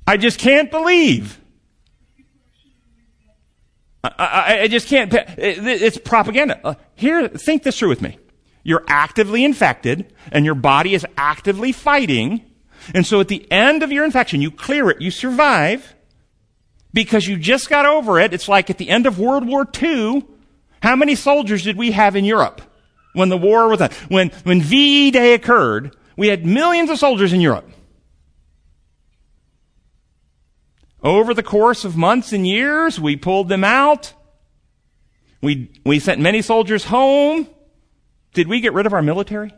I 0.07 0.17
just 0.17 0.39
can't 0.39 0.71
believe 0.71 1.43
I, 4.05 4.63
I 4.63 4.69
just 4.69 4.89
can't. 4.89 5.13
It, 5.13 5.65
it's 5.67 5.99
propaganda. 5.99 6.61
Uh, 6.65 6.75
here, 6.95 7.29
think 7.29 7.63
this 7.63 7.79
through 7.79 7.91
with 7.91 8.03
me. 8.03 8.19
You're 8.65 8.85
actively 8.89 9.45
infected, 9.45 10.13
and 10.31 10.45
your 10.45 10.55
body 10.55 10.95
is 10.95 11.07
actively 11.17 11.73
fighting. 11.73 12.45
And 12.95 13.07
so 13.07 13.21
at 13.21 13.29
the 13.29 13.51
end 13.51 13.83
of 13.83 13.93
your 13.93 14.05
infection, 14.05 14.41
you 14.41 14.51
clear 14.51 14.91
it, 14.91 15.01
you 15.01 15.11
survive, 15.11 15.95
because 16.93 17.26
you 17.26 17.36
just 17.36 17.68
got 17.68 17.86
over 17.86 18.18
it. 18.18 18.32
It's 18.32 18.49
like 18.49 18.70
at 18.70 18.78
the 18.78 18.88
end 18.88 19.07
of 19.07 19.18
World 19.18 19.47
War 19.47 19.66
II. 19.80 20.26
How 20.82 20.97
many 20.97 21.14
soldiers 21.14 21.62
did 21.62 21.76
we 21.76 21.93
have 21.93 22.16
in 22.16 22.24
Europe 22.24 22.61
when 23.12 23.28
the 23.28 23.38
war 23.38 23.68
was? 23.68 23.80
When, 24.09 24.30
when 24.45 24.61
VE 24.61 25.12
Day 25.12 25.34
occurred, 25.34 25.97
we 26.16 26.28
had 26.28 26.45
millions 26.45 26.90
of 26.90 26.99
soldiers 26.99 27.32
in 27.32 27.40
Europe. 27.40 27.68
Over 31.03 31.34
the 31.34 31.43
course 31.43 31.84
of 31.84 31.97
months 31.97 32.32
and 32.32 32.47
years, 32.47 33.01
we 33.01 33.16
pulled 33.16 33.49
them 33.49 33.64
out. 33.64 34.12
We, 35.40 35.72
we 35.84 35.99
sent 35.99 36.20
many 36.20 36.43
soldiers 36.43 36.84
home. 36.84 37.49
Did 38.34 38.47
we 38.47 38.61
get 38.61 38.72
rid 38.72 38.86
of 38.86 38.93
our 38.93 39.03
military? 39.03 39.53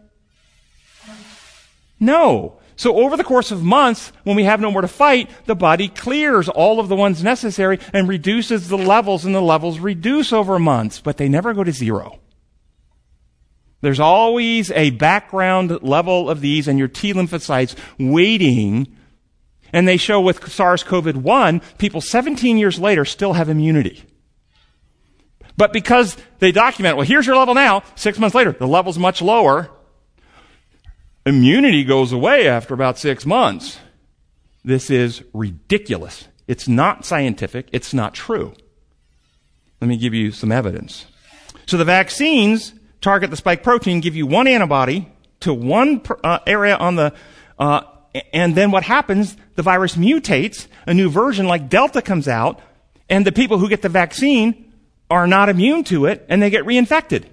No. 2.00 2.60
So 2.76 2.96
over 2.96 3.16
the 3.16 3.24
course 3.24 3.50
of 3.50 3.62
months, 3.62 4.12
when 4.24 4.36
we 4.36 4.44
have 4.44 4.60
no 4.60 4.70
more 4.70 4.82
to 4.82 4.88
fight, 4.88 5.30
the 5.46 5.54
body 5.54 5.88
clears 5.88 6.48
all 6.48 6.80
of 6.80 6.88
the 6.88 6.96
ones 6.96 7.22
necessary 7.22 7.78
and 7.92 8.08
reduces 8.08 8.68
the 8.68 8.78
levels, 8.78 9.24
and 9.24 9.34
the 9.34 9.40
levels 9.40 9.78
reduce 9.78 10.32
over 10.32 10.58
months, 10.58 11.00
but 11.00 11.16
they 11.16 11.28
never 11.28 11.54
go 11.54 11.62
to 11.62 11.72
zero. 11.72 12.18
There's 13.80 14.00
always 14.00 14.70
a 14.70 14.90
background 14.90 15.82
level 15.82 16.30
of 16.30 16.40
these 16.40 16.68
and 16.68 16.78
your 16.78 16.88
T 16.88 17.12
lymphocytes 17.12 17.76
waiting. 17.98 18.96
And 19.74 19.86
they 19.86 19.98
show 19.98 20.20
with 20.20 20.50
SARS-CoV-1, 20.50 21.62
people 21.78 22.00
17 22.00 22.56
years 22.56 22.78
later 22.78 23.04
still 23.04 23.34
have 23.34 23.48
immunity. 23.48 24.04
But 25.56 25.72
because 25.72 26.16
they 26.38 26.50
document, 26.50 26.96
well, 26.96 27.06
here's 27.06 27.26
your 27.26 27.36
level 27.36 27.54
now, 27.54 27.82
six 27.94 28.18
months 28.18 28.34
later, 28.34 28.52
the 28.52 28.66
level's 28.66 28.98
much 28.98 29.20
lower. 29.20 29.70
Immunity 31.26 31.84
goes 31.84 32.12
away 32.12 32.46
after 32.46 32.74
about 32.74 32.98
six 32.98 33.24
months. 33.24 33.78
This 34.64 34.90
is 34.90 35.22
ridiculous. 35.32 36.28
It's 36.46 36.68
not 36.68 37.04
scientific. 37.04 37.68
It's 37.72 37.94
not 37.94 38.14
true. 38.14 38.54
Let 39.80 39.88
me 39.88 39.96
give 39.96 40.14
you 40.14 40.32
some 40.32 40.52
evidence. 40.52 41.06
So 41.66 41.76
the 41.76 41.84
vaccines 41.84 42.74
target 43.00 43.30
the 43.30 43.36
spike 43.36 43.62
protein, 43.62 44.00
give 44.00 44.16
you 44.16 44.26
one 44.26 44.46
antibody 44.46 45.08
to 45.40 45.52
one 45.52 46.02
uh, 46.22 46.38
area 46.46 46.76
on 46.76 46.96
the, 46.96 47.12
uh, 47.58 47.82
and 48.32 48.54
then 48.54 48.70
what 48.70 48.82
happens? 48.82 49.36
The 49.56 49.62
virus 49.62 49.96
mutates, 49.96 50.66
a 50.86 50.94
new 50.94 51.10
version 51.10 51.46
like 51.46 51.68
Delta 51.68 52.02
comes 52.02 52.28
out, 52.28 52.60
and 53.08 53.26
the 53.26 53.32
people 53.32 53.58
who 53.58 53.68
get 53.68 53.82
the 53.82 53.88
vaccine 53.88 54.72
are 55.10 55.26
not 55.26 55.48
immune 55.48 55.84
to 55.84 56.06
it 56.06 56.24
and 56.28 56.42
they 56.42 56.50
get 56.50 56.64
reinfected. 56.64 57.24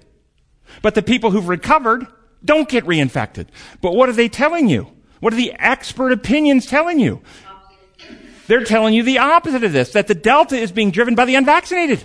But 0.82 0.94
the 0.94 1.02
people 1.02 1.30
who've 1.30 1.48
recovered 1.48 2.06
don't 2.44 2.68
get 2.68 2.84
reinfected. 2.84 3.46
But 3.80 3.94
what 3.94 4.08
are 4.08 4.12
they 4.12 4.28
telling 4.28 4.68
you? 4.68 4.88
What 5.20 5.32
are 5.32 5.36
the 5.36 5.52
expert 5.58 6.12
opinions 6.12 6.66
telling 6.66 6.98
you? 6.98 7.22
They're 8.48 8.64
telling 8.64 8.94
you 8.94 9.02
the 9.02 9.18
opposite 9.18 9.64
of 9.64 9.72
this, 9.72 9.92
that 9.92 10.08
the 10.08 10.14
Delta 10.14 10.56
is 10.56 10.72
being 10.72 10.90
driven 10.90 11.14
by 11.14 11.24
the 11.24 11.36
unvaccinated. 11.36 12.04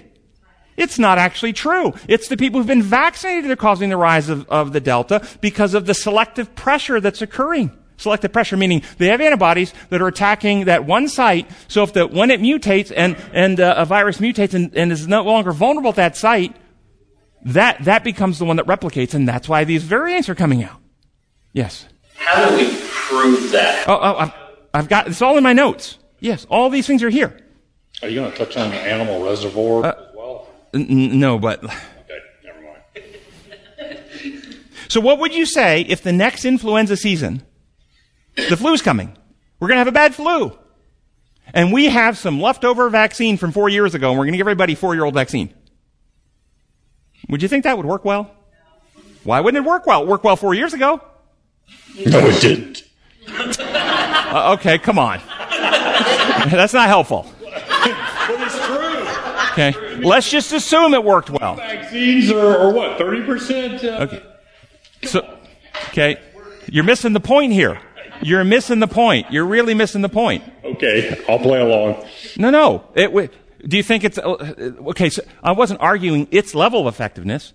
It's 0.77 0.99
not 0.99 1.17
actually 1.17 1.53
true. 1.53 1.93
It's 2.07 2.27
the 2.27 2.37
people 2.37 2.59
who've 2.59 2.67
been 2.67 2.83
vaccinated 2.83 3.45
that 3.45 3.51
are 3.51 3.55
causing 3.55 3.89
the 3.89 3.97
rise 3.97 4.29
of, 4.29 4.47
of 4.47 4.73
the 4.73 4.79
Delta 4.79 5.27
because 5.41 5.73
of 5.73 5.87
the 5.87 5.95
selective 5.95 6.53
pressure 6.53 7.01
that's 7.01 7.23
occurring. 7.23 7.71
Selective 7.97 8.31
pressure 8.31 8.55
meaning 8.57 8.83
they 8.99 9.07
have 9.07 9.19
antibodies 9.19 9.73
that 9.89 10.03
are 10.03 10.07
attacking 10.07 10.65
that 10.65 10.85
one 10.85 11.07
site. 11.09 11.49
So 11.67 11.81
if 11.81 11.93
the, 11.93 12.05
when 12.05 12.29
it 12.29 12.39
mutates 12.39 12.93
and, 12.95 13.17
and 13.33 13.59
uh, 13.59 13.73
a 13.75 13.85
virus 13.85 14.19
mutates 14.19 14.53
and, 14.53 14.75
and 14.77 14.91
is 14.91 15.07
no 15.07 15.23
longer 15.23 15.51
vulnerable 15.51 15.89
at 15.89 15.95
that 15.95 16.15
site, 16.15 16.55
that, 17.47 17.83
that 17.85 18.03
becomes 18.03 18.39
the 18.39 18.45
one 18.45 18.57
that 18.57 18.65
replicates, 18.65 19.13
and 19.13 19.27
that's 19.27 19.47
why 19.49 19.63
these 19.63 19.83
variants 19.83 20.29
are 20.29 20.35
coming 20.35 20.63
out. 20.63 20.79
Yes. 21.53 21.87
How 22.15 22.49
do 22.49 22.55
we 22.55 22.77
prove 22.81 23.51
that? 23.51 23.87
Oh, 23.87 23.97
oh 24.01 24.15
I've, 24.17 24.33
I've 24.73 24.89
got 24.89 25.07
it's 25.07 25.21
all 25.21 25.37
in 25.37 25.43
my 25.43 25.53
notes. 25.53 25.97
Yes, 26.19 26.45
all 26.49 26.69
these 26.69 26.87
things 26.87 27.03
are 27.03 27.09
here. 27.09 27.39
Are 28.01 28.09
you 28.09 28.15
going 28.19 28.31
to 28.31 28.37
touch 28.37 28.57
on 28.57 28.69
the 28.71 28.77
animal 28.77 29.23
reservoir 29.23 29.85
Uh, 29.85 29.89
as 29.91 30.15
well? 30.15 30.47
N- 30.73 31.19
no, 31.19 31.39
but 31.39 31.63
Okay, 31.63 32.19
never 32.43 32.61
mind. 32.61 34.43
so 34.89 34.99
what 35.01 35.19
would 35.19 35.33
you 35.33 35.45
say 35.45 35.81
if 35.81 36.01
the 36.03 36.11
next 36.13 36.43
influenza 36.45 36.97
season, 36.97 37.43
the 38.35 38.57
flu's 38.57 38.81
coming? 38.81 39.15
We're 39.59 39.67
going 39.69 39.75
to 39.77 39.79
have 39.79 39.87
a 39.87 39.91
bad 39.91 40.13
flu, 40.13 40.57
and 41.53 41.71
we 41.73 41.85
have 41.85 42.17
some 42.17 42.39
leftover 42.41 42.89
vaccine 42.89 43.37
from 43.37 43.51
four 43.51 43.69
years 43.69 43.95
ago, 43.95 44.09
and 44.09 44.19
we're 44.19 44.25
going 44.25 44.33
to 44.33 44.37
give 44.37 44.45
everybody 44.47 44.75
four-year-old 44.75 45.13
vaccine. 45.15 45.53
Would 47.29 47.41
you 47.41 47.47
think 47.47 47.63
that 47.65 47.75
would 47.77 47.85
work 47.85 48.05
well? 48.05 48.31
Why 49.23 49.41
wouldn't 49.41 49.63
it 49.65 49.67
work 49.67 49.85
well? 49.85 50.03
It 50.03 50.07
worked 50.07 50.23
well 50.23 50.35
four 50.35 50.53
years 50.53 50.73
ago. 50.73 51.01
No, 52.05 52.19
it 52.27 52.41
didn't. 52.41 52.83
Uh, 53.59 54.55
okay, 54.57 54.77
come 54.77 54.97
on. 54.99 55.19
That's 55.49 56.73
not 56.73 56.87
helpful. 56.87 57.25
But 57.41 58.41
it's 58.41 58.65
true. 58.65 59.07
Okay, 59.51 59.97
let's 60.05 60.29
just 60.29 60.53
assume 60.53 60.93
it 60.93 61.03
worked 61.03 61.29
well. 61.29 61.55
Vaccines 61.55 62.31
are, 62.31 62.57
are 62.57 62.71
what, 62.73 62.97
30%? 62.99 63.83
Uh, 63.83 64.03
Okay. 64.03 64.23
So, 65.03 65.37
okay, 65.89 66.17
you're 66.67 66.83
missing 66.83 67.13
the 67.13 67.19
point 67.19 67.53
here. 67.53 67.79
You're 68.21 68.43
missing 68.43 68.79
the 68.79 68.87
point. 68.87 69.31
You're 69.31 69.45
really 69.45 69.73
missing 69.73 70.01
the 70.01 70.09
point. 70.09 70.43
Okay, 70.63 71.23
I'll 71.29 71.37
play 71.39 71.59
along. 71.59 72.03
No, 72.37 72.49
no. 72.49 72.83
It, 72.95 73.07
w- 73.07 73.29
do 73.65 73.77
you 73.77 73.83
think 73.83 74.03
it's 74.03 74.17
uh, 74.17 74.53
okay? 74.87 75.09
So 75.09 75.21
I 75.43 75.51
wasn't 75.53 75.81
arguing 75.81 76.27
its 76.31 76.53
level 76.55 76.87
of 76.87 76.93
effectiveness. 76.93 77.53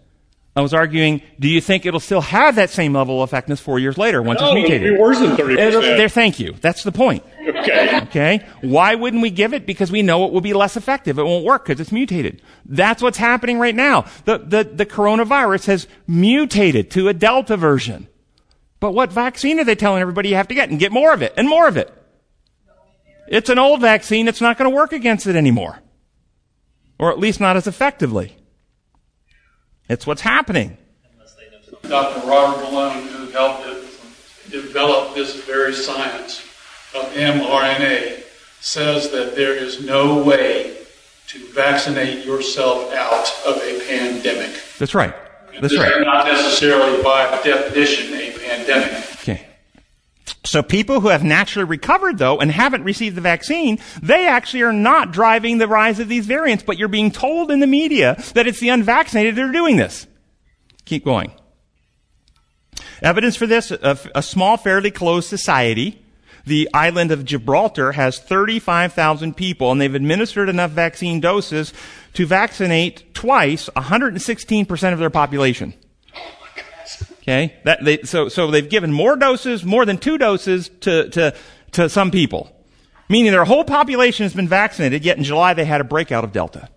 I 0.55 0.61
was 0.61 0.75
arguing, 0.75 1.23
do 1.41 1.49
you 1.49 1.63
think 1.63 1.87
it'll 1.87 1.99
still 1.99 2.21
have 2.21 2.57
that 2.57 2.69
same 2.69 2.93
level 2.93 3.23
of 3.23 3.31
effectiveness 3.31 3.59
four 3.59 3.79
years 3.79 3.97
later 3.97 4.21
once 4.21 4.39
No, 4.39 4.49
it's 4.49 4.51
it'll 4.53 4.69
mutated? 4.69 4.95
be 4.95 5.01
worse 5.01 5.19
than 5.19 5.31
30%. 5.35 5.59
It'll- 5.59 5.81
there, 5.81 6.11
thank 6.11 6.39
you. 6.39 6.53
That's 6.61 6.83
the 6.83 6.93
point. 6.93 7.25
Okay. 7.49 8.01
Okay? 8.03 8.47
Why 8.61 8.95
wouldn't 8.95 9.23
we 9.23 9.31
give 9.31 9.55
it? 9.55 9.65
Because 9.65 9.91
we 9.91 10.03
know 10.03 10.27
it 10.27 10.33
will 10.33 10.43
be 10.43 10.53
less 10.53 10.77
effective. 10.77 11.19
It 11.19 11.23
won't 11.23 11.47
work 11.47 11.65
because 11.65 11.81
it's 11.81 11.91
mutated. 11.91 12.43
That's 12.67 13.01
what's 13.01 13.17
happening 13.17 13.59
right 13.59 13.75
now. 13.75 14.05
The, 14.27 14.39
the, 14.39 14.65
the 14.65 14.85
coronavirus 14.85 15.65
has 15.69 15.89
mutated 16.07 16.91
to 16.91 17.09
a 17.09 17.15
Delta 17.15 17.57
version. 17.57 18.07
But 18.79 18.93
what 18.93 19.11
vaccine 19.11 19.59
are 19.59 19.65
they 19.65 19.75
telling 19.75 20.03
everybody 20.03 20.29
you 20.29 20.35
have 20.35 20.49
to 20.49 20.55
get? 20.55 20.69
And 20.69 20.79
get 20.79 20.93
more 20.93 21.15
of 21.15 21.23
it, 21.23 21.33
and 21.39 21.49
more 21.49 21.67
of 21.67 21.79
it. 21.79 21.91
It's 23.27 23.49
an 23.49 23.59
old 23.59 23.81
vaccine. 23.81 24.29
It's 24.29 24.41
not 24.43 24.59
going 24.59 24.71
to 24.71 24.75
work 24.77 24.93
against 24.93 25.27
it 25.27 25.35
anymore. 25.37 25.79
Or 27.03 27.11
at 27.11 27.19
least 27.19 27.41
not 27.41 27.57
as 27.57 27.67
effectively. 27.67 28.37
It's 29.89 30.07
what's 30.07 30.21
happening. 30.21 30.79
Dr. 31.83 32.25
Robert 32.29 32.63
Malone, 32.63 33.09
who 33.09 33.27
helped 33.33 33.65
develop 34.53 35.13
this 35.13 35.45
very 35.45 35.75
science 35.75 36.43
of 36.95 37.13
mRNA, 37.15 38.23
says 38.61 39.11
that 39.11 39.35
there 39.35 39.53
is 39.53 39.85
no 39.85 40.23
way 40.23 40.77
to 41.27 41.45
vaccinate 41.49 42.25
yourself 42.25 42.93
out 42.93 43.29
of 43.49 43.57
a 43.57 43.81
pandemic. 43.89 44.63
That's 44.79 44.95
right. 44.95 45.13
That's 45.61 45.77
right. 45.77 46.03
not 46.03 46.27
necessarily 46.27 47.03
by 47.03 47.25
definition 47.43 48.15
a 48.15 48.31
pandemic. 48.39 49.02
So 50.53 50.63
people 50.63 51.01
who 51.01 51.09
have 51.09 51.25
naturally 51.25 51.65
recovered 51.65 52.19
though 52.19 52.39
and 52.39 52.51
haven't 52.51 52.85
received 52.85 53.17
the 53.17 53.23
vaccine, 53.23 53.79
they 54.03 54.29
actually 54.29 54.65
are 54.65 54.73
not 54.75 55.11
driving 55.11 55.57
the 55.57 55.67
rise 55.67 55.99
of 55.99 56.09
these 56.11 56.27
variants, 56.27 56.63
but 56.63 56.77
you're 56.77 56.89
being 56.89 57.11
told 57.11 57.51
in 57.51 57.61
the 57.61 57.67
media 57.67 58.23
that 58.35 58.47
it's 58.47 58.61
the 58.61 58.69
unvaccinated 58.69 59.35
that 59.35 59.47
are 59.47 59.51
doing 59.51 59.79
this. 59.79 60.07
Keep 60.85 61.07
going. 61.07 61.33
Evidence 63.01 63.35
for 63.35 63.47
this, 63.47 63.71
a, 63.71 63.99
a 64.15 64.23
small, 64.23 64.59
fairly 64.59 64.91
closed 64.91 65.27
society, 65.27 66.05
the 66.45 66.69
island 66.75 67.13
of 67.13 67.25
Gibraltar 67.25 67.93
has 67.93 68.19
35,000 68.19 69.35
people 69.35 69.73
and 69.73 69.81
they've 69.81 69.95
administered 69.95 70.51
enough 70.51 70.73
vaccine 70.73 71.19
doses 71.19 71.73
to 72.13 72.27
vaccinate 72.27 73.15
twice 73.15 73.71
116% 73.75 74.93
of 74.93 74.99
their 74.99 75.09
population. 75.09 75.73
Okay, 77.23 77.55
that 77.65 77.85
they, 77.85 78.03
so 78.03 78.29
so 78.29 78.51
they've 78.51 78.69
given 78.69 78.93
more 78.93 79.17
doses, 79.17 79.65
more 79.65 79.85
than 79.85 79.97
two 79.97 80.19
doses 80.19 80.69
to 80.81 81.09
to 81.11 81.35
to 81.73 81.89
some 81.89 82.11
people, 82.11 82.51
meaning 83.09 83.31
their 83.31 83.45
whole 83.45 83.65
population 83.65 84.25
has 84.25 84.35
been 84.35 84.49
vaccinated. 84.49 85.05
Yet 85.05 85.19
in 85.19 85.25
July 85.25 85.55
they 85.55 85.65
had 85.65 85.81
a 85.81 85.85
breakout 85.85 86.25
of 86.25 86.33
Delta. 86.33 86.69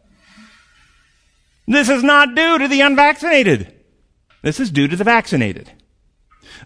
This 1.67 1.89
is 1.89 2.03
not 2.03 2.35
due 2.35 2.59
to 2.59 2.67
the 2.67 2.81
unvaccinated. 2.81 3.73
This 4.43 4.59
is 4.59 4.69
due 4.69 4.87
to 4.87 4.95
the 4.95 5.03
vaccinated. 5.03 5.71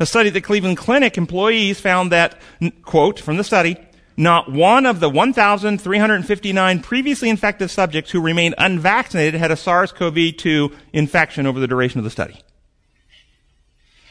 A 0.02 0.06
study 0.06 0.28
at 0.28 0.34
the 0.34 0.42
Cleveland 0.42 0.78
Clinic 0.78 1.18
employees 1.18 1.80
found 1.80 2.12
that, 2.12 2.40
quote 2.84 3.20
from 3.20 3.38
the 3.38 3.44
study, 3.46 3.78
not 4.18 4.52
one 4.52 4.86
of 4.86 5.00
the 5.00 5.10
1,359 5.10 6.82
previously 6.82 7.30
infected 7.30 7.72
subjects 7.72 8.12
who 8.12 8.20
remained 8.20 8.56
unvaccinated 8.58 9.40
had 9.40 9.52
a 9.52 9.56
SARS-CoV-2 9.56 10.74
infection 10.92 11.48
over 11.48 11.62
the 11.62 11.68
duration 11.68 12.00
of 12.00 12.04
the 12.04 12.10
study. 12.10 12.42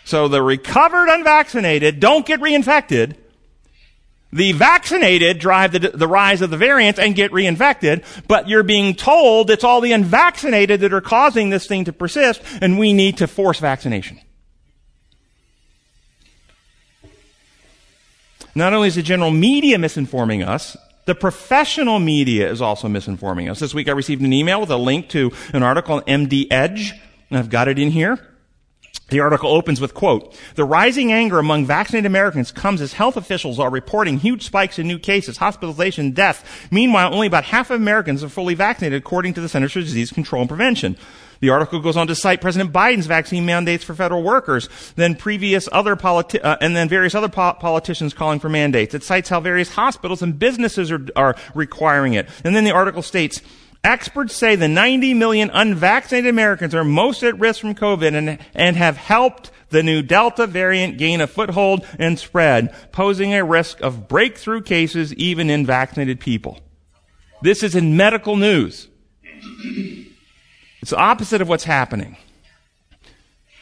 So 0.09 0.27
the 0.27 0.43
recovered 0.43 1.11
unvaccinated 1.11 2.01
don't 2.01 2.25
get 2.25 2.41
reinfected, 2.41 3.17
The 4.33 4.53
vaccinated 4.53 5.39
drive 5.39 5.73
the, 5.73 5.81
the 5.81 6.09
rise 6.09 6.41
of 6.41 6.49
the 6.49 6.57
variants 6.57 6.99
and 6.99 7.15
get 7.15 7.31
reinfected, 7.31 8.05
but 8.27 8.49
you're 8.49 8.63
being 8.63 8.95
told 8.95 9.51
it's 9.51 9.65
all 9.65 9.83
the 9.83 9.93
unvaccinated 9.93 10.81
that 10.81 10.95
are 10.95 11.03
causing 11.03 11.51
this 11.51 11.67
thing 11.67 11.85
to 11.85 11.93
persist, 11.93 12.41
and 12.63 12.79
we 12.79 12.95
need 12.95 13.19
to 13.19 13.27
force 13.27 13.59
vaccination. 13.59 14.19
Not 18.55 18.73
only 18.73 18.89
is 18.89 18.95
the 18.95 19.03
general 19.03 19.31
media 19.31 19.77
misinforming 19.77 20.47
us, 20.47 20.75
the 21.05 21.15
professional 21.15 21.99
media 21.99 22.51
is 22.51 22.63
also 22.63 22.89
misinforming 22.89 23.51
us. 23.51 23.61
This 23.61 23.75
week 23.75 23.89
I 23.89 23.93
received 23.93 24.23
an 24.23 24.33
email 24.33 24.59
with 24.59 24.71
a 24.71 24.79
link 24.79 25.11
to 25.11 25.33
an 25.53 25.63
article 25.63 25.97
on 25.97 26.03
MD 26.05 26.47
Edge, 26.51 26.95
and 27.29 27.39
I've 27.39 27.51
got 27.51 27.69
it 27.69 27.79
in 27.79 27.91
here. 27.91 28.38
The 29.09 29.21
article 29.21 29.51
opens 29.51 29.81
with 29.81 29.95
quote, 29.95 30.39
the 30.55 30.65
rising 30.65 31.13
anger 31.13 31.39
among 31.39 31.65
vaccinated 31.65 32.05
Americans 32.05 32.53
comes 32.53 32.83
as 32.83 32.93
health 32.93 33.17
officials 33.17 33.59
are 33.59 33.71
reporting 33.71 34.19
huge 34.19 34.45
spikes 34.45 34.79
in 34.79 34.87
new 34.87 34.99
cases, 34.99 35.39
hospitalization, 35.39 36.11
death. 36.13 36.69
Meanwhile, 36.71 37.15
only 37.15 37.27
about 37.27 37.45
half 37.45 37.71
of 37.71 37.81
Americans 37.81 38.23
are 38.23 38.29
fully 38.29 38.55
vaccinated 38.55 39.01
according 39.01 39.33
to 39.35 39.41
the 39.41 39.49
Centers 39.49 39.73
for 39.73 39.81
Disease 39.81 40.13
Control 40.13 40.43
and 40.43 40.49
Prevention. 40.49 40.97
The 41.41 41.51
article 41.51 41.81
goes 41.81 41.97
on 41.97 42.07
to 42.09 42.15
cite 42.15 42.41
President 42.41 42.73
Biden's 42.73 43.07
vaccine 43.07 43.47
mandates 43.47 43.85
for 43.85 43.95
federal 43.95 44.23
workers, 44.23 44.69
then 44.97 45.15
previous 45.15 45.69
other 45.73 45.97
politi- 45.97 46.45
uh, 46.45 46.59
and 46.61 46.75
then 46.77 46.89
various 46.89 47.15
other 47.15 47.29
po- 47.29 47.55
politicians 47.55 48.13
calling 48.13 48.41
for 48.41 48.49
mandates. 48.49 48.93
It 48.93 49.05
cites 49.05 49.29
how 49.29 49.41
various 49.41 49.71
hospitals 49.71 50.21
and 50.21 50.39
businesses 50.39 50.91
are, 50.91 51.07
are 51.15 51.37
requiring 51.55 52.15
it. 52.15 52.29
And 52.45 52.55
then 52.55 52.65
the 52.65 52.73
article 52.73 53.03
states, 53.03 53.41
Experts 53.89 54.37
say 54.37 54.55
the 54.55 54.69
90 54.69 55.15
million 55.15 55.49
unvaccinated 55.51 56.29
Americans 56.29 56.75
are 56.75 56.85
most 56.85 57.23
at 57.23 57.39
risk 57.39 57.63
from 57.63 57.75
COVID 57.75 58.15
and, 58.15 58.39
and 58.55 58.77
have 58.77 58.99
helped 58.99 59.51
the 59.71 59.83
new 59.83 60.03
Delta 60.03 60.47
variant 60.47 60.99
gain 60.99 61.23
a 61.23 61.27
foothold 61.27 61.87
and 61.99 62.19
spread, 62.19 62.75
posing 62.93 63.33
a 63.33 63.43
risk 63.43 63.81
of 63.81 64.07
breakthrough 64.07 64.61
cases 64.61 65.15
even 65.15 65.49
in 65.49 65.65
vaccinated 65.65 66.21
people. 66.21 66.59
This 67.41 67.63
is 67.63 67.75
in 67.75 67.97
medical 67.97 68.37
news. 68.37 68.89
It's 70.83 70.91
the 70.91 70.99
opposite 70.99 71.41
of 71.41 71.49
what's 71.49 71.65
happening. 71.65 72.19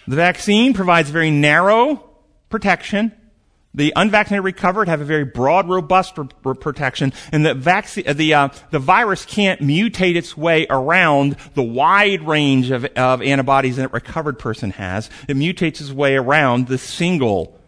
The 0.09 0.17
vaccine 0.17 0.75
provides 0.75 1.09
very 1.09 1.31
narrow 1.31 2.03
protection. 2.49 3.13
The 3.77 3.93
unvaccinated 3.95 4.43
recovered 4.43 4.89
have 4.89 5.03
a 5.03 5.05
very 5.05 5.25
broad, 5.25 5.69
robust 5.69 6.15
pr- 6.15 6.55
protection, 6.55 7.13
and 7.31 7.45
the 7.45 7.53
vaccine, 7.53 8.05
the 8.17 8.33
uh, 8.33 8.49
the 8.71 8.79
virus 8.79 9.27
can't 9.27 9.61
mutate 9.61 10.17
its 10.17 10.35
way 10.35 10.67
around 10.71 11.37
the 11.53 11.63
wide 11.63 12.27
range 12.27 12.71
of, 12.71 12.87
of 12.97 13.21
antibodies 13.21 13.77
that 13.77 13.85
a 13.85 13.89
recovered 13.89 14.39
person 14.39 14.71
has. 14.71 15.11
It 15.29 15.37
mutates 15.37 15.83
its 15.83 15.93
way 15.93 16.17
around 16.17 16.69
the 16.69 16.79
single 16.79 17.61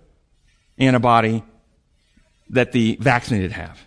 antibody 0.78 1.44
that 2.48 2.72
the 2.72 2.96
vaccinated 3.00 3.52
have. 3.52 3.78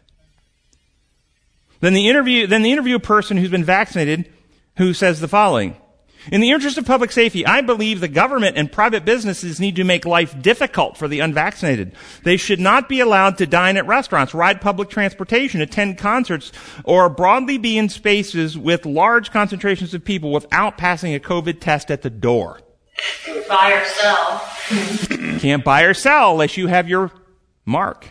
Then 1.79 1.93
the 1.93 2.07
interview, 2.07 2.45
then 2.45 2.61
the 2.61 2.71
interview 2.71 2.99
person 2.99 3.37
who's 3.37 3.49
been 3.49 3.63
vaccinated 3.63 4.31
who 4.77 4.93
says 4.93 5.19
the 5.19 5.27
following. 5.27 5.75
In 6.29 6.41
the 6.41 6.51
interest 6.51 6.77
of 6.77 6.85
public 6.85 7.11
safety, 7.11 7.45
I 7.45 7.61
believe 7.61 7.99
the 7.99 8.07
government 8.07 8.57
and 8.57 8.71
private 8.71 9.05
businesses 9.05 9.59
need 9.59 9.75
to 9.77 9.83
make 9.83 10.05
life 10.05 10.39
difficult 10.39 10.95
for 10.95 11.07
the 11.07 11.19
unvaccinated. 11.19 11.93
They 12.23 12.37
should 12.37 12.59
not 12.59 12.87
be 12.87 12.99
allowed 12.99 13.39
to 13.39 13.47
dine 13.47 13.75
at 13.77 13.87
restaurants, 13.87 14.33
ride 14.33 14.61
public 14.61 14.89
transportation, 14.89 15.61
attend 15.61 15.97
concerts, 15.97 16.51
or 16.83 17.09
broadly 17.09 17.57
be 17.57 17.77
in 17.77 17.89
spaces 17.89 18.55
with 18.55 18.85
large 18.85 19.31
concentrations 19.31 19.95
of 19.95 20.05
people 20.05 20.31
without 20.31 20.77
passing 20.77 21.15
a 21.15 21.19
COVID 21.19 21.59
test 21.59 21.89
at 21.89 22.03
the 22.03 22.09
door. 22.11 22.59
Buy 23.47 23.73
or 23.73 23.85
sell. 23.85 25.39
Can't 25.39 25.63
buy 25.63 25.83
or 25.83 25.95
sell 25.95 26.33
unless 26.33 26.55
you 26.55 26.67
have 26.67 26.87
your 26.87 27.11
mark. 27.65 28.07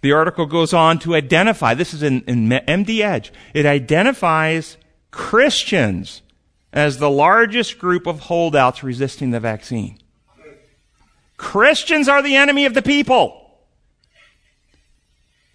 The 0.00 0.12
article 0.12 0.46
goes 0.46 0.72
on 0.72 0.98
to 1.00 1.14
identify, 1.14 1.74
this 1.74 1.94
is 1.94 2.02
in, 2.02 2.22
in 2.22 2.48
MD 2.48 3.00
Edge, 3.00 3.32
it 3.54 3.66
identifies 3.66 4.76
Christians 5.14 6.22
as 6.72 6.98
the 6.98 7.08
largest 7.08 7.78
group 7.78 8.06
of 8.06 8.18
holdouts 8.18 8.82
resisting 8.82 9.30
the 9.30 9.38
vaccine. 9.38 9.98
Christians 11.36 12.08
are 12.08 12.20
the 12.20 12.34
enemy 12.34 12.66
of 12.66 12.74
the 12.74 12.82
people. 12.82 13.40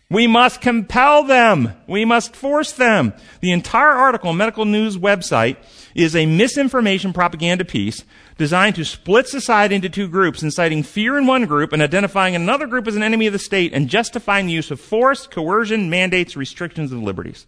We 0.10 0.28
must 0.28 0.62
compel 0.62 1.24
them. 1.24 1.74
We 1.88 2.06
must 2.06 2.36
force 2.36 2.72
them. 2.72 3.14
The 3.42 3.52
entire 3.52 3.90
article, 3.90 4.34
Medical 4.34 4.64
News 4.64 4.98
website, 4.98 5.58
is 5.94 6.16
a 6.16 6.26
misinformation 6.26 7.12
propaganda 7.12 7.66
piece 7.66 8.06
designed 8.38 8.76
to 8.76 8.86
split 8.86 9.28
society 9.28 9.76
into 9.76 9.90
two 9.90 10.08
groups, 10.08 10.42
inciting 10.42 10.84
fear 10.84 11.18
in 11.18 11.28
one 11.28 11.46
group 11.46 11.74
and 11.74 11.82
identifying 11.82 12.34
another 12.34 12.66
group 12.66 12.88
as 12.88 12.96
an 12.96 13.04
enemy 13.04 13.28
of 13.28 13.34
the 13.34 13.40
state 13.40 13.74
and 13.74 13.90
justifying 13.90 14.48
the 14.48 14.54
use 14.54 14.72
of 14.72 14.80
force, 14.80 15.28
coercion, 15.28 15.90
mandates, 15.90 16.38
restrictions 16.38 16.94
of 16.94 17.04
liberties. 17.04 17.46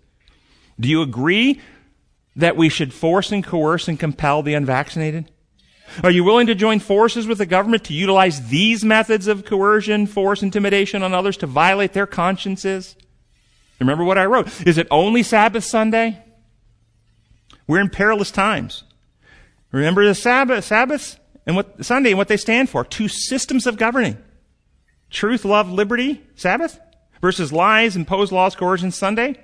Do 0.77 0.89
you 0.89 1.01
agree 1.01 1.61
that 2.35 2.55
we 2.55 2.69
should 2.69 2.93
force 2.93 3.31
and 3.31 3.43
coerce 3.43 3.87
and 3.87 3.99
compel 3.99 4.41
the 4.41 4.53
unvaccinated? 4.53 5.31
Are 6.03 6.11
you 6.11 6.23
willing 6.23 6.47
to 6.47 6.55
join 6.55 6.79
forces 6.79 7.27
with 7.27 7.37
the 7.37 7.45
government 7.45 7.83
to 7.85 7.93
utilize 7.93 8.49
these 8.49 8.83
methods 8.83 9.27
of 9.27 9.45
coercion, 9.45 10.07
force, 10.07 10.41
intimidation 10.41 11.03
on 11.03 11.13
others 11.13 11.37
to 11.37 11.47
violate 11.47 11.93
their 11.93 12.07
consciences? 12.07 12.95
Remember 13.79 14.03
what 14.03 14.17
I 14.17 14.25
wrote. 14.25 14.65
Is 14.65 14.77
it 14.77 14.87
only 14.89 15.23
Sabbath 15.23 15.63
Sunday? 15.63 16.23
We're 17.67 17.81
in 17.81 17.89
perilous 17.89 18.31
times. 18.31 18.83
Remember 19.71 20.05
the 20.05 20.15
Sabbath, 20.15 20.65
Sabbath 20.65 21.19
and 21.45 21.55
what 21.55 21.83
Sunday 21.83 22.11
and 22.11 22.17
what 22.17 22.27
they 22.27 22.37
stand 22.37 22.69
for. 22.69 22.85
Two 22.85 23.07
systems 23.07 23.65
of 23.67 23.77
governing. 23.77 24.17
Truth, 25.09 25.45
love, 25.45 25.69
liberty, 25.71 26.21
Sabbath 26.35 26.79
versus 27.21 27.51
lies, 27.51 27.95
imposed 27.95 28.31
laws, 28.31 28.55
coercion, 28.55 28.91
Sunday. 28.91 29.39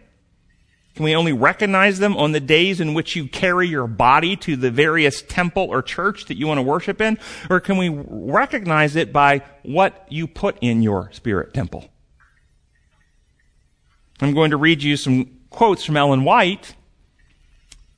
Can 0.97 1.03
we 1.03 1.15
only 1.15 1.31
recognize 1.31 1.99
them 1.99 2.17
on 2.17 2.31
the 2.31 2.39
days 2.39 2.81
in 2.81 2.95
which 2.95 3.15
you 3.15 3.27
carry 3.27 3.67
your 3.67 3.85
body 3.85 4.35
to 4.37 4.55
the 4.55 4.71
various 4.71 5.21
temple 5.21 5.67
or 5.69 5.83
church 5.83 6.25
that 6.25 6.37
you 6.37 6.47
want 6.47 6.57
to 6.57 6.63
worship 6.63 6.99
in? 6.99 7.19
Or 7.51 7.59
can 7.59 7.77
we 7.77 7.89
recognize 7.89 8.95
it 8.95 9.13
by 9.13 9.43
what 9.61 10.07
you 10.09 10.25
put 10.25 10.57
in 10.59 10.81
your 10.81 11.11
spirit 11.11 11.53
temple? 11.53 11.87
I'm 14.19 14.33
going 14.33 14.49
to 14.49 14.57
read 14.57 14.81
you 14.81 14.97
some 14.97 15.37
quotes 15.51 15.85
from 15.85 15.97
Ellen 15.97 16.23
White, 16.23 16.75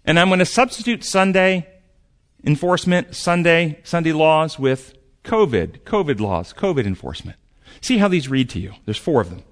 and 0.03 0.19
I'm 0.19 0.27
going 0.27 0.39
to 0.39 0.45
substitute 0.45 1.05
Sunday 1.05 1.69
enforcement, 2.43 3.15
Sunday, 3.15 3.79
Sunday 3.85 4.11
laws 4.11 4.59
with 4.59 4.93
COVID, 5.23 5.83
COVID 5.83 6.19
laws, 6.19 6.51
COVID 6.51 6.85
enforcement. 6.85 7.37
See 7.79 7.99
how 7.99 8.09
these 8.09 8.27
read 8.27 8.49
to 8.49 8.59
you. 8.59 8.73
There's 8.83 8.97
four 8.97 9.21
of 9.21 9.29
them. 9.29 9.43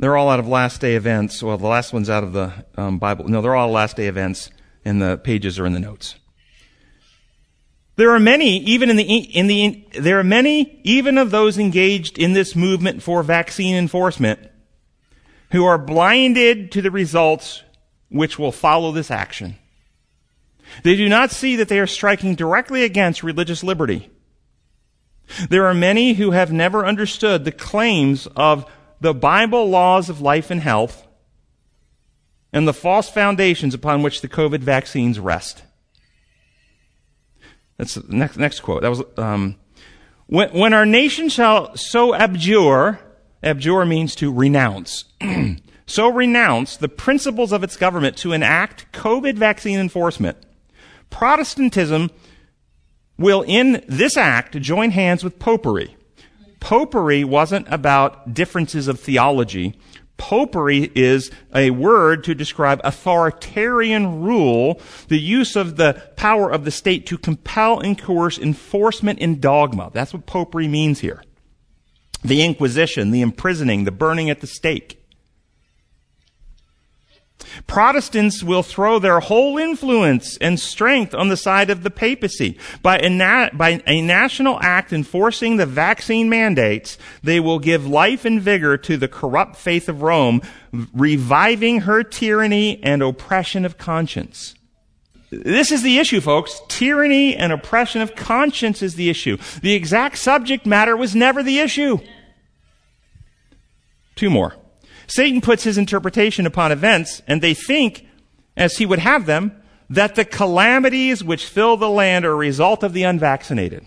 They're 0.00 0.16
all 0.16 0.30
out 0.30 0.40
of 0.40 0.48
last 0.48 0.80
day 0.80 0.94
events. 0.94 1.42
Well, 1.42 1.58
the 1.58 1.66
last 1.66 1.92
one's 1.92 2.08
out 2.08 2.24
of 2.24 2.32
the 2.32 2.64
um, 2.74 2.98
Bible. 2.98 3.28
No, 3.28 3.42
they're 3.42 3.54
all 3.54 3.70
last 3.70 3.96
day 3.96 4.06
events, 4.06 4.50
and 4.82 5.00
the 5.00 5.18
pages 5.18 5.58
are 5.58 5.66
in 5.66 5.74
the 5.74 5.78
notes. 5.78 6.14
There 7.96 8.10
are 8.12 8.18
many, 8.18 8.56
even 8.60 8.88
in 8.88 8.96
the, 8.96 9.04
in 9.04 9.46
the, 9.46 9.62
in, 9.62 9.84
there 9.92 10.18
are 10.18 10.24
many, 10.24 10.80
even 10.84 11.18
of 11.18 11.30
those 11.30 11.58
engaged 11.58 12.18
in 12.18 12.32
this 12.32 12.56
movement 12.56 13.02
for 13.02 13.22
vaccine 13.22 13.76
enforcement, 13.76 14.40
who 15.50 15.66
are 15.66 15.76
blinded 15.76 16.72
to 16.72 16.80
the 16.80 16.90
results 16.90 17.62
which 18.08 18.38
will 18.38 18.52
follow 18.52 18.92
this 18.92 19.10
action. 19.10 19.56
They 20.82 20.96
do 20.96 21.10
not 21.10 21.30
see 21.30 21.56
that 21.56 21.68
they 21.68 21.78
are 21.78 21.86
striking 21.86 22.34
directly 22.34 22.84
against 22.84 23.22
religious 23.22 23.62
liberty. 23.62 24.08
There 25.50 25.66
are 25.66 25.74
many 25.74 26.14
who 26.14 26.30
have 26.30 26.50
never 26.50 26.86
understood 26.86 27.44
the 27.44 27.52
claims 27.52 28.26
of 28.34 28.64
the 29.00 29.14
Bible 29.14 29.68
laws 29.68 30.08
of 30.08 30.20
life 30.20 30.50
and 30.50 30.60
health 30.60 31.06
and 32.52 32.66
the 32.66 32.74
false 32.74 33.08
foundations 33.08 33.74
upon 33.74 34.02
which 34.02 34.20
the 34.20 34.28
COVID 34.28 34.60
vaccines 34.60 35.18
rest. 35.18 35.62
That's 37.76 37.94
the 37.94 38.14
next, 38.14 38.36
next 38.36 38.60
quote. 38.60 38.82
That 38.82 38.90
was, 38.90 39.02
um, 39.16 39.56
when, 40.26 40.50
when 40.50 40.74
our 40.74 40.84
nation 40.84 41.28
shall 41.28 41.76
so 41.76 42.14
abjure, 42.14 43.00
abjure 43.42 43.86
means 43.86 44.14
to 44.16 44.32
renounce, 44.32 45.04
so 45.86 46.12
renounce 46.12 46.76
the 46.76 46.88
principles 46.88 47.52
of 47.52 47.64
its 47.64 47.76
government 47.76 48.16
to 48.18 48.32
enact 48.32 48.92
COVID 48.92 49.36
vaccine 49.36 49.78
enforcement 49.78 50.36
Protestantism 51.10 52.10
will, 53.18 53.42
in 53.42 53.84
this 53.86 54.16
act, 54.16 54.58
join 54.60 54.92
hands 54.92 55.22
with 55.22 55.38
popery. 55.38 55.96
Popery 56.60 57.24
wasn't 57.24 57.66
about 57.68 58.34
differences 58.34 58.86
of 58.86 59.00
theology. 59.00 59.78
Popery 60.18 60.92
is 60.94 61.30
a 61.54 61.70
word 61.70 62.22
to 62.24 62.34
describe 62.34 62.80
authoritarian 62.84 64.20
rule, 64.20 64.78
the 65.08 65.18
use 65.18 65.56
of 65.56 65.76
the 65.76 66.02
power 66.16 66.50
of 66.50 66.66
the 66.66 66.70
state 66.70 67.06
to 67.06 67.16
compel 67.16 67.80
and 67.80 67.98
coerce 67.98 68.38
enforcement 68.38 69.18
in 69.18 69.40
dogma. 69.40 69.90
That's 69.94 70.12
what 70.12 70.26
popery 70.26 70.68
means 70.68 71.00
here. 71.00 71.24
The 72.22 72.42
Inquisition, 72.42 73.12
the 73.12 73.22
imprisoning, 73.22 73.84
the 73.84 73.90
burning 73.90 74.28
at 74.28 74.40
the 74.40 74.46
stake. 74.46 74.99
Protestants 77.66 78.42
will 78.42 78.62
throw 78.62 78.98
their 78.98 79.20
whole 79.20 79.58
influence 79.58 80.36
and 80.38 80.58
strength 80.58 81.14
on 81.14 81.28
the 81.28 81.36
side 81.36 81.70
of 81.70 81.82
the 81.82 81.90
papacy. 81.90 82.58
By 82.82 82.98
a, 82.98 83.08
na- 83.08 83.50
by 83.52 83.82
a, 83.86 84.00
national 84.00 84.58
act 84.60 84.92
enforcing 84.92 85.56
the 85.56 85.66
vaccine 85.66 86.28
mandates, 86.28 86.98
they 87.22 87.40
will 87.40 87.58
give 87.58 87.86
life 87.86 88.24
and 88.24 88.40
vigor 88.40 88.76
to 88.78 88.96
the 88.96 89.08
corrupt 89.08 89.56
faith 89.56 89.88
of 89.88 90.02
Rome, 90.02 90.42
reviving 90.72 91.80
her 91.80 92.02
tyranny 92.02 92.82
and 92.82 93.02
oppression 93.02 93.64
of 93.64 93.78
conscience. 93.78 94.54
This 95.30 95.70
is 95.70 95.82
the 95.82 95.98
issue, 95.98 96.20
folks. 96.20 96.60
Tyranny 96.68 97.36
and 97.36 97.52
oppression 97.52 98.00
of 98.00 98.16
conscience 98.16 98.82
is 98.82 98.96
the 98.96 99.08
issue. 99.08 99.36
The 99.62 99.74
exact 99.74 100.18
subject 100.18 100.66
matter 100.66 100.96
was 100.96 101.14
never 101.14 101.42
the 101.42 101.60
issue. 101.60 101.98
Two 104.16 104.28
more. 104.28 104.56
Satan 105.10 105.40
puts 105.40 105.64
his 105.64 105.76
interpretation 105.76 106.46
upon 106.46 106.70
events, 106.70 107.20
and 107.26 107.42
they 107.42 107.52
think, 107.52 108.06
as 108.56 108.78
he 108.78 108.86
would 108.86 109.00
have 109.00 109.26
them, 109.26 109.60
that 109.88 110.14
the 110.14 110.24
calamities 110.24 111.24
which 111.24 111.46
fill 111.46 111.76
the 111.76 111.90
land 111.90 112.24
are 112.24 112.30
a 112.30 112.36
result 112.36 112.84
of 112.84 112.92
the 112.92 113.02
unvaccinated. 113.02 113.84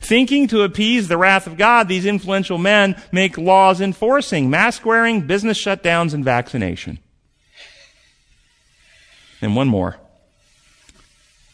Thinking 0.00 0.48
to 0.48 0.62
appease 0.62 1.06
the 1.06 1.16
wrath 1.16 1.46
of 1.46 1.56
God, 1.56 1.86
these 1.86 2.04
influential 2.04 2.58
men 2.58 3.00
make 3.12 3.38
laws 3.38 3.80
enforcing 3.80 4.50
mask 4.50 4.84
wearing, 4.84 5.20
business 5.20 5.56
shutdowns, 5.56 6.12
and 6.12 6.24
vaccination. 6.24 6.98
And 9.40 9.54
one 9.54 9.68
more. 9.68 10.00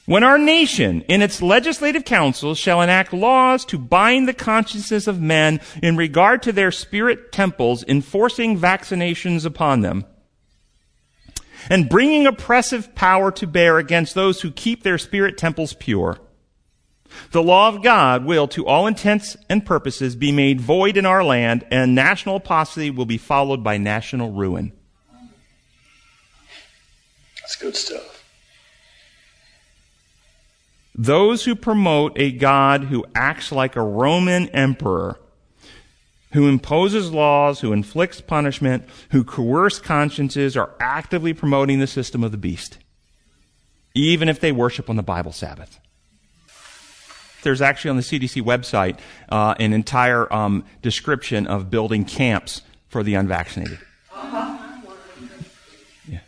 When 0.09 0.25
our 0.25 0.39
nation, 0.39 1.03
in 1.03 1.21
its 1.21 1.43
legislative 1.43 2.07
councils, 2.07 2.57
shall 2.57 2.81
enact 2.81 3.13
laws 3.13 3.67
to 3.67 3.77
bind 3.77 4.27
the 4.27 4.33
consciences 4.33 5.07
of 5.07 5.21
men 5.21 5.61
in 5.83 5.99
regard 5.99 6.43
to 6.45 6.53
their 6.53 6.73
spirit 6.73 7.31
temples, 7.31 7.85
enforcing 7.87 8.59
vaccinations 8.59 9.45
upon 9.45 9.83
them, 9.83 10.07
and 11.69 11.91
bringing 11.91 12.27
oppressive 12.27 12.95
power 12.95 13.31
to 13.33 13.47
bear 13.47 13.77
against 13.77 14.15
those 14.15 14.41
who 14.41 14.51
keep 14.51 14.83
their 14.83 14.97
spirit 14.97 15.37
temples 15.37 15.75
pure, 15.75 16.17
the 17.33 17.43
law 17.43 17.69
of 17.69 17.83
God 17.83 18.25
will, 18.25 18.49
to 18.49 18.67
all 18.67 18.87
intents 18.87 19.37
and 19.51 19.67
purposes, 19.67 20.17
be 20.17 20.33
made 20.33 20.59
void 20.59 20.97
in 20.97 21.05
our 21.05 21.23
land, 21.23 21.67
and 21.71 21.95
national 21.95 22.37
apostasy 22.37 22.89
will 22.89 23.05
be 23.05 23.19
followed 23.19 23.63
by 23.63 23.77
national 23.77 24.33
ruin. 24.33 24.73
That's 27.43 27.57
good 27.57 27.77
stuff. 27.77 28.18
Those 31.01 31.45
who 31.45 31.55
promote 31.55 32.19
a 32.19 32.33
God 32.33 32.85
who 32.85 33.07
acts 33.15 33.53
like 33.53 33.77
a 33.77 33.83
Roman 33.83 34.49
emperor, 34.49 35.17
who 36.33 36.49
imposes 36.49 37.13
laws, 37.13 37.61
who 37.61 37.73
inflicts 37.73 38.21
punishment, 38.21 38.83
who 39.13 39.23
coerce 39.23 39.79
consciences, 39.79 40.57
are 40.57 40.75
actively 40.81 41.33
promoting 41.33 41.79
the 41.79 41.87
system 41.87 42.25
of 42.25 42.33
the 42.33 42.37
beast, 42.37 42.79
even 43.95 44.29
if 44.29 44.41
they 44.41 44.51
worship 44.51 44.91
on 44.91 44.97
the 44.97 45.03
Bible 45.05 45.31
Sabbath. 45.31 45.79
There's 47.45 47.63
actually 47.63 47.91
on 47.91 47.97
the 47.97 48.03
CDC 48.03 48.43
website 48.43 48.99
uh, 49.29 49.55
an 49.61 49.73
entire 49.73 50.31
um, 50.35 50.65
description 50.83 51.47
of 51.47 51.71
building 51.71 52.05
camps 52.05 52.63
for 52.89 53.05
the 53.05 53.15
unvaccinated. 53.15 53.79
Yeah, 56.09 56.19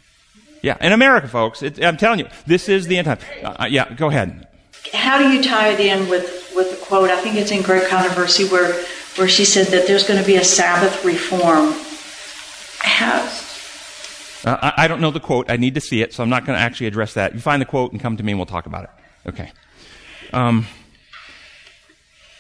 yeah. 0.63 0.77
In 0.81 0.93
America, 0.93 1.27
folks, 1.27 1.61
it, 1.65 1.85
I'm 1.85 1.97
telling 1.97 2.21
you, 2.21 2.29
this 2.47 2.69
is 2.69 2.87
the 2.87 2.99
end 2.99 3.07
time. 3.07 3.19
Uh, 3.43 3.67
yeah, 3.69 3.93
go 3.95 4.07
ahead 4.07 4.47
how 4.93 5.19
do 5.19 5.29
you 5.31 5.43
tie 5.43 5.69
it 5.69 5.81
in 5.81 6.09
with, 6.09 6.53
with 6.55 6.71
the 6.71 6.85
quote? 6.85 7.11
I 7.11 7.21
think 7.21 7.37
it's 7.37 7.51
in 7.51 7.63
Great 7.63 7.89
Controversy 7.89 8.49
where, 8.49 8.85
where 9.17 9.29
she 9.29 9.45
said 9.45 9.67
that 9.69 9.87
there's 9.87 10.07
going 10.07 10.21
to 10.21 10.27
be 10.27 10.37
a 10.37 10.45
Sabbath 10.45 11.05
reform. 11.05 11.75
How? 12.79 13.21
Uh, 14.45 14.73
I, 14.77 14.85
I 14.85 14.89
don't 14.89 15.01
know 15.01 15.11
the 15.11 15.21
quote. 15.21 15.51
I 15.51 15.57
need 15.57 15.75
to 15.75 15.81
see 15.81 16.03
it, 16.03 16.13
so 16.15 16.23
I'm 16.23 16.31
not 16.31 16.47
going 16.47 16.57
to 16.57 16.63
actually 16.63 16.87
address 16.87 17.15
that. 17.15 17.35
You 17.35 17.41
find 17.41 17.61
the 17.61 17.67
quote 17.67 17.93
and 17.93 18.01
come 18.01 18.17
to 18.17 18.23
me 18.23 18.33
and 18.33 18.39
we'll 18.39 18.47
talk 18.47 18.67
about 18.67 18.85
it. 18.85 18.91
Okay. 19.29 19.53
Um, 20.33 20.67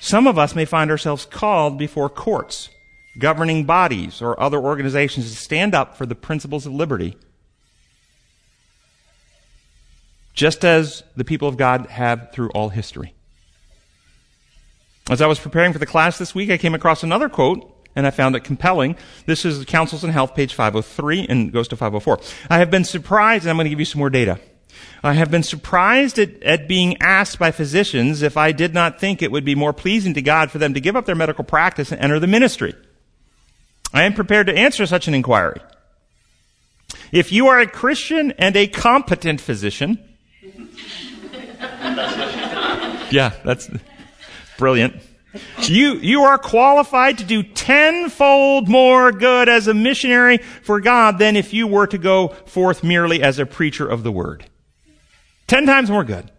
some 0.01 0.27
of 0.27 0.39
us 0.39 0.55
may 0.55 0.65
find 0.65 0.91
ourselves 0.91 1.27
called 1.27 1.79
before 1.79 2.09
courts, 2.09 2.71
governing 3.19 3.65
bodies, 3.65 4.23
or 4.23 4.41
other 4.41 4.59
organizations 4.59 5.31
to 5.31 5.37
stand 5.37 5.75
up 5.75 5.97
for 5.97 6.07
the 6.07 6.15
principles 6.15 6.65
of 6.65 6.73
liberty 6.73 7.17
just 10.35 10.65
as 10.65 11.03
the 11.17 11.25
people 11.25 11.49
of 11.49 11.57
God 11.57 11.87
have 11.87 12.33
through 12.33 12.51
all 12.51 12.69
history. 12.69 13.15
As 15.11 15.21
I 15.21 15.27
was 15.27 15.41
preparing 15.41 15.73
for 15.73 15.79
the 15.79 15.87
class 15.87 16.19
this 16.19 16.35
week, 16.35 16.51
I 16.51 16.57
came 16.57 16.75
across 16.75 17.03
another 17.03 17.29
quote 17.29 17.77
and 17.97 18.07
I 18.07 18.11
found 18.11 18.37
it 18.37 18.45
compelling. 18.45 18.97
This 19.27 19.45
is 19.45 19.59
the 19.59 19.65
Counsels 19.65 20.05
in 20.05 20.11
Health, 20.11 20.35
page 20.35 20.55
503, 20.55 21.27
and 21.29 21.53
goes 21.53 21.69
to 21.69 21.77
504. 21.77 22.21
I 22.49 22.59
have 22.59 22.71
been 22.71 22.85
surprised, 22.85 23.45
and 23.45 23.51
I'm 23.51 23.57
going 23.57 23.65
to 23.65 23.71
give 23.71 23.81
you 23.81 23.85
some 23.85 23.99
more 23.99 24.11
data. 24.11 24.39
I 25.03 25.15
have 25.15 25.31
been 25.31 25.43
surprised 25.43 26.19
at, 26.19 26.43
at 26.43 26.69
being 26.69 26.97
asked 27.01 27.39
by 27.39 27.51
physicians 27.51 28.23
if 28.23 28.37
I 28.37 28.53
did 28.53 28.73
not 28.75 29.01
think 29.01 29.21
it 29.21 29.33
would 29.33 29.45
be 29.45 29.55
more 29.55 29.73
pleasing 29.73 30.15
to 30.15 30.23
God 30.23 30.51
for 30.51 30.59
them 30.59 30.75
to 30.75 30.81
give 30.81 30.95
up 30.95 31.07
their 31.07 31.17
medical 31.17 31.45
practice 31.45 31.91
and 31.91 32.01
enter 32.01 32.21
the 32.21 32.27
ministry. 32.27 32.75
I 33.93 34.05
am 34.05 34.15
prepared 34.15 34.47
to 34.47 34.57
answer 34.57 34.87
such 34.87 35.09
an 35.09 35.15
inquiry. 35.15 35.61
If 37.13 37.33
you 37.33 37.49
are 37.49 37.59
a 37.59 37.67
Christian 37.67 38.33
and 38.33 38.57
a 38.57 38.69
competent 38.69 39.41
physician, 39.41 39.99
yeah, 43.11 43.33
that's 43.45 43.71
brilliant. 44.59 45.03
You, 45.63 45.95
you 45.95 46.23
are 46.23 46.39
qualified 46.39 47.19
to 47.19 47.25
do 47.25 47.43
tenfold 47.43 48.69
more 48.69 49.13
good 49.13 49.49
as 49.49 49.69
a 49.69 49.75
missionary 49.75 50.39
for 50.39 50.81
God 50.81 51.19
than 51.19 51.37
if 51.37 51.53
you 51.53 51.67
were 51.67 51.87
to 51.87 51.99
go 51.99 52.29
forth 52.47 52.83
merely 52.83 53.23
as 53.23 53.39
a 53.39 53.47
preacher 53.47 53.89
of 53.89 54.03
the 54.03 54.11
word. 54.11 54.47
Ten 55.47 55.67
times 55.67 55.91
more 55.91 56.05
good. 56.05 56.31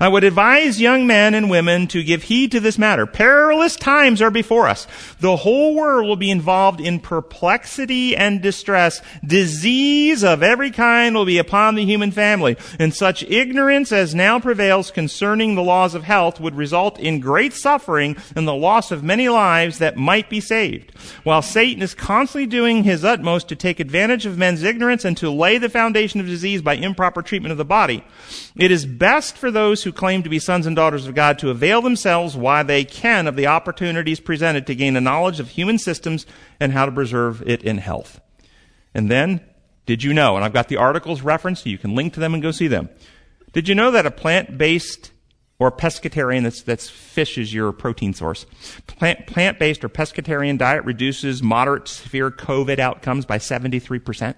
I 0.00 0.08
would 0.08 0.24
advise 0.24 0.80
young 0.80 1.06
men 1.06 1.34
and 1.34 1.50
women 1.50 1.86
to 1.88 2.02
give 2.02 2.24
heed 2.24 2.52
to 2.52 2.60
this 2.60 2.78
matter. 2.78 3.06
Perilous 3.06 3.76
times 3.76 4.20
are 4.20 4.30
before 4.30 4.68
us. 4.68 4.86
The 5.20 5.36
whole 5.36 5.74
world 5.74 6.06
will 6.06 6.16
be 6.16 6.30
involved 6.30 6.80
in 6.80 7.00
perplexity 7.00 8.16
and 8.16 8.42
distress. 8.42 9.00
Disease 9.24 10.24
of 10.24 10.42
every 10.42 10.70
kind 10.70 11.14
will 11.14 11.24
be 11.24 11.38
upon 11.38 11.74
the 11.74 11.84
human 11.84 12.10
family. 12.10 12.56
And 12.78 12.94
such 12.94 13.22
ignorance 13.24 13.92
as 13.92 14.14
now 14.14 14.40
prevails 14.40 14.90
concerning 14.90 15.54
the 15.54 15.62
laws 15.62 15.94
of 15.94 16.04
health 16.04 16.40
would 16.40 16.54
result 16.54 16.98
in 16.98 17.20
great 17.20 17.52
suffering 17.52 18.16
and 18.34 18.46
the 18.46 18.54
loss 18.54 18.90
of 18.90 19.02
many 19.02 19.28
lives 19.28 19.78
that 19.78 19.96
might 19.96 20.28
be 20.30 20.40
saved. 20.40 20.92
While 21.22 21.42
Satan 21.42 21.82
is 21.82 21.94
constantly 21.94 22.46
doing 22.46 22.84
his 22.84 23.04
utmost 23.04 23.48
to 23.48 23.56
take 23.56 23.80
advantage 23.80 24.26
of 24.26 24.38
men's 24.38 24.62
ignorance 24.62 25.04
and 25.04 25.16
to 25.18 25.30
lay 25.30 25.58
the 25.58 25.68
foundation 25.68 26.20
of 26.20 26.26
disease 26.26 26.62
by 26.62 26.74
improper 26.74 27.22
treatment 27.22 27.52
of 27.52 27.58
the 27.58 27.64
body, 27.64 28.04
it 28.56 28.70
is 28.70 28.86
best 28.86 29.36
for 29.36 29.50
those 29.50 29.73
who 29.82 29.92
claim 29.92 30.22
to 30.22 30.28
be 30.28 30.38
sons 30.38 30.66
and 30.66 30.76
daughters 30.76 31.06
of 31.06 31.14
God 31.14 31.38
to 31.40 31.50
avail 31.50 31.82
themselves 31.82 32.36
while 32.36 32.64
they 32.64 32.84
can 32.84 33.26
of 33.26 33.36
the 33.36 33.46
opportunities 33.46 34.20
presented 34.20 34.66
to 34.66 34.74
gain 34.74 34.96
a 34.96 35.00
knowledge 35.00 35.40
of 35.40 35.50
human 35.50 35.78
systems 35.78 36.26
and 36.60 36.72
how 36.72 36.86
to 36.86 36.92
preserve 36.92 37.42
it 37.48 37.62
in 37.62 37.78
health. 37.78 38.20
And 38.94 39.10
then, 39.10 39.40
did 39.86 40.02
you 40.02 40.14
know, 40.14 40.36
and 40.36 40.44
I've 40.44 40.52
got 40.52 40.68
the 40.68 40.76
articles 40.76 41.22
referenced, 41.22 41.66
you 41.66 41.78
can 41.78 41.94
link 41.94 42.14
to 42.14 42.20
them 42.20 42.34
and 42.34 42.42
go 42.42 42.52
see 42.52 42.68
them. 42.68 42.88
Did 43.52 43.68
you 43.68 43.74
know 43.74 43.90
that 43.90 44.06
a 44.06 44.10
plant-based 44.10 45.10
or 45.58 45.70
pescatarian, 45.70 46.42
that's, 46.42 46.62
that's 46.62 46.88
fish 46.88 47.38
is 47.38 47.54
your 47.54 47.72
protein 47.72 48.12
source, 48.12 48.46
plant, 48.86 49.26
plant-based 49.26 49.84
or 49.84 49.88
pescatarian 49.88 50.58
diet 50.58 50.84
reduces 50.84 51.42
moderate 51.42 51.88
severe 51.88 52.30
COVID 52.30 52.78
outcomes 52.78 53.24
by 53.24 53.38
73%? 53.38 54.34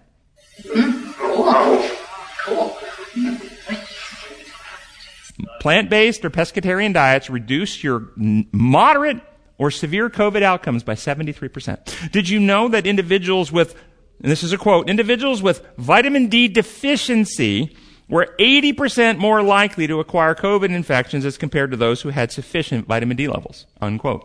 Plant 5.66 5.90
based 5.90 6.24
or 6.24 6.30
pescatarian 6.30 6.92
diets 6.92 7.28
reduce 7.28 7.82
your 7.82 8.12
moderate 8.14 9.20
or 9.58 9.72
severe 9.72 10.08
COVID 10.08 10.42
outcomes 10.42 10.84
by 10.84 10.94
73%. 10.94 12.12
Did 12.12 12.28
you 12.28 12.38
know 12.38 12.68
that 12.68 12.86
individuals 12.86 13.50
with, 13.50 13.74
and 14.22 14.30
this 14.30 14.44
is 14.44 14.52
a 14.52 14.58
quote, 14.58 14.88
individuals 14.88 15.42
with 15.42 15.66
vitamin 15.76 16.28
D 16.28 16.46
deficiency 16.46 17.76
were 18.08 18.32
80% 18.38 19.18
more 19.18 19.42
likely 19.42 19.88
to 19.88 19.98
acquire 19.98 20.36
COVID 20.36 20.70
infections 20.70 21.24
as 21.24 21.36
compared 21.36 21.72
to 21.72 21.76
those 21.76 22.02
who 22.02 22.10
had 22.10 22.30
sufficient 22.30 22.86
vitamin 22.86 23.16
D 23.16 23.26
levels? 23.26 23.66
Unquote. 23.80 24.24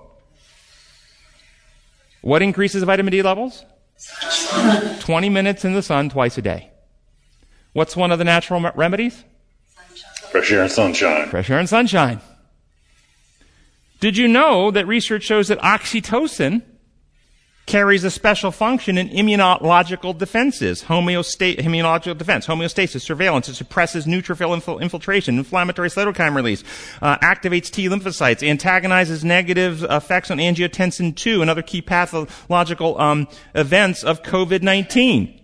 What 2.21 2.43
increases 2.43 2.83
vitamin 2.83 3.13
D 3.13 3.23
levels? 3.23 3.65
20 4.99 5.29
minutes 5.29 5.65
in 5.65 5.73
the 5.73 5.81
sun 5.81 6.09
twice 6.09 6.37
a 6.37 6.43
day. 6.43 6.69
What's 7.73 7.97
one 7.97 8.11
of 8.11 8.19
the 8.19 8.25
natural 8.25 8.61
remedies? 8.75 9.23
Fresh 10.31 10.51
air 10.51 10.61
and 10.63 10.71
sunshine. 10.71 11.27
Fresh 11.29 11.49
air 11.49 11.59
and 11.59 11.67
sunshine. 11.67 12.21
Did 13.99 14.17
you 14.17 14.27
know 14.27 14.71
that 14.71 14.87
research 14.87 15.23
shows 15.23 15.49
that 15.49 15.59
oxytocin 15.59 16.63
carries 17.65 18.03
a 18.03 18.11
special 18.11 18.51
function 18.51 18.97
in 18.97 19.09
immunological 19.09 20.17
defenses, 20.17 20.83
homeosta- 20.83 21.57
immunological 21.57 22.17
defense, 22.17 22.47
homeostasis, 22.47 23.01
surveillance. 23.01 23.47
It 23.47 23.55
suppresses 23.55 24.05
neutrophil 24.05 24.57
infil- 24.57 24.81
infiltration, 24.81 25.37
inflammatory 25.37 25.89
cytokine 25.89 26.35
release, 26.35 26.63
uh, 27.01 27.17
activates 27.19 27.69
T 27.69 27.87
lymphocytes, 27.87 28.47
antagonizes 28.47 29.23
negative 29.23 29.83
effects 29.83 30.31
on 30.31 30.37
angiotensin 30.37 31.25
II 31.25 31.41
and 31.41 31.49
other 31.49 31.61
key 31.61 31.81
pathological 31.81 32.99
um, 32.99 33.27
events 33.53 34.03
of 34.03 34.23
COVID-19. 34.23 35.40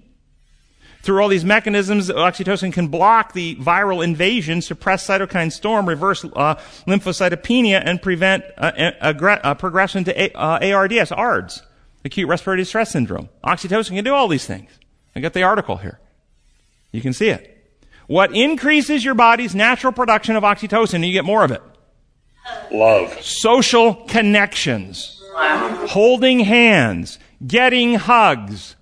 Through 1.08 1.22
all 1.22 1.30
these 1.30 1.46
mechanisms, 1.46 2.10
oxytocin 2.10 2.74
can 2.74 2.90
block 2.90 3.32
the 3.32 3.56
viral 3.56 4.04
invasion, 4.04 4.62
suppress 4.62 5.08
cytokine 5.08 5.54
storm, 5.54 5.88
reverse 5.88 6.26
uh, 6.26 6.56
lymphocytopenia, 6.86 7.82
and 7.82 8.02
prevent 8.02 8.44
uh, 8.58 8.92
uh, 9.00 9.54
progression 9.54 10.04
to 10.04 10.22
A- 10.22 10.34
uh, 10.34 10.60
ARDS, 10.76 11.14
ARDS, 11.14 11.64
acute 12.04 12.28
respiratory 12.28 12.58
distress 12.58 12.92
syndrome. 12.92 13.30
Oxytocin 13.42 13.96
can 13.96 14.04
do 14.04 14.14
all 14.14 14.28
these 14.28 14.46
things. 14.46 14.70
I 15.16 15.22
got 15.22 15.32
the 15.32 15.44
article 15.44 15.78
here. 15.78 15.98
You 16.92 17.00
can 17.00 17.14
see 17.14 17.30
it. 17.30 17.58
What 18.08 18.36
increases 18.36 19.06
your 19.06 19.16
body's 19.16 19.56
natural 19.56 19.94
production 19.94 20.36
of 20.36 20.44
oxytocin, 20.44 21.08
you 21.08 21.14
get 21.14 21.24
more 21.24 21.46
of 21.46 21.52
it? 21.52 21.62
Love. 22.70 23.18
Social 23.24 23.96
connections. 23.96 25.24
Holding 25.38 26.42
hands. 26.42 27.18
Getting 27.48 27.94
hugs 27.94 28.76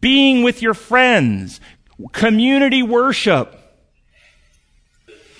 being 0.00 0.42
with 0.42 0.62
your 0.62 0.74
friends, 0.74 1.60
community 2.12 2.82
worship, 2.82 3.58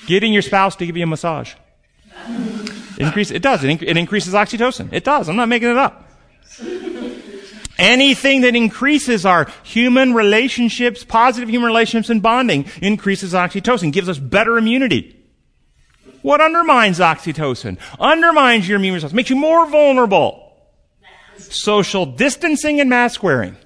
getting 0.06 0.32
your 0.32 0.42
spouse 0.42 0.76
to 0.76 0.86
give 0.86 0.96
you 0.96 1.04
a 1.04 1.06
massage. 1.06 1.54
It, 2.98 3.06
increase, 3.06 3.30
it 3.30 3.42
does. 3.42 3.64
It, 3.64 3.82
it 3.82 3.96
increases 3.96 4.34
oxytocin. 4.34 4.92
It 4.92 5.04
does. 5.04 5.28
I'm 5.28 5.36
not 5.36 5.48
making 5.48 5.70
it 5.70 5.76
up. 5.76 6.08
Anything 7.78 8.42
that 8.42 8.54
increases 8.54 9.26
our 9.26 9.50
human 9.64 10.14
relationships, 10.14 11.04
positive 11.04 11.48
human 11.48 11.66
relationships 11.66 12.10
and 12.10 12.22
bonding, 12.22 12.66
increases 12.80 13.32
oxytocin, 13.32 13.92
gives 13.92 14.08
us 14.08 14.18
better 14.18 14.56
immunity. 14.56 15.18
What 16.20 16.40
undermines 16.40 17.00
oxytocin? 17.00 17.78
Undermines 17.98 18.68
your 18.68 18.76
immune 18.76 18.94
response, 18.94 19.12
makes 19.12 19.30
you 19.30 19.36
more 19.36 19.66
vulnerable. 19.66 20.52
Social 21.38 22.06
distancing 22.06 22.80
and 22.80 22.88
mask 22.88 23.22
wearing. 23.22 23.56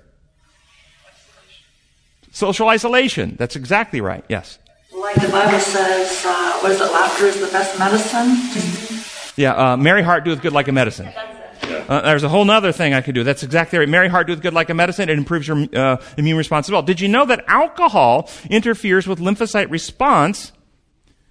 Social 2.36 2.68
isolation. 2.68 3.34
That's 3.38 3.56
exactly 3.56 4.02
right. 4.02 4.22
Yes. 4.28 4.58
Like 4.92 5.14
the 5.14 5.28
Bible 5.28 5.58
says, 5.58 6.22
uh, 6.26 6.58
what 6.58 6.70
is 6.70 6.78
it? 6.78 6.92
Laughter 6.92 7.24
is 7.24 7.40
the 7.40 7.46
best 7.46 7.78
medicine. 7.78 9.32
Yeah. 9.42 9.54
Uh, 9.54 9.78
Merry 9.78 10.02
heart 10.02 10.26
doeth 10.26 10.42
good 10.42 10.52
like 10.52 10.68
a 10.68 10.72
medicine. 10.72 11.08
Uh, 11.08 12.02
there's 12.02 12.24
a 12.24 12.28
whole 12.28 12.50
other 12.50 12.72
thing 12.72 12.92
I 12.92 13.00
could 13.00 13.14
do. 13.14 13.24
That's 13.24 13.42
exactly 13.42 13.78
right. 13.78 13.88
Merry 13.88 14.08
heart 14.08 14.26
doeth 14.26 14.42
good 14.42 14.52
like 14.52 14.68
a 14.68 14.74
medicine. 14.74 15.08
It 15.08 15.16
improves 15.16 15.48
your 15.48 15.66
uh, 15.74 15.96
immune 16.18 16.36
response 16.36 16.68
as 16.68 16.72
well. 16.72 16.82
Did 16.82 17.00
you 17.00 17.08
know 17.08 17.24
that 17.24 17.42
alcohol 17.48 18.28
interferes 18.50 19.06
with 19.06 19.18
lymphocyte 19.18 19.70
response 19.70 20.52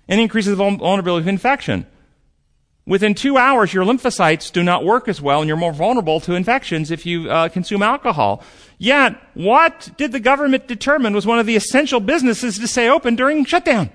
and 0.07 0.19
increases 0.19 0.57
the 0.57 0.77
vulnerability 0.77 1.23
of 1.23 1.27
infection? 1.27 1.85
Within 2.87 3.13
two 3.13 3.37
hours, 3.37 3.73
your 3.75 3.85
lymphocytes 3.85 4.51
do 4.51 4.63
not 4.63 4.83
work 4.83 5.07
as 5.07 5.21
well, 5.21 5.41
and 5.41 5.47
you're 5.47 5.57
more 5.57 5.73
vulnerable 5.73 6.19
to 6.21 6.33
infections 6.33 6.89
if 6.89 7.05
you 7.05 7.29
uh, 7.29 7.49
consume 7.49 7.83
alcohol. 7.83 8.43
Yet, 8.77 9.15
what 9.33 9.91
did 9.97 10.11
the 10.11 10.19
government 10.19 10.67
determine 10.67 11.13
was 11.13 11.25
one 11.25 11.39
of 11.39 11.45
the 11.45 11.55
essential 11.55 11.99
businesses 11.99 12.59
to 12.59 12.67
stay 12.67 12.89
open 12.89 13.15
during 13.15 13.45
shutdown? 13.45 13.89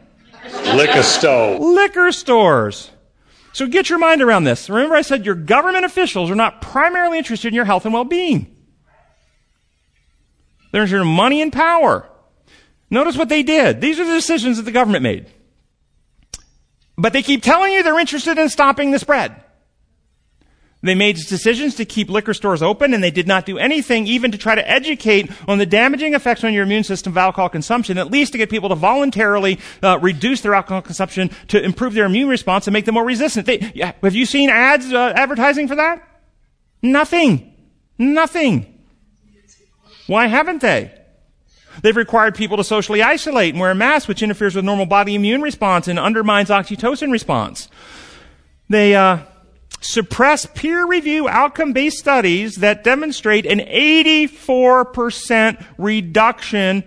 Liquor 0.75 1.03
store. 1.03 1.59
Liquor 1.59 2.13
stores. 2.13 2.91
So 3.53 3.67
get 3.67 3.91
your 3.91 3.99
mind 3.99 4.23
around 4.23 4.45
this. 4.45 4.71
Remember, 4.71 4.95
I 4.95 5.03
said 5.03 5.27
your 5.27 5.35
government 5.35 5.85
officials 5.85 6.31
are 6.31 6.37
not 6.37 6.63
primarily 6.63 7.19
interested 7.19 7.49
in 7.49 7.55
your 7.55 7.65
health 7.65 7.85
and 7.85 7.93
well-being. 7.93 8.57
They're 10.73 10.83
interested 10.83 11.03
in 11.03 11.15
money 11.15 11.43
and 11.43 11.53
power. 11.53 12.09
Notice 12.89 13.17
what 13.17 13.29
they 13.29 13.43
did. 13.43 13.81
These 13.81 14.01
are 14.01 14.05
the 14.05 14.15
decisions 14.15 14.57
that 14.57 14.63
the 14.63 14.73
government 14.73 15.03
made. 15.03 15.27
But 16.97 17.13
they 17.13 17.23
keep 17.23 17.43
telling 17.43 17.73
you 17.73 17.83
they're 17.83 17.99
interested 17.99 18.39
in 18.39 18.49
stopping 18.49 18.91
the 18.91 18.99
spread. 18.99 19.43
They 20.83 20.95
made 20.95 21.17
decisions 21.17 21.75
to 21.75 21.85
keep 21.85 22.09
liquor 22.09 22.33
stores 22.33 22.63
open 22.63 22.95
and 22.95 23.05
they 23.05 23.11
did 23.11 23.29
not 23.29 23.45
do 23.45 23.59
anything 23.59 24.07
even 24.07 24.31
to 24.33 24.39
try 24.39 24.55
to 24.55 24.71
educate 24.71 25.31
on 25.47 25.59
the 25.59 25.67
damaging 25.67 26.15
effects 26.15 26.43
on 26.43 26.55
your 26.55 26.63
immune 26.63 26.85
system 26.85 27.13
of 27.13 27.19
alcohol 27.19 27.51
consumption, 27.51 27.99
at 27.99 28.11
least 28.11 28.33
to 28.33 28.39
get 28.39 28.49
people 28.49 28.71
to 28.71 28.75
voluntarily 28.75 29.59
uh, 29.83 29.99
reduce 30.01 30.41
their 30.41 30.55
alcohol 30.55 30.81
consumption 30.81 31.31
to 31.49 31.63
improve 31.63 31.93
their 31.93 32.07
immune 32.07 32.29
response 32.29 32.67
and 32.67 32.73
make 32.73 32.87
them 32.87 32.95
more 32.95 33.05
resistant. 33.05 33.45
They, 33.47 33.59
have 34.03 34.15
you 34.15 34.25
seen 34.25 34.49
ads 34.49 34.91
uh, 34.91 35.13
advertising 35.15 35.69
for 35.69 35.75
that? 35.75 36.03
Nothing. 36.81 37.55
Nothing. 37.99 38.79
Why 40.07 40.29
haven't 40.29 40.63
they? 40.63 40.93
They've 41.83 41.97
required 41.97 42.35
people 42.35 42.57
to 42.57 42.65
socially 42.65 43.03
isolate 43.03 43.55
and 43.55 43.61
wear 43.61 43.71
a 43.71 43.75
mask, 43.75 44.09
which 44.09 44.23
interferes 44.23 44.57
with 44.57 44.65
normal 44.65 44.87
body 44.87 45.15
immune 45.15 45.43
response 45.43 45.89
and 45.89 45.99
undermines 45.99 46.49
oxytocin 46.49 47.13
response. 47.13 47.69
They 48.69 48.95
uh, 48.95 49.19
suppress 49.81 50.47
peer 50.47 50.87
review 50.87 51.29
outcome 51.29 51.73
based 51.73 51.99
studies 51.99 52.57
that 52.57 52.85
demonstrate 52.85 53.47
an 53.47 53.59
84% 53.59 55.65
reduction 55.79 56.85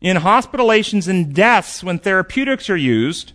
in 0.00 0.16
hospitalizations 0.18 1.08
and 1.08 1.34
deaths 1.34 1.82
when 1.82 1.98
therapeutics 1.98 2.68
are 2.68 2.76
used. 2.76 3.32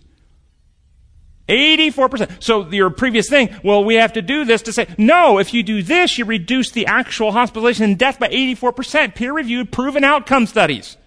84%. 1.48 2.42
So 2.42 2.70
your 2.70 2.90
previous 2.90 3.30
thing, 3.30 3.48
well, 3.64 3.82
we 3.82 3.94
have 3.94 4.12
to 4.12 4.22
do 4.22 4.44
this 4.44 4.60
to 4.62 4.72
say, 4.72 4.86
no, 4.98 5.38
if 5.38 5.54
you 5.54 5.62
do 5.62 5.82
this, 5.82 6.18
you 6.18 6.26
reduce 6.26 6.70
the 6.70 6.86
actual 6.86 7.32
hospitalization 7.32 7.84
and 7.84 7.98
death 7.98 8.18
by 8.18 8.28
84%. 8.28 9.14
Peer 9.14 9.32
reviewed 9.32 9.72
proven 9.72 10.04
outcome 10.04 10.46
studies. 10.46 10.98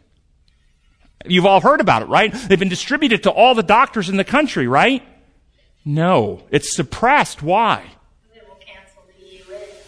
You've 1.25 1.45
all 1.45 1.61
heard 1.61 1.79
about 1.79 2.01
it, 2.01 2.05
right? 2.05 2.33
They've 2.33 2.57
been 2.57 2.69
distributed 2.69 3.21
to 3.23 3.29
all 3.29 3.53
the 3.53 3.61
doctors 3.61 4.09
in 4.09 4.17
the 4.17 4.23
country, 4.23 4.67
right? 4.67 5.03
No. 5.85 6.43
It's 6.51 6.75
suppressed. 6.75 7.41
Why? 7.41 7.83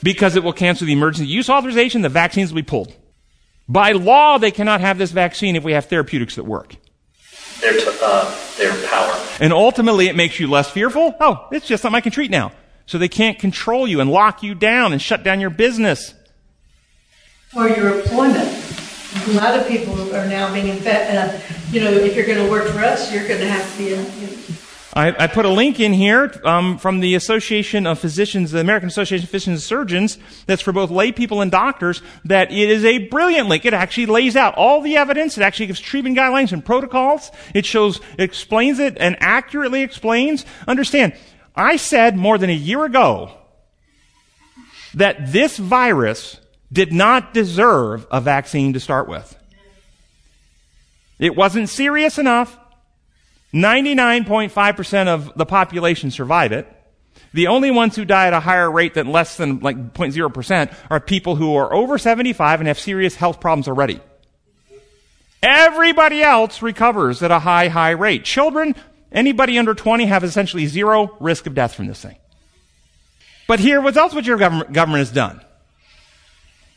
Because 0.01 0.35
it 0.35 0.43
will 0.43 0.53
cancel 0.53 0.85
the 0.85 0.93
emergency 0.93 1.27
use 1.27 1.49
authorization, 1.49 2.01
the 2.01 2.09
vaccines 2.09 2.51
will 2.51 2.61
be 2.61 2.65
pulled. 2.65 2.93
By 3.69 3.93
law, 3.93 4.37
they 4.37 4.51
cannot 4.51 4.81
have 4.81 4.97
this 4.97 5.11
vaccine 5.11 5.55
if 5.55 5.63
we 5.63 5.71
have 5.71 5.85
therapeutics 5.85 6.35
that 6.35 6.43
work. 6.43 6.75
Their, 7.61 7.71
t- 7.71 7.85
uh, 8.01 8.37
their 8.57 8.87
power. 8.87 9.27
And 9.39 9.53
ultimately, 9.53 10.07
it 10.07 10.17
makes 10.17 10.39
you 10.39 10.49
less 10.49 10.69
fearful. 10.69 11.15
Oh, 11.21 11.47
it's 11.51 11.65
just 11.65 11.81
something 11.81 11.95
I 11.95 12.01
can 12.01 12.11
treat 12.11 12.29
now. 12.29 12.51
So 12.85 12.97
they 12.97 13.07
can't 13.07 13.39
control 13.39 13.87
you 13.87 14.01
and 14.01 14.11
lock 14.11 14.43
you 14.43 14.55
down 14.55 14.91
and 14.91 15.01
shut 15.01 15.23
down 15.23 15.39
your 15.39 15.49
business. 15.49 16.13
Or 17.55 17.69
your 17.69 18.01
employment. 18.01 18.49
A 19.27 19.31
lot 19.31 19.57
of 19.57 19.65
people 19.67 20.13
are 20.13 20.27
now 20.27 20.51
being 20.53 20.67
infected. 20.67 21.15
Uh, 21.15 21.39
you 21.71 21.79
know, 21.79 21.91
if 21.91 22.13
you're 22.17 22.25
going 22.25 22.43
to 22.43 22.51
work 22.51 22.67
for 22.67 22.79
us, 22.79 23.13
you're 23.13 23.25
going 23.25 23.39
to 23.39 23.47
have 23.47 23.71
to 23.71 23.77
be. 23.77 23.93
In, 23.93 24.05
I, 24.95 25.23
I, 25.23 25.27
put 25.27 25.45
a 25.45 25.49
link 25.49 25.79
in 25.79 25.91
here 25.91 26.39
um, 26.43 26.77
from 26.77 26.99
the 26.99 27.15
Association 27.15 27.87
of 27.87 27.97
Physicians, 27.97 28.51
the 28.51 28.59
American 28.59 28.87
Association 28.87 29.23
of 29.23 29.29
Physicians 29.31 29.55
and 29.55 29.63
Surgeons, 29.63 30.19
that's 30.45 30.61
for 30.61 30.71
both 30.71 30.91
lay 30.91 31.11
people 31.11 31.41
and 31.41 31.49
doctors, 31.49 32.03
that 32.25 32.51
it 32.51 32.69
is 32.69 32.85
a 32.85 33.07
brilliant 33.07 33.49
link. 33.49 33.65
It 33.65 33.73
actually 33.73 34.05
lays 34.05 34.35
out 34.35 34.53
all 34.53 34.81
the 34.81 34.97
evidence. 34.97 35.35
It 35.35 35.41
actually 35.41 35.65
gives 35.67 35.79
treatment 35.79 36.15
guidelines 36.15 36.51
and 36.51 36.63
protocols. 36.63 37.31
It 37.55 37.65
shows, 37.65 38.01
explains 38.19 38.77
it 38.77 38.95
and 38.99 39.17
accurately 39.19 39.81
explains. 39.81 40.45
Understand, 40.67 41.13
I 41.55 41.77
said 41.77 42.15
more 42.15 42.37
than 42.37 42.51
a 42.51 42.53
year 42.53 42.85
ago 42.85 43.31
that 44.93 45.31
this 45.31 45.57
virus 45.57 46.39
did 46.71 46.93
not 46.93 47.33
deserve 47.33 48.05
a 48.11 48.21
vaccine 48.21 48.73
to 48.73 48.79
start 48.79 49.07
with. 49.07 49.35
It 51.17 51.35
wasn't 51.35 51.69
serious 51.69 52.19
enough. 52.19 52.59
99.5% 53.53 55.07
of 55.07 55.31
the 55.35 55.45
population 55.45 56.11
survive 56.11 56.51
it. 56.51 56.67
The 57.33 57.47
only 57.47 57.71
ones 57.71 57.95
who 57.95 58.05
die 58.05 58.27
at 58.27 58.33
a 58.33 58.39
higher 58.39 58.69
rate 58.69 58.93
than 58.93 59.11
less 59.11 59.37
than 59.37 59.59
like 59.59 59.93
0.0% 59.93 60.75
are 60.89 60.99
people 60.99 61.35
who 61.35 61.55
are 61.55 61.73
over 61.73 61.97
75 61.97 62.61
and 62.61 62.67
have 62.67 62.79
serious 62.79 63.15
health 63.15 63.39
problems 63.39 63.67
already. 63.67 63.99
Everybody 65.41 66.23
else 66.23 66.61
recovers 66.61 67.21
at 67.21 67.31
a 67.31 67.39
high, 67.39 67.67
high 67.67 67.91
rate. 67.91 68.23
Children, 68.23 68.75
anybody 69.11 69.57
under 69.57 69.73
20 69.73 70.05
have 70.05 70.23
essentially 70.23 70.67
zero 70.67 71.15
risk 71.19 71.45
of 71.47 71.53
death 71.53 71.75
from 71.75 71.87
this 71.87 72.01
thing. 72.01 72.15
But 73.47 73.59
here, 73.59 73.81
what 73.81 73.97
else 73.97 74.13
what 74.13 74.25
your 74.25 74.37
government, 74.37 74.71
government 74.71 74.99
has 74.99 75.11
done? 75.11 75.41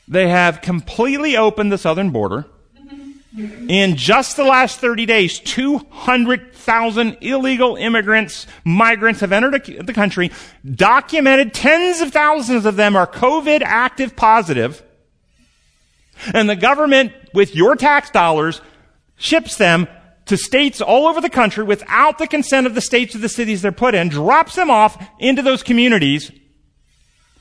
They 0.08 0.28
have 0.28 0.60
completely 0.60 1.36
opened 1.36 1.70
the 1.70 1.78
southern 1.78 2.10
border. 2.10 2.46
In 3.36 3.96
just 3.96 4.36
the 4.36 4.44
last 4.44 4.80
30 4.80 5.04
days, 5.04 5.38
200,000 5.40 7.18
illegal 7.20 7.76
immigrants, 7.76 8.46
migrants 8.64 9.20
have 9.20 9.32
entered 9.32 9.64
the 9.64 9.92
country. 9.92 10.30
Documented 10.64 11.52
tens 11.52 12.00
of 12.00 12.12
thousands 12.12 12.64
of 12.64 12.76
them 12.76 12.96
are 12.96 13.06
COVID 13.06 13.60
active 13.62 14.16
positive. 14.16 14.82
And 16.32 16.48
the 16.48 16.56
government, 16.56 17.12
with 17.34 17.54
your 17.54 17.76
tax 17.76 18.08
dollars, 18.10 18.62
ships 19.16 19.56
them 19.56 19.86
to 20.24 20.38
states 20.38 20.80
all 20.80 21.06
over 21.06 21.20
the 21.20 21.28
country 21.28 21.62
without 21.62 22.16
the 22.16 22.26
consent 22.26 22.66
of 22.66 22.74
the 22.74 22.80
states 22.80 23.14
or 23.14 23.18
the 23.18 23.28
cities 23.28 23.60
they're 23.60 23.70
put 23.70 23.94
in, 23.94 24.08
drops 24.08 24.54
them 24.54 24.70
off 24.70 25.06
into 25.18 25.42
those 25.42 25.62
communities. 25.62 26.32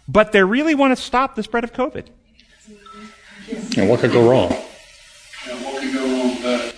But 0.10 0.34
they 0.34 0.44
really 0.44 0.76
want 0.76 0.96
to 0.96 1.02
stop 1.02 1.36
the 1.36 1.44
spread 1.44 1.64
of 1.64 1.72
COVID. 1.72 2.08
And 3.78 3.90
what 3.90 4.02
could 4.02 4.12
go 4.12 4.30
wrong? 4.30 4.54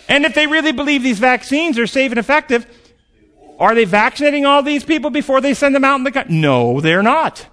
And 0.10 0.26
if 0.26 0.34
they 0.34 0.48
really 0.48 0.72
believe 0.72 1.04
these 1.04 1.20
vaccines 1.20 1.78
are 1.78 1.88
safe 1.88 2.12
and 2.12 2.20
effective, 2.20 2.66
are 3.60 3.76
they 3.76 3.86
vaccinating 3.86 4.46
all 4.46 4.64
these 4.64 4.84
people 4.84 5.10
before 5.10 5.42
they 5.42 5.54
send 5.54 5.76
them 5.76 5.84
out 5.84 5.96
in 5.96 6.04
the 6.04 6.12
country? 6.12 6.36
No, 6.36 6.80
they're 6.80 7.04
not. 7.04 7.48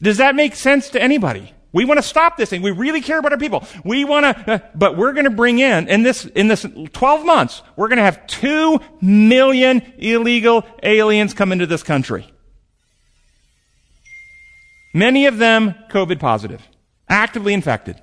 Does 0.00 0.18
that 0.18 0.34
make 0.34 0.54
sense 0.56 0.90
to 0.90 1.02
anybody? 1.02 1.52
We 1.72 1.86
want 1.86 1.98
to 1.98 2.02
stop 2.02 2.36
this 2.36 2.50
thing. 2.50 2.60
We 2.60 2.70
really 2.70 3.00
care 3.00 3.18
about 3.18 3.32
our 3.32 3.38
people. 3.38 3.64
We 3.84 4.04
want 4.04 4.24
to, 4.24 4.52
uh, 4.52 4.58
but 4.74 4.96
we're 4.96 5.12
going 5.12 5.24
to 5.24 5.30
bring 5.30 5.58
in, 5.58 5.88
in 5.88 6.02
this, 6.02 6.26
in 6.26 6.48
this 6.48 6.66
12 6.92 7.24
months, 7.24 7.62
we're 7.76 7.88
going 7.88 7.96
to 7.98 8.02
have 8.02 8.26
2 8.26 8.78
million 9.00 9.80
illegal 9.96 10.66
aliens 10.82 11.32
come 11.32 11.50
into 11.50 11.66
this 11.66 11.82
country. 11.82 12.30
Many 14.92 15.26
of 15.26 15.38
them 15.38 15.74
COVID 15.88 16.20
positive, 16.20 16.60
actively 17.08 17.54
infected. 17.54 17.98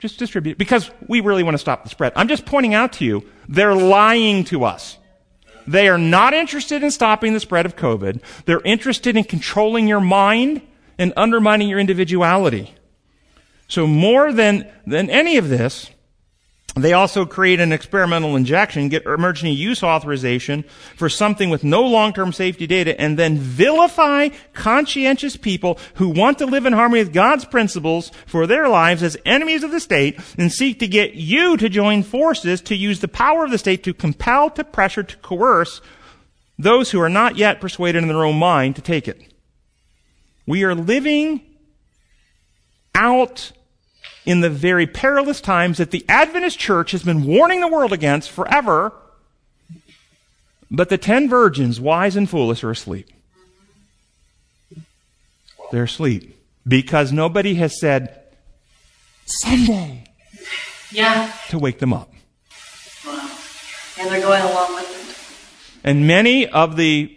Just 0.00 0.18
distribute 0.18 0.58
because 0.58 0.90
we 1.08 1.20
really 1.20 1.42
want 1.42 1.54
to 1.54 1.58
stop 1.58 1.82
the 1.82 1.88
spread. 1.88 2.12
I'm 2.16 2.28
just 2.28 2.44
pointing 2.44 2.74
out 2.74 2.92
to 2.94 3.04
you, 3.04 3.24
they're 3.48 3.74
lying 3.74 4.44
to 4.44 4.64
us. 4.64 4.98
They 5.66 5.88
are 5.88 5.98
not 5.98 6.32
interested 6.32 6.82
in 6.82 6.90
stopping 6.90 7.32
the 7.32 7.40
spread 7.40 7.66
of 7.66 7.76
COVID. 7.76 8.20
They're 8.44 8.60
interested 8.60 9.16
in 9.16 9.24
controlling 9.24 9.88
your 9.88 10.00
mind 10.00 10.62
and 10.98 11.12
undermining 11.16 11.68
your 11.68 11.78
individuality. 11.78 12.74
So 13.68 13.86
more 13.86 14.32
than, 14.32 14.70
than 14.86 15.10
any 15.10 15.38
of 15.38 15.48
this, 15.48 15.90
they 16.84 16.92
also 16.92 17.24
create 17.24 17.58
an 17.58 17.72
experimental 17.72 18.36
injection, 18.36 18.90
get 18.90 19.06
emergency 19.06 19.50
use 19.50 19.82
authorization 19.82 20.62
for 20.94 21.08
something 21.08 21.48
with 21.48 21.64
no 21.64 21.82
long-term 21.82 22.32
safety 22.32 22.66
data, 22.66 23.00
and 23.00 23.18
then 23.18 23.38
vilify 23.38 24.28
conscientious 24.52 25.36
people 25.36 25.78
who 25.94 26.08
want 26.08 26.38
to 26.38 26.46
live 26.46 26.66
in 26.66 26.74
harmony 26.74 27.02
with 27.02 27.14
God's 27.14 27.46
principles 27.46 28.12
for 28.26 28.46
their 28.46 28.68
lives 28.68 29.02
as 29.02 29.16
enemies 29.24 29.62
of 29.62 29.70
the 29.70 29.80
state 29.80 30.20
and 30.36 30.52
seek 30.52 30.78
to 30.80 30.86
get 30.86 31.14
you 31.14 31.56
to 31.56 31.70
join 31.70 32.02
forces 32.02 32.60
to 32.62 32.76
use 32.76 33.00
the 33.00 33.08
power 33.08 33.44
of 33.44 33.50
the 33.50 33.58
state 33.58 33.82
to 33.84 33.94
compel, 33.94 34.50
to 34.50 34.62
pressure, 34.62 35.02
to 35.02 35.16
coerce 35.18 35.80
those 36.58 36.90
who 36.90 37.00
are 37.00 37.08
not 37.08 37.36
yet 37.36 37.60
persuaded 37.60 38.02
in 38.02 38.08
their 38.08 38.24
own 38.24 38.38
mind 38.38 38.76
to 38.76 38.82
take 38.82 39.08
it. 39.08 39.32
We 40.46 40.64
are 40.64 40.74
living 40.74 41.40
out 42.94 43.52
in 44.26 44.40
the 44.40 44.50
very 44.50 44.86
perilous 44.86 45.40
times 45.40 45.78
that 45.78 45.92
the 45.92 46.04
Adventist 46.08 46.58
church 46.58 46.90
has 46.90 47.02
been 47.02 47.24
warning 47.24 47.60
the 47.60 47.68
world 47.68 47.92
against 47.92 48.30
forever. 48.30 48.92
But 50.70 50.88
the 50.88 50.98
ten 50.98 51.28
virgins, 51.28 51.80
wise 51.80 52.16
and 52.16 52.28
foolish, 52.28 52.64
are 52.64 52.72
asleep. 52.72 53.08
They're 55.70 55.84
asleep 55.84 56.36
because 56.66 57.12
nobody 57.12 57.54
has 57.54 57.78
said, 57.80 58.20
Sunday, 59.26 60.04
Yeah. 60.90 61.32
to 61.48 61.58
wake 61.58 61.78
them 61.78 61.92
up. 61.92 62.12
Wow. 63.04 63.30
And 63.98 64.10
they're 64.10 64.20
going 64.20 64.42
along 64.42 64.74
with 64.74 64.90
it. 64.90 65.88
And 65.88 66.06
many 66.06 66.48
of 66.48 66.76
the 66.76 67.16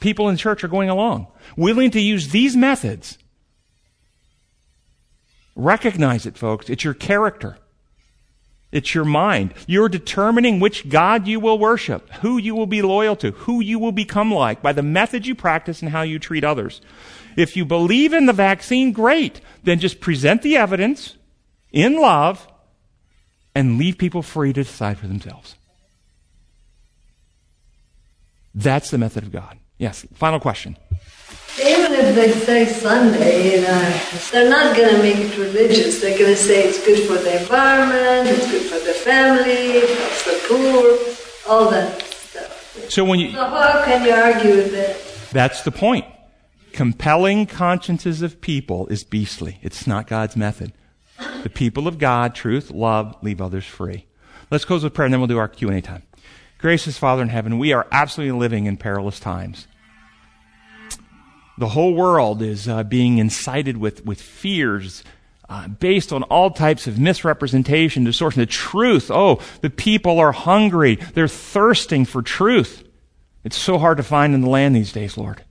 people 0.00 0.28
in 0.28 0.36
church 0.36 0.64
are 0.64 0.68
going 0.68 0.90
along, 0.90 1.28
willing 1.56 1.90
to 1.92 2.00
use 2.00 2.28
these 2.30 2.56
methods. 2.56 3.18
Recognize 5.60 6.26
it, 6.26 6.38
folks. 6.38 6.70
It's 6.70 6.84
your 6.84 6.94
character. 6.94 7.58
It's 8.72 8.94
your 8.94 9.04
mind. 9.04 9.52
You're 9.66 9.88
determining 9.88 10.60
which 10.60 10.88
God 10.88 11.26
you 11.26 11.40
will 11.40 11.58
worship, 11.58 12.08
who 12.20 12.38
you 12.38 12.54
will 12.54 12.66
be 12.66 12.82
loyal 12.82 13.16
to, 13.16 13.32
who 13.32 13.60
you 13.60 13.78
will 13.78 13.92
become 13.92 14.32
like 14.32 14.62
by 14.62 14.72
the 14.72 14.82
method 14.82 15.26
you 15.26 15.34
practice 15.34 15.82
and 15.82 15.90
how 15.90 16.02
you 16.02 16.18
treat 16.18 16.44
others. 16.44 16.80
If 17.36 17.56
you 17.56 17.64
believe 17.64 18.12
in 18.12 18.26
the 18.26 18.32
vaccine, 18.32 18.92
great. 18.92 19.40
Then 19.64 19.80
just 19.80 20.00
present 20.00 20.42
the 20.42 20.56
evidence 20.56 21.16
in 21.72 22.00
love 22.00 22.46
and 23.54 23.76
leave 23.76 23.98
people 23.98 24.22
free 24.22 24.52
to 24.52 24.62
decide 24.62 24.98
for 24.98 25.08
themselves. 25.08 25.56
That's 28.54 28.90
the 28.90 28.98
method 28.98 29.24
of 29.24 29.32
God. 29.32 29.58
Yes. 29.78 30.06
Final 30.14 30.40
question. 30.40 30.76
If 32.02 32.14
they 32.14 32.32
say 32.32 32.66
Sunday, 32.66 33.56
you 33.56 33.60
know, 33.62 34.00
they're 34.32 34.48
not 34.48 34.76
going 34.76 34.96
to 34.96 35.02
make 35.02 35.16
it 35.16 35.36
religious. 35.36 36.00
They're 36.00 36.18
going 36.18 36.32
to 36.32 36.36
say 36.36 36.68
it's 36.68 36.84
good 36.84 37.06
for 37.06 37.22
the 37.22 37.40
environment, 37.40 38.28
it's 38.28 38.50
good 38.50 38.62
for 38.62 38.78
the 38.84 38.94
family, 38.94 39.78
it 39.78 39.98
helps 39.98 40.24
the 40.24 40.40
poor, 40.48 41.52
all 41.52 41.70
that 41.70 42.02
stuff. 42.02 42.90
So 42.90 43.04
when 43.04 43.20
you 43.20 43.32
So 43.32 43.44
how 43.44 43.84
can 43.84 44.04
you 44.04 44.12
argue 44.12 44.56
with 44.56 44.72
that? 44.72 45.30
That's 45.30 45.62
the 45.62 45.70
point. 45.70 46.06
Compelling 46.72 47.46
consciences 47.46 48.22
of 48.22 48.40
people 48.40 48.86
is 48.86 49.04
beastly. 49.04 49.58
It's 49.62 49.86
not 49.86 50.06
God's 50.06 50.36
method. 50.36 50.72
The 51.42 51.50
people 51.50 51.86
of 51.86 51.98
God, 51.98 52.34
truth, 52.34 52.70
love, 52.70 53.16
leave 53.22 53.40
others 53.40 53.66
free. 53.66 54.06
Let's 54.50 54.64
close 54.64 54.82
with 54.82 54.94
prayer 54.94 55.06
and 55.06 55.12
then 55.12 55.20
we'll 55.20 55.28
do 55.28 55.38
our 55.38 55.48
Q&A 55.48 55.80
time. 55.80 56.02
Gracious 56.58 56.98
Father 56.98 57.22
in 57.22 57.28
heaven, 57.28 57.58
we 57.58 57.72
are 57.72 57.86
absolutely 57.92 58.38
living 58.38 58.66
in 58.66 58.76
perilous 58.76 59.20
times. 59.20 59.66
The 61.60 61.68
whole 61.68 61.92
world 61.92 62.40
is 62.40 62.66
uh, 62.66 62.84
being 62.84 63.18
incited 63.18 63.76
with, 63.76 64.02
with 64.06 64.18
fears 64.18 65.04
uh, 65.46 65.68
based 65.68 66.10
on 66.10 66.22
all 66.22 66.50
types 66.50 66.86
of 66.86 66.98
misrepresentation, 66.98 68.02
distortion. 68.02 68.40
The 68.40 68.46
truth, 68.46 69.10
oh, 69.10 69.42
the 69.60 69.68
people 69.68 70.18
are 70.18 70.32
hungry. 70.32 70.94
They're 70.94 71.28
thirsting 71.28 72.06
for 72.06 72.22
truth. 72.22 72.82
It's 73.44 73.58
so 73.58 73.76
hard 73.76 73.98
to 73.98 74.02
find 74.02 74.32
in 74.34 74.40
the 74.40 74.48
land 74.48 74.74
these 74.74 74.90
days, 74.90 75.18
Lord. 75.18 75.44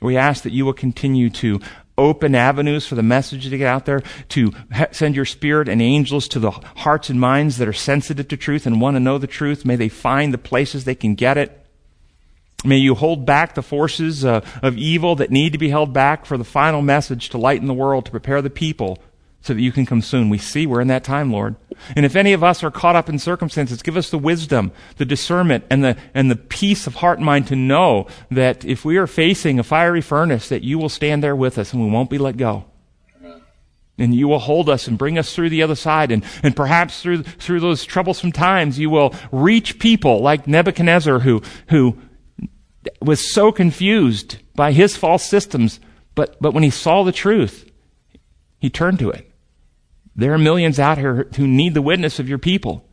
We 0.00 0.16
ask 0.16 0.42
that 0.44 0.54
you 0.54 0.64
will 0.64 0.72
continue 0.72 1.28
to 1.28 1.60
open 1.98 2.34
avenues 2.34 2.86
for 2.86 2.94
the 2.94 3.02
message 3.02 3.46
to 3.46 3.58
get 3.58 3.66
out 3.66 3.84
there, 3.84 4.02
to 4.30 4.54
send 4.90 5.16
your 5.16 5.26
spirit 5.26 5.68
and 5.68 5.82
angels 5.82 6.28
to 6.28 6.38
the 6.38 6.50
hearts 6.50 7.10
and 7.10 7.20
minds 7.20 7.58
that 7.58 7.68
are 7.68 7.74
sensitive 7.74 8.28
to 8.28 8.38
truth 8.38 8.64
and 8.64 8.80
want 8.80 8.94
to 8.94 9.00
know 9.00 9.18
the 9.18 9.26
truth. 9.26 9.66
May 9.66 9.76
they 9.76 9.90
find 9.90 10.32
the 10.32 10.38
places 10.38 10.84
they 10.84 10.94
can 10.94 11.14
get 11.14 11.36
it. 11.36 11.59
May 12.64 12.76
you 12.76 12.94
hold 12.94 13.24
back 13.24 13.54
the 13.54 13.62
forces 13.62 14.24
uh, 14.24 14.44
of 14.62 14.76
evil 14.76 15.16
that 15.16 15.30
need 15.30 15.52
to 15.52 15.58
be 15.58 15.70
held 15.70 15.92
back 15.92 16.26
for 16.26 16.36
the 16.36 16.44
final 16.44 16.82
message 16.82 17.30
to 17.30 17.38
lighten 17.38 17.66
the 17.66 17.74
world, 17.74 18.04
to 18.04 18.10
prepare 18.10 18.42
the 18.42 18.50
people 18.50 18.98
so 19.40 19.54
that 19.54 19.60
you 19.62 19.72
can 19.72 19.86
come 19.86 20.02
soon. 20.02 20.28
We 20.28 20.38
see 20.38 20.66
we're 20.66 20.82
in 20.82 20.88
that 20.88 21.04
time, 21.04 21.32
Lord. 21.32 21.56
And 21.96 22.04
if 22.04 22.14
any 22.14 22.34
of 22.34 22.44
us 22.44 22.62
are 22.62 22.70
caught 22.70 22.96
up 22.96 23.08
in 23.08 23.18
circumstances, 23.18 23.82
give 23.82 23.96
us 23.96 24.10
the 24.10 24.18
wisdom, 24.18 24.72
the 24.96 25.06
discernment, 25.06 25.64
and 25.70 25.82
the, 25.82 25.96
and 26.12 26.30
the 26.30 26.36
peace 26.36 26.86
of 26.86 26.96
heart 26.96 27.18
and 27.18 27.24
mind 27.24 27.46
to 27.46 27.56
know 27.56 28.06
that 28.30 28.64
if 28.66 28.84
we 28.84 28.98
are 28.98 29.06
facing 29.06 29.58
a 29.58 29.62
fiery 29.62 30.02
furnace, 30.02 30.50
that 30.50 30.62
you 30.62 30.78
will 30.78 30.90
stand 30.90 31.22
there 31.22 31.36
with 31.36 31.56
us 31.56 31.72
and 31.72 31.82
we 31.82 31.90
won't 31.90 32.10
be 32.10 32.18
let 32.18 32.36
go. 32.36 32.66
And 33.96 34.14
you 34.14 34.28
will 34.28 34.38
hold 34.38 34.70
us 34.70 34.86
and 34.86 34.96
bring 34.96 35.18
us 35.18 35.34
through 35.34 35.50
the 35.50 35.62
other 35.62 35.74
side. 35.74 36.10
And, 36.10 36.24
and 36.42 36.56
perhaps 36.56 37.02
through, 37.02 37.22
through 37.22 37.60
those 37.60 37.84
troublesome 37.84 38.32
times, 38.32 38.78
you 38.78 38.88
will 38.88 39.14
reach 39.30 39.78
people 39.78 40.20
like 40.20 40.46
Nebuchadnezzar 40.46 41.18
who, 41.18 41.42
who 41.68 41.98
was 43.00 43.32
so 43.32 43.52
confused 43.52 44.38
by 44.54 44.72
his 44.72 44.96
false 44.96 45.24
systems, 45.24 45.80
but, 46.14 46.40
but 46.40 46.52
when 46.52 46.62
he 46.62 46.70
saw 46.70 47.02
the 47.02 47.12
truth, 47.12 47.70
he 48.58 48.70
turned 48.70 48.98
to 48.98 49.10
it. 49.10 49.30
There 50.14 50.32
are 50.32 50.38
millions 50.38 50.78
out 50.78 50.98
here 50.98 51.28
who 51.36 51.46
need 51.46 51.74
the 51.74 51.82
witness 51.82 52.18
of 52.18 52.28
your 52.28 52.38
people. 52.38 52.84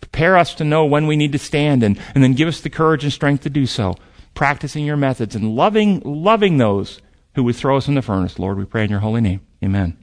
Prepare 0.00 0.36
us 0.36 0.54
to 0.54 0.64
know 0.64 0.84
when 0.84 1.06
we 1.06 1.16
need 1.16 1.32
to 1.32 1.38
stand 1.38 1.82
and, 1.82 1.98
and 2.14 2.22
then 2.22 2.34
give 2.34 2.48
us 2.48 2.60
the 2.60 2.70
courage 2.70 3.04
and 3.04 3.12
strength 3.12 3.42
to 3.42 3.50
do 3.50 3.66
so. 3.66 3.94
Practicing 4.34 4.84
your 4.84 4.96
methods 4.96 5.34
and 5.34 5.54
loving, 5.54 6.00
loving 6.00 6.56
those 6.56 7.00
who 7.34 7.44
would 7.44 7.56
throw 7.56 7.76
us 7.76 7.88
in 7.88 7.94
the 7.94 8.02
furnace. 8.02 8.38
Lord, 8.38 8.58
we 8.58 8.64
pray 8.64 8.84
in 8.84 8.90
your 8.90 9.00
holy 9.00 9.20
name. 9.20 9.40
Amen. 9.62 9.96